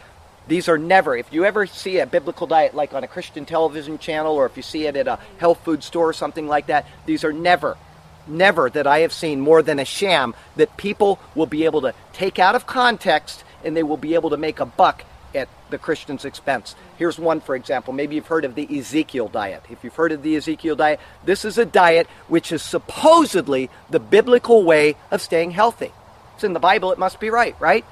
These 0.48 0.70
are 0.70 0.78
never, 0.78 1.16
if 1.18 1.34
you 1.34 1.44
ever 1.44 1.68
see 1.68 2.00
a 2.00 2.06
biblical 2.06 2.48
diet 2.48 2.74
like 2.74 2.94
on 2.94 3.04
a 3.04 3.08
Christian 3.08 3.46
television 3.46 3.98
channel 4.00 4.34
or 4.34 4.46
if 4.46 4.56
you 4.56 4.64
see 4.64 4.88
it 4.88 4.96
at 4.96 5.10
a 5.10 5.20
health 5.40 5.64
food 5.66 5.84
store 5.84 6.08
or 6.08 6.14
something 6.14 6.48
like 6.48 6.68
that, 6.68 6.88
these 7.06 7.26
are 7.26 7.34
never, 7.34 7.78
never 8.28 8.70
that 8.70 8.88
I 8.88 9.00
have 9.00 9.12
seen 9.12 9.42
more 9.42 9.62
than 9.62 9.78
a 9.78 9.86
sham 9.86 10.36
that 10.56 10.78
people 10.78 11.20
will 11.36 11.46
be 11.46 11.66
able 11.66 11.82
to 11.82 11.94
take 12.14 12.40
out 12.40 12.56
of 12.56 12.66
context 12.66 13.44
and 13.66 13.76
they 13.76 13.84
will 13.84 13.98
be 13.98 14.14
able 14.14 14.30
to 14.30 14.38
make 14.38 14.62
a 14.62 14.66
buck 14.66 15.04
at 15.36 15.50
the 15.70 15.78
Christian's 15.78 16.26
expense. 16.26 16.76
Here's 16.98 17.20
one, 17.20 17.42
for 17.42 17.56
example. 17.56 17.94
Maybe 17.94 18.16
you've 18.16 18.28
heard 18.28 18.46
of 18.46 18.56
the 18.56 18.80
Ezekiel 18.80 19.28
diet. 19.28 19.64
If 19.70 19.84
you've 19.84 19.96
heard 19.96 20.12
of 20.12 20.24
the 20.24 20.36
Ezekiel 20.36 20.76
diet, 20.76 21.00
this 21.24 21.46
is 21.46 21.58
a 21.58 21.66
diet 21.66 22.08
which 22.28 22.52
is 22.52 22.62
supposedly 22.62 23.70
the 23.90 24.00
biblical 24.00 24.64
way 24.64 24.96
of 25.12 25.22
staying 25.22 25.52
healthy. 25.52 25.92
It's 26.36 26.44
in 26.44 26.54
the 26.54 26.60
Bible, 26.60 26.92
it 26.92 27.00
must 27.00 27.20
be 27.20 27.30
right, 27.30 27.56
right? 27.60 27.86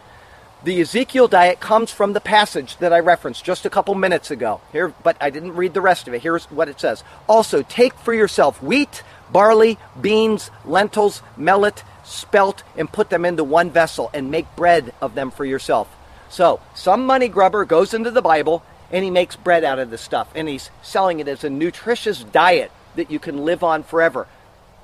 The 0.63 0.81
Ezekiel 0.81 1.27
diet 1.27 1.59
comes 1.59 1.91
from 1.91 2.13
the 2.13 2.19
passage 2.19 2.77
that 2.77 2.91
I 2.91 2.99
referenced 2.99 3.45
just 3.45 3.65
a 3.65 3.69
couple 3.69 3.93
minutes 3.93 4.31
ago. 4.31 4.59
Here, 4.71 4.91
but 5.03 5.15
I 5.21 5.29
didn't 5.29 5.55
read 5.55 5.75
the 5.75 5.81
rest 5.81 6.07
of 6.07 6.15
it. 6.15 6.23
Here's 6.23 6.45
what 6.45 6.67
it 6.67 6.79
says. 6.79 7.03
Also, 7.29 7.61
take 7.61 7.93
for 7.93 8.13
yourself 8.13 8.61
wheat, 8.61 9.03
barley, 9.31 9.77
beans, 10.01 10.49
lentils, 10.65 11.21
millet, 11.35 11.83
spelt, 12.03 12.63
and 12.75 12.91
put 12.91 13.09
them 13.09 13.23
into 13.23 13.43
one 13.43 13.69
vessel 13.69 14.09
and 14.13 14.31
make 14.31 14.55
bread 14.55 14.93
of 14.99 15.13
them 15.13 15.29
for 15.29 15.45
yourself. 15.45 15.95
So, 16.29 16.59
some 16.75 17.05
money 17.05 17.27
grubber 17.27 17.65
goes 17.65 17.93
into 17.93 18.11
the 18.11 18.21
Bible 18.21 18.63
and 18.91 19.03
he 19.03 19.11
makes 19.11 19.35
bread 19.35 19.63
out 19.63 19.79
of 19.79 19.89
the 19.89 19.97
stuff 19.97 20.29
and 20.35 20.47
he's 20.47 20.69
selling 20.81 21.19
it 21.19 21.27
as 21.27 21.43
a 21.43 21.49
nutritious 21.49 22.23
diet 22.23 22.71
that 22.95 23.11
you 23.11 23.19
can 23.19 23.45
live 23.45 23.63
on 23.63 23.83
forever. 23.83 24.27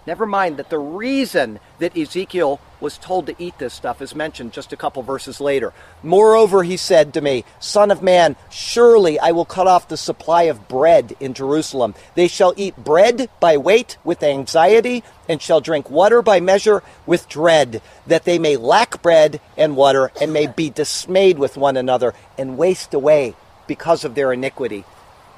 Never 0.05 0.25
mind 0.25 0.57
that 0.57 0.69
the 0.69 0.79
reason 0.79 1.59
that 1.79 1.97
Ezekiel 1.97 2.59
was 2.81 2.97
told 2.97 3.25
to 3.27 3.35
eat 3.39 3.57
this 3.57 3.73
stuff 3.73 4.01
is 4.01 4.13
mentioned 4.13 4.51
just 4.51 4.73
a 4.73 4.77
couple 4.77 5.01
verses 5.01 5.39
later. 5.39 5.71
Moreover, 6.01 6.63
he 6.63 6.75
said 6.75 7.13
to 7.13 7.21
me, 7.21 7.45
Son 7.61 7.89
of 7.89 8.03
man, 8.03 8.35
surely 8.49 9.17
I 9.17 9.31
will 9.31 9.45
cut 9.45 9.65
off 9.65 9.87
the 9.87 9.95
supply 9.95 10.43
of 10.43 10.67
bread 10.67 11.15
in 11.21 11.33
Jerusalem. 11.33 11.95
They 12.15 12.27
shall 12.27 12.53
eat 12.57 12.75
bread 12.75 13.29
by 13.39 13.55
weight 13.55 13.97
with 14.03 14.23
anxiety, 14.23 15.03
and 15.29 15.41
shall 15.41 15.61
drink 15.61 15.89
water 15.89 16.21
by 16.21 16.41
measure 16.41 16.83
with 17.05 17.29
dread, 17.29 17.81
that 18.05 18.25
they 18.25 18.37
may 18.37 18.57
lack 18.57 19.01
bread 19.01 19.39
and 19.55 19.77
water, 19.77 20.11
and 20.19 20.33
may 20.33 20.47
be 20.47 20.69
dismayed 20.69 21.39
with 21.39 21.55
one 21.55 21.77
another, 21.77 22.13
and 22.37 22.57
waste 22.57 22.93
away 22.93 23.35
because 23.67 24.03
of 24.03 24.15
their 24.15 24.33
iniquity. 24.33 24.83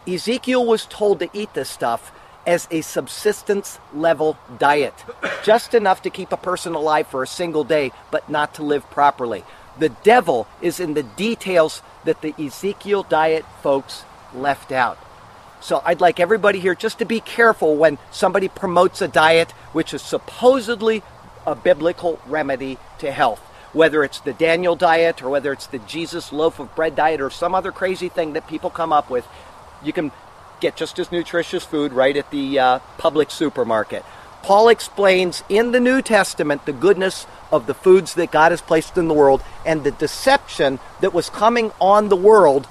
Ezekiel 0.08 0.65
was 0.65 0.88
told 0.88 1.19
to 1.19 1.30
eat 1.34 1.54
this 1.54 1.69
stuff 1.69 2.12
as 2.46 2.68
a 2.72 2.82
subsistence 2.82 3.80
level 3.94 4.38
diet, 4.58 4.94
just 5.44 5.74
enough 5.74 6.02
to 6.04 6.10
keep 6.10 6.32
a 6.32 6.38
person 6.38 6.76
alive 6.76 7.08
for 7.08 7.24
a 7.24 7.28
single 7.28 7.64
day, 7.64 7.92
but 8.12 8.30
not 8.30 8.54
to 8.56 8.64
live 8.64 8.90
properly. 8.92 9.44
The 9.78 9.90
devil 9.90 10.48
is 10.62 10.80
in 10.80 10.94
the 10.94 11.04
details 11.04 11.82
that 12.06 12.22
the 12.22 12.34
Ezekiel 12.40 13.04
diet 13.04 13.46
folks 13.62 14.04
left 14.34 14.72
out. 14.72 14.98
So 15.62 15.82
I'd 15.84 16.02
like 16.02 16.20
everybody 16.20 16.60
here 16.60 16.76
just 16.76 17.00
to 17.00 17.06
be 17.06 17.20
careful 17.20 17.76
when 17.76 17.98
somebody 18.12 18.48
promotes 18.48 19.02
a 19.02 19.08
diet 19.08 19.52
which 19.74 19.94
is 19.94 20.02
supposedly 20.02 21.02
a 21.46 21.56
biblical 21.56 22.20
remedy 22.28 22.78
to 23.00 23.12
health. 23.12 23.40
Whether 23.74 24.04
it's 24.04 24.20
the 24.20 24.34
Daniel 24.34 24.76
diet 24.76 25.22
or 25.22 25.30
whether 25.30 25.52
it's 25.52 25.68
the 25.68 25.80
Jesus 25.80 26.32
loaf 26.32 26.60
of 26.60 26.74
bread 26.76 26.96
diet 26.96 27.20
or 27.20 27.30
some 27.30 27.56
other 27.56 27.72
crazy 27.72 28.10
thing 28.10 28.34
that 28.34 28.48
people 28.48 28.70
come 28.70 28.94
up 28.94 29.10
with, 29.10 29.28
you 29.84 29.92
can 29.92 30.12
get 30.65 30.75
just 30.75 30.97
as 30.97 31.12
nutritious 31.12 31.63
food 31.63 31.93
right 31.93 32.17
at 32.17 32.32
the 32.32 32.58
uh, 32.58 32.80
public 32.97 33.30
supermarket. 33.30 34.04
Paul 34.41 34.69
explains 34.69 35.43
in 35.47 35.73
the 35.73 35.80
New 35.80 36.01
Testament 36.01 36.65
the 36.65 36.73
goodness 36.73 37.28
of 37.51 37.67
the 37.67 37.75
foods 37.75 38.15
that 38.15 38.32
God 38.32 38.51
has 38.51 38.62
placed 38.62 38.97
in 38.97 39.08
the 39.08 39.13
world 39.13 39.43
and 39.63 39.84
the 39.84 39.91
deception 39.91 40.80
that 41.01 41.13
was 41.13 41.30
coming 41.30 41.71
on 41.80 42.10
the 42.10 42.15
world 42.15 42.67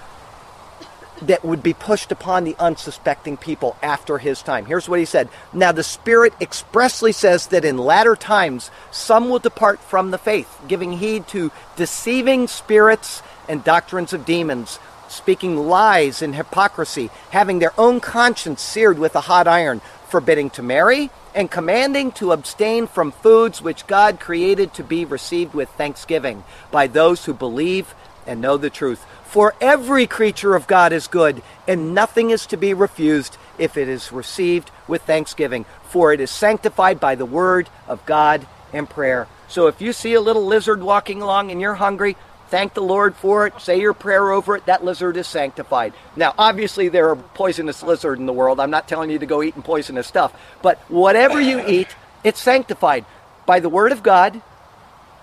that 1.23 1.45
would 1.45 1.63
be 1.63 1.73
pushed 1.73 2.11
upon 2.11 2.43
the 2.43 2.57
unsuspecting 2.59 3.37
people 3.37 3.77
after 3.81 4.19
his 4.19 4.43
time. 4.43 4.67
Here's 4.67 4.89
what 4.89 4.99
he 4.99 5.05
said 5.05 5.29
Now, 5.53 5.71
the 5.71 5.85
Spirit 5.85 6.35
expressly 6.41 7.13
says 7.13 7.47
that 7.49 7.65
in 7.65 7.79
latter 7.79 8.17
times 8.17 8.73
some 8.91 9.31
will 9.31 9.39
depart 9.39 9.79
from 9.79 10.11
the 10.11 10.19
faith, 10.19 10.61
giving 10.67 10.95
heed 10.95 11.29
to 11.29 11.53
deceiving 11.77 12.49
spirits 12.49 13.23
and 13.49 13.63
doctrines 13.63 14.13
of 14.13 14.25
demons 14.25 14.81
speaking 15.15 15.57
lies 15.69 16.21
and 16.21 16.35
hypocrisy, 16.35 17.11
having 17.31 17.59
their 17.59 17.73
own 17.79 18.01
conscience 18.01 18.61
seared 18.61 18.99
with 18.99 19.15
a 19.15 19.23
hot 19.23 19.47
iron, 19.47 19.81
forbidding 20.09 20.51
to 20.51 20.63
marry, 20.63 21.11
and 21.35 21.51
commanding 21.51 22.13
to 22.13 22.33
abstain 22.33 22.87
from 22.87 23.11
foods 23.11 23.61
which 23.63 23.87
God 23.87 24.21
created 24.21 24.75
to 24.75 24.85
be 24.85 25.05
received 25.05 25.55
with 25.55 25.69
thanksgiving 25.71 26.45
by 26.71 26.87
those 26.87 27.25
who 27.25 27.35
believe 27.35 27.95
and 28.27 28.41
know 28.41 28.57
the 28.57 28.71
truth. 28.71 29.05
For 29.25 29.55
every 29.61 30.07
creature 30.07 30.55
of 30.55 30.67
God 30.67 30.93
is 30.93 31.09
good, 31.09 31.43
and 31.67 31.95
nothing 31.95 32.31
is 32.31 32.47
to 32.47 32.57
be 32.57 32.73
refused 32.73 33.37
if 33.59 33.77
it 33.77 33.89
is 33.89 34.13
received 34.13 34.71
with 34.87 35.03
thanksgiving, 35.03 35.65
for 35.89 36.13
it 36.13 36.21
is 36.21 36.31
sanctified 36.31 37.01
by 37.01 37.15
the 37.15 37.27
word 37.27 37.69
of 37.89 38.05
God 38.07 38.47
and 38.73 38.89
prayer. 38.89 39.27
So 39.49 39.67
if 39.67 39.81
you 39.81 39.93
see 39.93 40.15
a 40.15 40.21
little 40.21 40.47
lizard 40.47 40.83
walking 40.83 41.21
along 41.23 41.51
and 41.51 41.61
you're 41.61 41.75
hungry, 41.75 42.17
thank 42.55 42.73
the 42.73 42.81
Lord 42.81 43.17
for 43.17 43.49
it, 43.49 43.61
say 43.61 43.81
your 43.81 43.95
prayer 43.95 44.31
over 44.31 44.55
it, 44.55 44.67
that 44.67 44.85
lizard 44.85 45.17
is 45.17 45.27
sanctified. 45.27 45.93
Now, 46.15 46.35
obviously, 46.39 46.89
there 46.89 47.11
are 47.11 47.17
poisonous 47.17 47.83
lizards 47.83 48.21
in 48.21 48.27
the 48.27 48.33
world. 48.33 48.61
I'm 48.61 48.71
not 48.71 48.87
telling 48.87 49.11
you 49.11 49.19
to 49.19 49.27
go 49.27 49.43
eating 49.43 49.63
poisonous 49.63 50.07
stuff. 50.07 50.33
But 50.63 50.79
whatever 50.89 51.41
you 51.41 51.67
eat, 51.67 51.89
it's 52.23 52.41
sanctified 52.41 53.07
by 53.45 53.59
the 53.59 53.69
Word 53.69 53.91
of 53.91 54.05
God. 54.05 54.41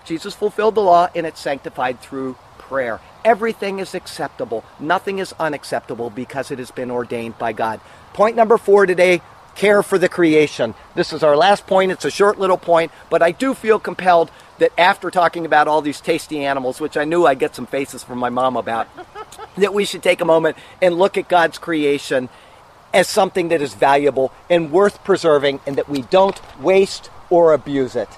Jesus 0.04 0.34
fulfilled 0.34 0.74
the 0.74 0.82
law, 0.82 1.08
and 1.14 1.24
it's 1.26 1.40
sanctified 1.40 2.02
through 2.02 2.36
prayer. 2.58 3.00
Everything 3.24 3.78
is 3.78 3.94
acceptable. 3.94 4.62
Nothing 4.78 5.18
is 5.18 5.32
unacceptable 5.40 6.10
because 6.10 6.50
it 6.50 6.58
has 6.58 6.70
been 6.70 6.90
ordained 6.90 7.38
by 7.38 7.54
God. 7.54 7.80
Point 8.12 8.36
number 8.36 8.58
four 8.58 8.84
today 8.84 9.22
care 9.54 9.82
for 9.82 9.98
the 9.98 10.08
creation. 10.08 10.74
This 10.94 11.12
is 11.12 11.22
our 11.22 11.36
last 11.36 11.66
point. 11.66 11.92
It's 11.92 12.04
a 12.04 12.10
short 12.10 12.38
little 12.38 12.58
point, 12.58 12.92
but 13.10 13.22
I 13.22 13.30
do 13.30 13.54
feel 13.54 13.78
compelled 13.78 14.30
that 14.58 14.72
after 14.78 15.10
talking 15.10 15.46
about 15.46 15.68
all 15.68 15.82
these 15.82 16.00
tasty 16.00 16.44
animals, 16.44 16.80
which 16.80 16.96
I 16.96 17.04
knew 17.04 17.26
I'd 17.26 17.38
get 17.38 17.54
some 17.54 17.66
faces 17.66 18.02
from 18.04 18.18
my 18.18 18.30
mom 18.30 18.56
about, 18.56 18.88
that 19.56 19.74
we 19.74 19.84
should 19.84 20.02
take 20.02 20.20
a 20.20 20.24
moment 20.24 20.56
and 20.80 20.96
look 20.96 21.16
at 21.16 21.28
God's 21.28 21.58
creation 21.58 22.28
as 22.94 23.08
something 23.08 23.48
that 23.48 23.62
is 23.62 23.74
valuable 23.74 24.32
and 24.50 24.70
worth 24.70 25.02
preserving 25.04 25.60
and 25.66 25.76
that 25.76 25.88
we 25.88 26.02
don't 26.02 26.40
waste 26.60 27.10
or 27.30 27.52
abuse 27.52 27.96
it. 27.96 28.08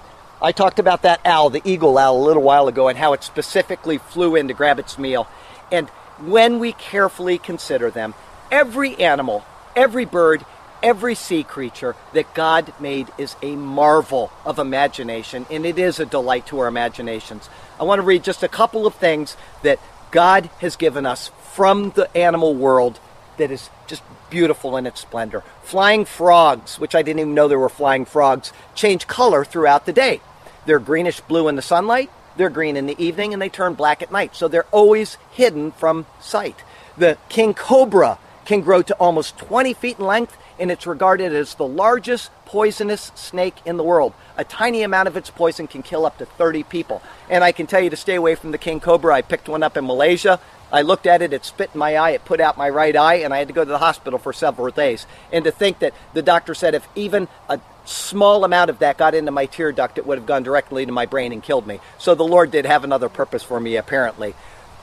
I 0.42 0.52
talked 0.52 0.78
about 0.78 1.02
that 1.02 1.20
owl, 1.24 1.50
the 1.50 1.62
eagle 1.64 1.96
owl, 1.96 2.18
a 2.18 2.24
little 2.24 2.42
while 2.42 2.68
ago, 2.68 2.88
and 2.88 2.98
how 2.98 3.12
it 3.12 3.22
specifically 3.22 3.98
flew 3.98 4.36
in 4.36 4.48
to 4.48 4.54
grab 4.54 4.78
its 4.78 4.98
meal. 4.98 5.26
And 5.70 5.88
when 6.18 6.58
we 6.58 6.72
carefully 6.72 7.38
consider 7.38 7.90
them, 7.90 8.14
every 8.50 8.96
animal, 8.96 9.44
every 9.74 10.04
bird, 10.04 10.44
every 10.84 11.14
sea 11.14 11.42
creature 11.42 11.96
that 12.12 12.34
God 12.34 12.72
made 12.78 13.08
is 13.16 13.34
a 13.42 13.56
marvel 13.56 14.30
of 14.44 14.58
imagination, 14.58 15.46
and 15.50 15.64
it 15.64 15.78
is 15.78 15.98
a 15.98 16.06
delight 16.06 16.46
to 16.48 16.60
our 16.60 16.68
imaginations. 16.68 17.48
I 17.80 17.84
want 17.84 18.00
to 18.00 18.06
read 18.06 18.22
just 18.22 18.42
a 18.42 18.48
couple 18.48 18.86
of 18.86 18.94
things 18.94 19.36
that 19.62 19.80
God 20.10 20.50
has 20.60 20.76
given 20.76 21.06
us 21.06 21.32
from 21.54 21.90
the 21.92 22.14
animal 22.16 22.54
world 22.54 23.00
that 23.38 23.50
is 23.50 23.70
just 23.86 24.02
beautiful 24.28 24.76
in 24.76 24.86
its 24.86 25.00
splendor. 25.00 25.42
Flying 25.62 26.04
frogs, 26.04 26.78
which 26.78 26.94
I 26.94 27.02
didn't 27.02 27.20
even 27.20 27.34
know 27.34 27.48
there 27.48 27.58
were 27.58 27.68
flying 27.68 28.04
frogs, 28.04 28.52
change 28.74 29.06
color 29.06 29.44
throughout 29.44 29.86
the 29.86 29.92
day. 29.92 30.20
They're 30.66 30.78
greenish 30.78 31.20
blue 31.20 31.48
in 31.48 31.56
the 31.56 31.62
sunlight, 31.62 32.10
they're 32.36 32.50
green 32.50 32.76
in 32.76 32.86
the 32.86 33.02
evening, 33.02 33.32
and 33.32 33.40
they 33.40 33.48
turn 33.48 33.74
black 33.74 34.02
at 34.02 34.12
night. 34.12 34.36
So 34.36 34.48
they're 34.48 34.66
always 34.70 35.16
hidden 35.32 35.72
from 35.72 36.04
sight. 36.20 36.56
The 36.98 37.16
king 37.28 37.54
cobra 37.54 38.18
can 38.44 38.60
grow 38.60 38.82
to 38.82 38.94
almost 38.94 39.38
20 39.38 39.74
feet 39.74 39.98
in 39.98 40.06
length 40.06 40.36
and 40.58 40.70
it's 40.70 40.86
regarded 40.86 41.32
as 41.34 41.54
the 41.54 41.66
largest 41.66 42.30
poisonous 42.44 43.10
snake 43.14 43.56
in 43.64 43.76
the 43.76 43.82
world. 43.82 44.12
A 44.36 44.44
tiny 44.44 44.82
amount 44.82 45.08
of 45.08 45.16
its 45.16 45.30
poison 45.30 45.66
can 45.66 45.82
kill 45.82 46.06
up 46.06 46.18
to 46.18 46.26
30 46.26 46.62
people. 46.64 47.02
And 47.28 47.42
I 47.42 47.52
can 47.52 47.66
tell 47.66 47.80
you 47.80 47.90
to 47.90 47.96
stay 47.96 48.14
away 48.14 48.34
from 48.34 48.52
the 48.52 48.58
king 48.58 48.80
cobra. 48.80 49.14
I 49.14 49.22
picked 49.22 49.48
one 49.48 49.62
up 49.62 49.76
in 49.76 49.86
Malaysia. 49.86 50.38
I 50.72 50.82
looked 50.82 51.06
at 51.06 51.22
it, 51.22 51.32
it 51.32 51.44
spit 51.44 51.70
in 51.74 51.78
my 51.78 51.96
eye, 51.96 52.10
it 52.10 52.24
put 52.24 52.40
out 52.40 52.58
my 52.58 52.68
right 52.68 52.96
eye, 52.96 53.16
and 53.16 53.32
I 53.32 53.38
had 53.38 53.48
to 53.48 53.54
go 53.54 53.64
to 53.64 53.70
the 53.70 53.78
hospital 53.78 54.18
for 54.18 54.32
several 54.32 54.70
days. 54.70 55.06
And 55.32 55.44
to 55.44 55.52
think 55.52 55.78
that 55.80 55.94
the 56.14 56.22
doctor 56.22 56.54
said 56.54 56.74
if 56.74 56.88
even 56.96 57.28
a 57.48 57.60
small 57.84 58.44
amount 58.44 58.70
of 58.70 58.80
that 58.80 58.96
got 58.96 59.14
into 59.14 59.30
my 59.30 59.46
tear 59.46 59.70
duct, 59.72 59.98
it 59.98 60.06
would 60.06 60.18
have 60.18 60.26
gone 60.26 60.42
directly 60.42 60.84
to 60.84 60.90
my 60.90 61.06
brain 61.06 61.32
and 61.32 61.42
killed 61.42 61.66
me. 61.66 61.80
So 61.98 62.14
the 62.14 62.24
Lord 62.24 62.50
did 62.50 62.66
have 62.66 62.82
another 62.82 63.08
purpose 63.08 63.42
for 63.42 63.60
me, 63.60 63.76
apparently. 63.76 64.34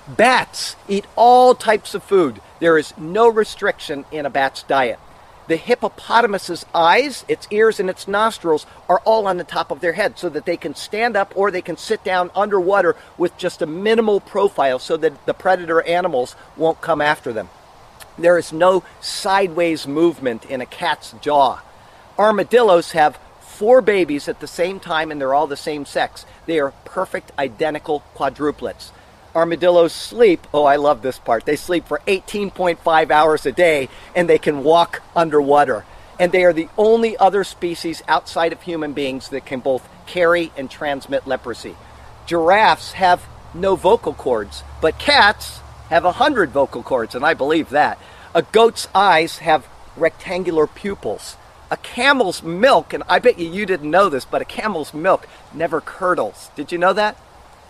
Bats 0.07 0.75
eat 0.87 1.05
all 1.15 1.53
types 1.53 1.93
of 1.93 2.03
food. 2.03 2.41
There 2.59 2.77
is 2.77 2.93
no 2.97 3.27
restriction 3.27 4.05
in 4.11 4.25
a 4.25 4.29
bat's 4.29 4.63
diet. 4.63 4.99
The 5.47 5.57
hippopotamus's 5.57 6.65
eyes, 6.73 7.25
its 7.27 7.47
ears, 7.51 7.79
and 7.79 7.89
its 7.89 8.07
nostrils 8.07 8.65
are 8.87 9.01
all 9.05 9.27
on 9.27 9.37
the 9.37 9.43
top 9.43 9.69
of 9.69 9.81
their 9.81 9.93
head 9.93 10.17
so 10.17 10.29
that 10.29 10.45
they 10.45 10.57
can 10.57 10.75
stand 10.75 11.17
up 11.17 11.33
or 11.35 11.51
they 11.51 11.61
can 11.61 11.77
sit 11.77 12.03
down 12.03 12.31
underwater 12.35 12.95
with 13.17 13.37
just 13.37 13.61
a 13.61 13.65
minimal 13.65 14.19
profile 14.19 14.79
so 14.79 14.97
that 14.97 15.25
the 15.25 15.33
predator 15.33 15.81
animals 15.81 16.35
won't 16.55 16.81
come 16.81 17.01
after 17.01 17.33
them. 17.33 17.49
There 18.17 18.37
is 18.37 18.53
no 18.53 18.83
sideways 19.01 19.87
movement 19.87 20.45
in 20.45 20.61
a 20.61 20.65
cat's 20.65 21.13
jaw. 21.21 21.61
Armadillos 22.17 22.91
have 22.91 23.19
four 23.41 23.81
babies 23.81 24.27
at 24.27 24.39
the 24.39 24.47
same 24.47 24.79
time 24.79 25.11
and 25.11 25.19
they're 25.19 25.33
all 25.33 25.47
the 25.47 25.57
same 25.57 25.85
sex. 25.85 26.25
They 26.45 26.59
are 26.59 26.71
perfect 26.85 27.31
identical 27.37 28.03
quadruplets. 28.15 28.91
Armadillos 29.35 29.93
sleep, 29.93 30.45
oh, 30.53 30.65
I 30.65 30.75
love 30.75 31.01
this 31.01 31.19
part. 31.19 31.45
They 31.45 31.55
sleep 31.55 31.87
for 31.87 32.01
18.5 32.07 33.11
hours 33.11 33.45
a 33.45 33.51
day 33.51 33.89
and 34.15 34.27
they 34.27 34.37
can 34.37 34.63
walk 34.63 35.01
underwater. 35.15 35.85
And 36.19 36.31
they 36.31 36.43
are 36.43 36.53
the 36.53 36.69
only 36.77 37.17
other 37.17 37.43
species 37.43 38.03
outside 38.07 38.51
of 38.53 38.61
human 38.61 38.93
beings 38.93 39.29
that 39.29 39.45
can 39.45 39.59
both 39.59 39.87
carry 40.05 40.51
and 40.57 40.69
transmit 40.69 41.25
leprosy. 41.25 41.75
Giraffes 42.27 42.93
have 42.93 43.25
no 43.53 43.75
vocal 43.75 44.13
cords, 44.13 44.63
but 44.81 44.99
cats 44.99 45.61
have 45.89 46.05
a 46.05 46.13
hundred 46.13 46.51
vocal 46.51 46.83
cords, 46.83 47.15
and 47.15 47.25
I 47.25 47.33
believe 47.33 47.69
that. 47.69 47.97
A 48.33 48.43
goat's 48.43 48.87
eyes 48.93 49.39
have 49.39 49.67
rectangular 49.97 50.67
pupils. 50.67 51.37
A 51.69 51.77
camel's 51.77 52.43
milk, 52.43 52.93
and 52.93 53.03
I 53.09 53.19
bet 53.19 53.39
you 53.39 53.49
you 53.49 53.65
didn't 53.65 53.89
know 53.89 54.09
this, 54.09 54.25
but 54.25 54.41
a 54.41 54.45
camel's 54.45 54.93
milk 54.93 55.27
never 55.53 55.81
curdles. 55.81 56.51
Did 56.55 56.71
you 56.71 56.77
know 56.77 56.93
that? 56.93 57.17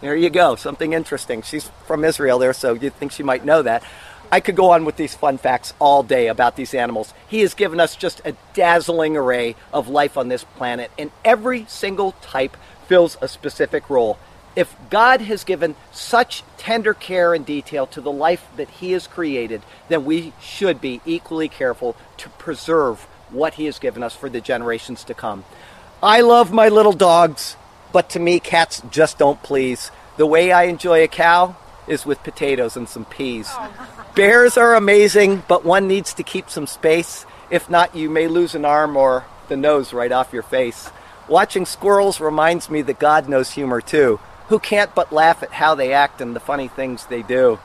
There 0.02 0.16
you 0.16 0.32
go, 0.32 0.56
something 0.56 0.94
interesting. 0.94 1.44
She's 1.44 1.70
from 1.86 2.04
Israel 2.04 2.40
there, 2.40 2.54
so 2.54 2.74
you'd 2.74 2.96
think 2.96 3.12
she 3.12 3.22
might 3.22 3.46
know 3.46 3.62
that. 3.62 3.84
I 4.32 4.40
could 4.40 4.56
go 4.56 4.72
on 4.72 4.84
with 4.84 4.96
these 4.96 5.14
fun 5.14 5.38
facts 5.38 5.74
all 5.78 6.02
day 6.02 6.28
about 6.28 6.56
these 6.56 6.74
animals. 6.74 7.14
He 7.28 7.42
has 7.42 7.54
given 7.54 7.80
us 7.80 7.96
just 7.96 8.20
a 8.26 8.36
dazzling 8.56 9.16
array 9.16 9.56
of 9.72 9.90
life 9.90 10.18
on 10.18 10.28
this 10.28 10.44
planet, 10.44 10.90
and 10.98 11.12
every 11.24 11.66
single 11.68 12.14
type 12.14 12.58
fills 12.88 13.16
a 13.22 13.28
specific 13.28 13.90
role. 13.92 14.18
If 14.56 14.76
God 14.90 15.22
has 15.22 15.44
given 15.44 15.76
such 15.92 16.44
tender 16.58 16.96
care 16.96 17.36
and 17.36 17.46
detail 17.46 17.86
to 17.88 18.02
the 18.02 18.12
life 18.12 18.48
that 18.58 18.70
He 18.70 18.94
has 18.94 19.06
created, 19.06 19.62
then 19.88 20.04
we 20.04 20.34
should 20.42 20.82
be 20.82 21.00
equally 21.06 21.48
careful 21.48 21.96
to 22.18 22.30
preserve 22.30 23.02
what 23.30 23.54
He 23.54 23.66
has 23.66 23.78
given 23.78 24.02
us 24.02 24.16
for 24.16 24.30
the 24.30 24.42
generations 24.42 25.04
to 25.04 25.14
come. 25.14 25.46
I 26.02 26.22
love 26.22 26.52
my 26.52 26.70
little 26.70 26.94
dogs. 26.94 27.56
But 27.92 28.10
to 28.12 28.20
me, 28.20 28.40
cats 28.40 28.82
just 28.90 29.18
don't 29.18 29.42
please. 29.44 29.92
The 30.18 30.26
way 30.26 30.52
I 30.52 30.64
enjoy 30.64 31.04
a 31.04 31.08
cow 31.08 31.56
is 31.88 32.06
with 32.06 32.24
potatoes 32.24 32.78
and 32.78 32.88
some 32.88 33.06
peas. 33.06 33.48
Oh. 33.52 34.06
Bears 34.16 34.58
are 34.58 34.76
amazing, 34.76 35.44
but 35.48 35.66
one 35.66 35.88
needs 35.88 36.14
to 36.14 36.24
keep 36.24 36.50
some 36.50 36.68
space. 36.68 37.26
If 37.50 37.70
not, 37.70 37.96
you 37.96 38.10
may 38.10 38.28
lose 38.28 38.56
an 38.56 38.66
arm 38.66 38.96
or 38.96 39.26
the 39.48 39.58
nose 39.58 39.94
right 39.94 40.12
off 40.12 40.34
your 40.34 40.44
face. 40.44 40.90
Watching 41.28 41.66
squirrels 41.66 42.20
reminds 42.20 42.70
me 42.70 42.82
that 42.84 43.00
God 43.00 43.30
knows 43.30 43.52
humor 43.52 43.82
too. 43.82 44.20
Who 44.48 44.60
can't 44.60 44.94
but 44.94 45.14
laugh 45.14 45.44
at 45.44 45.52
how 45.52 45.76
they 45.76 45.94
act 45.94 46.20
and 46.22 46.36
the 46.36 46.40
funny 46.40 46.68
things 46.68 47.06
they 47.06 47.22
do? 47.22 47.56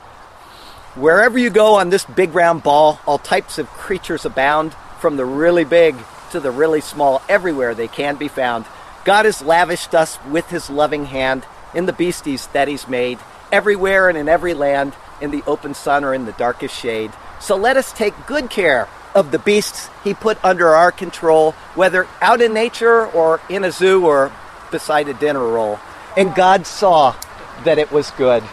Wherever 0.95 1.37
you 1.37 1.49
go 1.49 1.75
on 1.75 1.89
this 1.89 2.05
big 2.05 2.33
round 2.33 2.63
ball, 2.63 2.99
all 3.05 3.17
types 3.17 3.57
of 3.57 3.67
creatures 3.67 4.25
abound, 4.25 4.73
from 4.99 5.15
the 5.17 5.25
really 5.25 5.63
big 5.63 5.95
to 6.31 6.39
the 6.39 6.49
really 6.49 6.81
small, 6.81 7.21
everywhere 7.29 7.75
they 7.75 7.87
can 7.87 8.15
be 8.15 8.27
found. 8.27 8.65
God 9.07 9.23
has 9.23 9.41
lavished 9.41 9.95
us 9.95 10.19
with 10.25 10.49
his 10.49 10.69
loving 10.69 11.05
hand 11.05 11.45
in 11.73 11.85
the 11.85 11.93
beasties 11.93 12.47
that 12.47 12.67
he's 12.67 12.89
made, 12.89 13.17
everywhere 13.53 14.09
and 14.09 14.17
in 14.17 14.27
every 14.27 14.53
land, 14.53 14.93
in 15.21 15.31
the 15.31 15.43
open 15.47 15.73
sun 15.73 16.03
or 16.03 16.13
in 16.13 16.25
the 16.25 16.33
darkest 16.33 16.77
shade. 16.77 17.13
So 17.39 17.55
let 17.55 17.77
us 17.77 17.93
take 17.93 18.13
good 18.25 18.49
care 18.49 18.89
of 19.15 19.31
the 19.31 19.39
beasts 19.39 19.89
he 20.03 20.13
put 20.13 20.43
under 20.43 20.75
our 20.75 20.91
control, 20.91 21.53
whether 21.73 22.05
out 22.19 22.41
in 22.41 22.53
nature 22.53 23.07
or 23.07 23.39
in 23.47 23.63
a 23.63 23.71
zoo 23.71 24.05
or 24.05 24.29
beside 24.71 25.07
a 25.07 25.13
dinner 25.13 25.39
roll. 25.39 25.79
And 26.17 26.35
God 26.35 26.67
saw 26.67 27.15
that 27.63 27.77
it 27.77 27.89
was 27.93 28.11
good. 28.11 28.43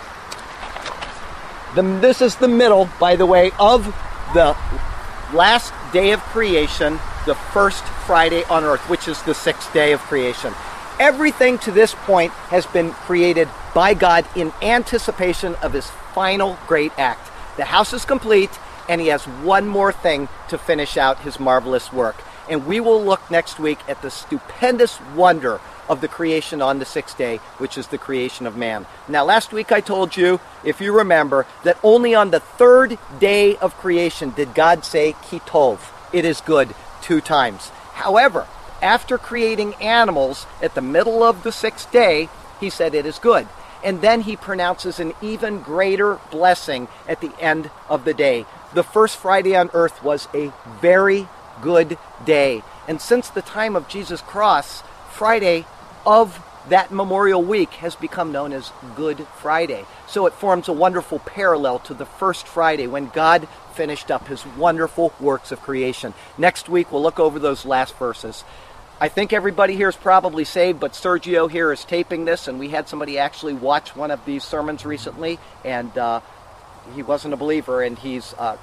The, 1.74 1.82
this 2.00 2.22
is 2.22 2.36
the 2.36 2.46
middle, 2.46 2.88
by 3.00 3.16
the 3.16 3.26
way, 3.26 3.50
of 3.58 3.86
the 4.34 4.56
last 5.32 5.72
day 5.92 6.12
of 6.12 6.20
creation, 6.20 7.00
the 7.26 7.34
first 7.34 7.84
Friday 8.06 8.44
on 8.44 8.64
earth, 8.64 8.88
which 8.88 9.08
is 9.08 9.20
the 9.22 9.34
sixth 9.34 9.72
day 9.72 9.92
of 9.92 10.00
creation. 10.00 10.52
Everything 11.00 11.58
to 11.58 11.72
this 11.72 11.94
point 11.94 12.32
has 12.50 12.66
been 12.66 12.92
created 12.92 13.48
by 13.74 13.94
God 13.94 14.26
in 14.36 14.52
anticipation 14.62 15.54
of 15.56 15.72
his 15.72 15.90
final 16.14 16.56
great 16.66 16.92
act. 16.98 17.30
The 17.56 17.64
house 17.64 17.92
is 17.92 18.04
complete, 18.04 18.50
and 18.88 19.00
he 19.00 19.08
has 19.08 19.24
one 19.24 19.66
more 19.66 19.92
thing 19.92 20.28
to 20.48 20.58
finish 20.58 20.96
out 20.96 21.20
his 21.20 21.40
marvelous 21.40 21.92
work. 21.92 22.22
And 22.48 22.66
we 22.66 22.78
will 22.78 23.02
look 23.02 23.30
next 23.30 23.58
week 23.58 23.78
at 23.88 24.02
the 24.02 24.10
stupendous 24.10 25.00
wonder 25.16 25.60
of 25.88 26.00
the 26.00 26.08
creation 26.08 26.62
on 26.62 26.78
the 26.78 26.84
sixth 26.84 27.16
day, 27.18 27.38
which 27.58 27.76
is 27.76 27.88
the 27.88 27.98
creation 27.98 28.46
of 28.46 28.56
man. 28.56 28.86
Now, 29.08 29.24
last 29.24 29.52
week 29.52 29.72
I 29.72 29.80
told 29.80 30.16
you, 30.16 30.40
if 30.62 30.80
you 30.80 30.92
remember, 30.92 31.46
that 31.62 31.78
only 31.82 32.14
on 32.14 32.30
the 32.30 32.40
third 32.40 32.98
day 33.18 33.56
of 33.56 33.76
creation 33.76 34.30
did 34.30 34.54
God 34.54 34.84
say, 34.84 35.14
Kitov, 35.14 35.80
it 36.12 36.24
is 36.24 36.40
good, 36.40 36.74
two 37.04 37.20
times. 37.20 37.68
However, 37.92 38.46
after 38.80 39.18
creating 39.18 39.74
animals 39.74 40.46
at 40.62 40.74
the 40.74 40.80
middle 40.80 41.22
of 41.22 41.42
the 41.42 41.52
sixth 41.52 41.92
day, 41.92 42.28
he 42.58 42.70
said 42.70 42.94
it 42.94 43.06
is 43.06 43.18
good. 43.18 43.46
And 43.84 44.00
then 44.00 44.22
he 44.22 44.36
pronounces 44.36 44.98
an 44.98 45.12
even 45.20 45.60
greater 45.60 46.18
blessing 46.30 46.88
at 47.06 47.20
the 47.20 47.32
end 47.38 47.70
of 47.88 48.06
the 48.06 48.14
day. 48.14 48.46
The 48.72 48.82
first 48.82 49.18
Friday 49.18 49.54
on 49.54 49.70
earth 49.74 50.02
was 50.02 50.26
a 50.34 50.50
very 50.80 51.28
good 51.60 51.98
day. 52.24 52.62
And 52.88 53.00
since 53.00 53.28
the 53.28 53.42
time 53.42 53.76
of 53.76 53.86
Jesus' 53.86 54.22
cross, 54.22 54.82
Friday 55.10 55.66
of 56.06 56.42
that 56.68 56.90
Memorial 56.90 57.42
Week 57.42 57.70
has 57.74 57.94
become 57.94 58.32
known 58.32 58.52
as 58.52 58.72
Good 58.96 59.26
Friday. 59.36 59.84
So 60.06 60.26
it 60.26 60.32
forms 60.32 60.68
a 60.68 60.72
wonderful 60.72 61.18
parallel 61.18 61.78
to 61.80 61.94
the 61.94 62.06
first 62.06 62.46
Friday 62.46 62.86
when 62.86 63.08
God 63.08 63.46
finished 63.74 64.10
up 64.10 64.28
his 64.28 64.44
wonderful 64.46 65.12
works 65.20 65.52
of 65.52 65.60
creation. 65.60 66.14
Next 66.38 66.68
week, 66.68 66.90
we'll 66.90 67.02
look 67.02 67.20
over 67.20 67.38
those 67.38 67.64
last 67.64 67.96
verses. 67.96 68.44
I 69.00 69.08
think 69.08 69.32
everybody 69.32 69.74
here 69.74 69.88
is 69.88 69.96
probably 69.96 70.44
saved, 70.44 70.78
but 70.78 70.92
Sergio 70.92 71.50
here 71.50 71.72
is 71.72 71.84
taping 71.84 72.24
this, 72.24 72.46
and 72.46 72.58
we 72.58 72.68
had 72.68 72.88
somebody 72.88 73.18
actually 73.18 73.52
watch 73.52 73.94
one 73.96 74.10
of 74.10 74.24
these 74.24 74.44
sermons 74.44 74.86
recently, 74.86 75.38
and 75.64 75.96
uh, 75.98 76.20
he 76.94 77.02
wasn't 77.02 77.34
a 77.34 77.36
believer, 77.36 77.82
and 77.82 77.98
he's 77.98 78.34
uh, 78.38 78.56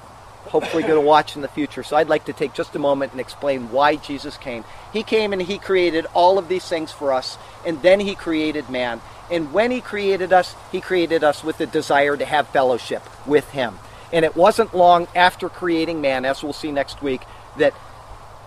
hopefully 0.46 0.82
going 0.82 1.00
to 1.00 1.06
watch 1.06 1.36
in 1.36 1.42
the 1.42 1.48
future. 1.48 1.82
So 1.82 1.96
I'd 1.96 2.08
like 2.08 2.24
to 2.24 2.32
take 2.32 2.54
just 2.54 2.74
a 2.74 2.78
moment 2.78 3.12
and 3.12 3.20
explain 3.20 3.70
why 3.70 3.96
Jesus 3.96 4.36
came. 4.36 4.64
He 4.92 5.02
came 5.02 5.32
and 5.32 5.42
he 5.42 5.58
created 5.58 6.06
all 6.14 6.38
of 6.38 6.48
these 6.48 6.66
things 6.66 6.90
for 6.90 7.12
us, 7.12 7.36
and 7.66 7.80
then 7.82 8.00
he 8.00 8.14
created 8.14 8.70
man. 8.70 9.00
And 9.30 9.52
when 9.52 9.70
he 9.70 9.80
created 9.80 10.32
us, 10.32 10.54
he 10.72 10.80
created 10.80 11.22
us 11.22 11.44
with 11.44 11.60
a 11.60 11.66
desire 11.66 12.16
to 12.16 12.24
have 12.24 12.48
fellowship 12.48 13.02
with 13.26 13.50
him. 13.50 13.78
And 14.12 14.24
it 14.24 14.36
wasn't 14.36 14.74
long 14.74 15.08
after 15.14 15.48
creating 15.48 16.00
man, 16.00 16.24
as 16.24 16.42
we'll 16.42 16.52
see 16.52 16.70
next 16.70 17.02
week, 17.02 17.22
that 17.58 17.74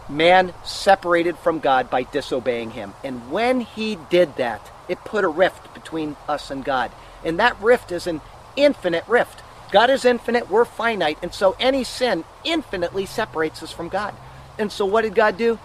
man 0.08 0.54
separated 0.64 1.38
from 1.38 1.60
God 1.60 1.90
by 1.90 2.04
disobeying 2.04 2.72
him. 2.72 2.94
And 3.04 3.32
when 3.32 3.62
he 3.62 3.98
did 4.10 4.36
that, 4.38 4.72
it 4.88 5.04
put 5.04 5.24
a 5.24 5.28
rift 5.28 5.74
between 5.74 6.16
us 6.28 6.52
and 6.52 6.64
God. 6.64 6.92
And 7.24 7.40
that 7.40 7.60
rift 7.60 7.92
is 7.92 8.06
an 8.06 8.22
infinite 8.56 9.08
rift. 9.08 9.42
God 9.72 9.90
is 9.90 10.06
infinite, 10.06 10.50
we're 10.50 10.64
finite, 10.64 11.18
and 11.22 11.34
so 11.34 11.56
any 11.60 11.84
sin 11.84 12.24
infinitely 12.44 13.06
separates 13.06 13.64
us 13.64 13.72
from 13.72 13.90
God. 13.90 14.14
And 14.60 14.72
so 14.72 14.86
what 14.86 15.02
did 15.02 15.16
God 15.16 15.38
do? 15.38 15.60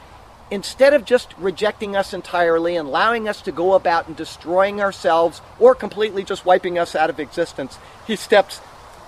Instead 0.51 0.95
of 0.95 1.05
just 1.05 1.33
rejecting 1.39 1.95
us 1.95 2.13
entirely 2.13 2.75
and 2.75 2.89
allowing 2.89 3.29
us 3.29 3.41
to 3.43 3.53
go 3.53 3.75
about 3.75 4.09
and 4.09 4.17
destroying 4.17 4.81
ourselves 4.81 5.41
or 5.61 5.75
completely 5.75 6.25
just 6.25 6.45
wiping 6.45 6.77
us 6.79 6.97
out 6.97 7.11
of 7.11 7.21
existence, 7.21 7.79
he 8.07 8.17
steps 8.17 8.61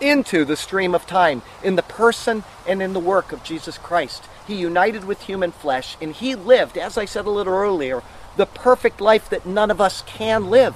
into 0.03 0.45
the 0.45 0.57
stream 0.57 0.95
of 0.95 1.07
time 1.07 1.43
in 1.63 1.77
the 1.77 1.83
person 1.83 2.43
and 2.67 2.83
in 2.83 2.93
the 2.93 3.01
work 3.01 3.33
of 3.33 3.45
Jesus 3.45 3.79
Christ. 3.79 4.25
He 4.47 4.57
united 4.57 5.05
with 5.05 5.23
human 5.23 5.53
flesh 5.53 5.97
and 6.01 6.13
he 6.13 6.35
lived, 6.35 6.77
as 6.77 6.99
I 6.99 7.05
said 7.05 7.27
a 7.27 7.31
little 7.31 7.55
earlier, 7.55 8.03
the 8.37 8.47
perfect 8.47 9.01
life 9.01 9.31
that 9.31 9.47
none 9.47 9.71
of 9.71 9.81
us 9.81 10.03
can 10.03 10.51
live. 10.51 10.75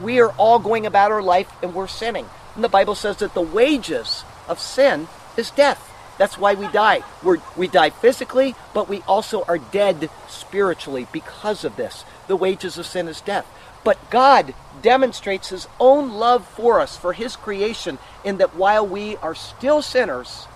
We 0.00 0.20
are 0.20 0.30
all 0.32 0.58
going 0.58 0.86
about 0.86 1.10
our 1.10 1.22
life 1.22 1.50
and 1.62 1.74
we're 1.74 1.88
sinning. 1.88 2.26
And 2.54 2.62
the 2.62 2.68
Bible 2.68 2.94
says 2.94 3.16
that 3.18 3.34
the 3.34 3.40
wages 3.40 4.24
of 4.46 4.60
sin 4.60 5.08
is 5.36 5.50
death. 5.50 5.84
That's 6.18 6.36
why 6.36 6.54
we 6.54 6.66
die. 6.68 7.02
We're, 7.22 7.38
we 7.56 7.68
die 7.68 7.90
physically, 7.90 8.56
but 8.74 8.88
we 8.88 9.02
also 9.02 9.44
are 9.44 9.58
dead 9.58 10.10
spiritually 10.28 11.06
because 11.12 11.64
of 11.64 11.76
this. 11.76 12.04
The 12.26 12.36
wages 12.36 12.76
of 12.76 12.86
sin 12.86 13.06
is 13.08 13.20
death. 13.20 13.46
But 13.84 14.10
God 14.10 14.54
demonstrates 14.82 15.48
his 15.48 15.66
own 15.80 16.12
love 16.12 16.46
for 16.46 16.80
us, 16.80 16.96
for 16.96 17.12
his 17.12 17.36
creation, 17.36 17.98
in 18.24 18.38
that 18.38 18.54
while 18.54 18.86
we 18.86 19.16
are 19.16 19.34
still 19.34 19.82
sinners, 19.82 20.46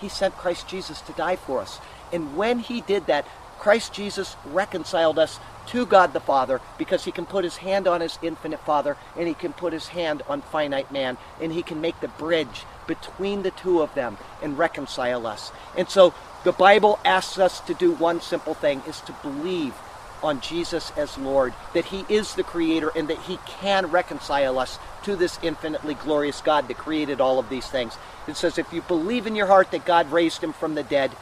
he 0.00 0.08
sent 0.08 0.36
Christ 0.36 0.68
Jesus 0.68 1.00
to 1.02 1.12
die 1.12 1.36
for 1.36 1.60
us. 1.60 1.78
And 2.12 2.36
when 2.36 2.58
he 2.58 2.80
did 2.80 3.06
that, 3.06 3.26
Christ 3.58 3.92
Jesus 3.92 4.36
reconciled 4.46 5.18
us 5.18 5.38
to 5.66 5.84
God 5.84 6.12
the 6.12 6.20
Father 6.20 6.60
because 6.78 7.04
he 7.04 7.12
can 7.12 7.26
put 7.26 7.44
his 7.44 7.58
hand 7.58 7.86
on 7.86 8.00
his 8.00 8.18
infinite 8.22 8.60
Father 8.60 8.96
and 9.16 9.28
he 9.28 9.34
can 9.34 9.52
put 9.52 9.72
his 9.74 9.88
hand 9.88 10.22
on 10.28 10.40
finite 10.40 10.90
man 10.90 11.18
and 11.40 11.52
he 11.52 11.62
can 11.62 11.80
make 11.80 12.00
the 12.00 12.08
bridge 12.08 12.64
between 12.86 13.42
the 13.42 13.50
two 13.50 13.82
of 13.82 13.94
them 13.94 14.16
and 14.42 14.58
reconcile 14.58 15.26
us. 15.26 15.52
And 15.76 15.88
so 15.88 16.14
the 16.42 16.52
Bible 16.52 16.98
asks 17.04 17.38
us 17.38 17.60
to 17.60 17.74
do 17.74 17.92
one 17.92 18.20
simple 18.20 18.54
thing 18.54 18.82
is 18.88 19.00
to 19.02 19.12
believe 19.22 19.74
on 20.22 20.40
Jesus 20.40 20.92
as 20.96 21.16
Lord, 21.18 21.52
that 21.74 21.86
he 21.86 22.04
is 22.08 22.34
the 22.34 22.42
creator 22.42 22.90
and 22.94 23.08
that 23.08 23.18
he 23.20 23.38
can 23.46 23.86
reconcile 23.86 24.58
us 24.58 24.78
to 25.04 25.16
this 25.16 25.38
infinitely 25.42 25.94
glorious 25.94 26.40
God 26.40 26.68
that 26.68 26.76
created 26.76 27.20
all 27.20 27.38
of 27.38 27.48
these 27.48 27.66
things. 27.68 27.96
It 28.26 28.36
says 28.36 28.58
if 28.58 28.72
you 28.72 28.82
believe 28.82 29.26
in 29.26 29.36
your 29.36 29.46
heart 29.46 29.70
that 29.70 29.84
God 29.84 30.12
raised 30.12 30.42
him 30.42 30.52
from 30.52 30.74
the 30.74 30.82
dead, 30.82 31.12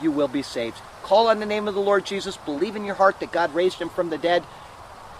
you 0.00 0.10
will 0.10 0.28
be 0.28 0.42
saved. 0.42 0.78
Call 1.02 1.28
on 1.28 1.40
the 1.40 1.46
name 1.46 1.68
of 1.68 1.74
the 1.74 1.80
Lord 1.80 2.04
Jesus. 2.04 2.36
Believe 2.36 2.76
in 2.76 2.84
your 2.84 2.96
heart 2.96 3.20
that 3.20 3.32
God 3.32 3.54
raised 3.54 3.78
him 3.78 3.88
from 3.88 4.10
the 4.10 4.18
dead. 4.18 4.44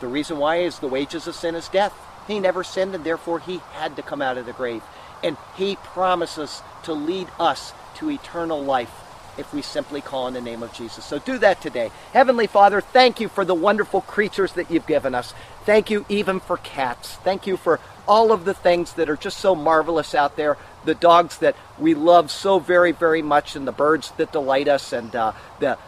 The 0.01 0.09
reason 0.09 0.39
why 0.39 0.57
is 0.57 0.79
the 0.79 0.89
wages 0.89 1.27
of 1.27 1.35
sin 1.35 1.55
is 1.55 1.69
death. 1.69 1.95
He 2.27 2.41
never 2.41 2.63
sinned, 2.63 2.95
and 2.95 3.05
therefore 3.05 3.41
he 3.41 3.61
had 3.73 3.97
to 3.97 4.03
come 4.03 4.21
out 4.21 4.37
of 4.37 4.47
the 4.47 4.53
grave. 4.53 4.83
And 5.25 5.37
he 5.57 5.77
promises 5.77 6.63
to 6.85 6.93
lead 6.93 7.29
us 7.41 7.73
to 7.97 8.11
eternal 8.11 8.63
life 8.63 8.93
if 9.39 9.53
we 9.55 9.63
simply 9.63 10.01
call 10.01 10.25
on 10.25 10.35
the 10.35 10.41
name 10.41 10.63
of 10.63 10.73
Jesus. 10.73 11.05
So 11.05 11.19
do 11.19 11.39
that 11.39 11.61
today. 11.61 11.91
Heavenly 12.13 12.47
Father, 12.47 12.81
thank 12.81 13.21
you 13.21 13.29
for 13.29 13.45
the 13.45 13.55
wonderful 13.55 14.01
creatures 14.01 14.53
that 14.55 14.71
you've 14.71 14.87
given 14.87 15.15
us. 15.15 15.33
Thank 15.65 15.91
you 15.91 16.05
even 16.09 16.41
for 16.41 16.57
cats. 16.57 17.15
Thank 17.17 17.47
you 17.47 17.57
for 17.57 17.81
all 18.07 18.33
of 18.33 18.45
the 18.45 18.55
things 18.55 18.95
that 18.95 19.09
are 19.09 19.17
just 19.17 19.39
so 19.39 19.55
marvelous 19.55 20.15
out 20.15 20.37
there. 20.37 20.57
The 20.85 20.95
dogs 20.95 21.39
that 21.39 21.55
we 21.79 21.95
love 21.95 22.31
so 22.31 22.59
very, 22.59 22.93
very 22.93 23.23
much, 23.23 23.55
and 23.55 23.67
the 23.67 23.73
birds 23.73 24.13
that 24.17 24.33
delight 24.33 24.69
us, 24.69 24.93
and 24.93 25.15
uh, 25.15 25.33
the 25.61 25.79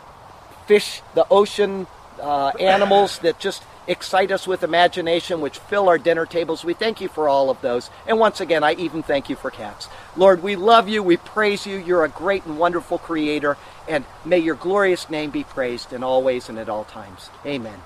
fish, 0.67 1.03
the 1.15 1.27
ocean 1.31 1.87
uh, 2.21 2.49
animals 2.61 3.19
that 3.21 3.39
just 3.39 3.63
excite 3.87 4.31
us 4.31 4.47
with 4.47 4.63
imagination, 4.63 5.41
which 5.41 5.59
fill 5.59 5.89
our 5.89 5.99
dinner 5.99 6.27
tables. 6.27 6.65
We 6.65 6.75
thank 6.75 7.01
you 7.01 7.09
for 7.09 7.29
all 7.29 7.51
of 7.51 7.61
those. 7.61 7.91
And 8.07 8.19
once 8.19 8.41
again, 8.41 8.63
I 8.63 8.75
even 8.75 9.03
thank 9.03 9.29
you 9.29 9.37
for 9.37 9.51
cats. 9.51 9.89
Lord, 10.17 10.43
we 10.43 10.57
love 10.57 10.89
you. 10.89 11.03
We 11.03 11.17
praise 11.17 11.67
you. 11.67 11.79
You're 11.79 12.05
a 12.05 12.09
great 12.09 12.45
and 12.47 12.59
wonderful 12.59 12.99
creator. 12.99 13.57
And 13.89 14.05
may 14.25 14.39
your 14.39 14.57
glorious 14.57 15.09
name 15.11 15.31
be 15.31 15.45
praised 15.45 15.93
in 15.93 16.03
all 16.03 16.23
ways 16.23 16.49
and 16.49 16.59
at 16.59 16.69
all 16.69 16.85
times. 16.85 17.31
Amen. 17.47 17.81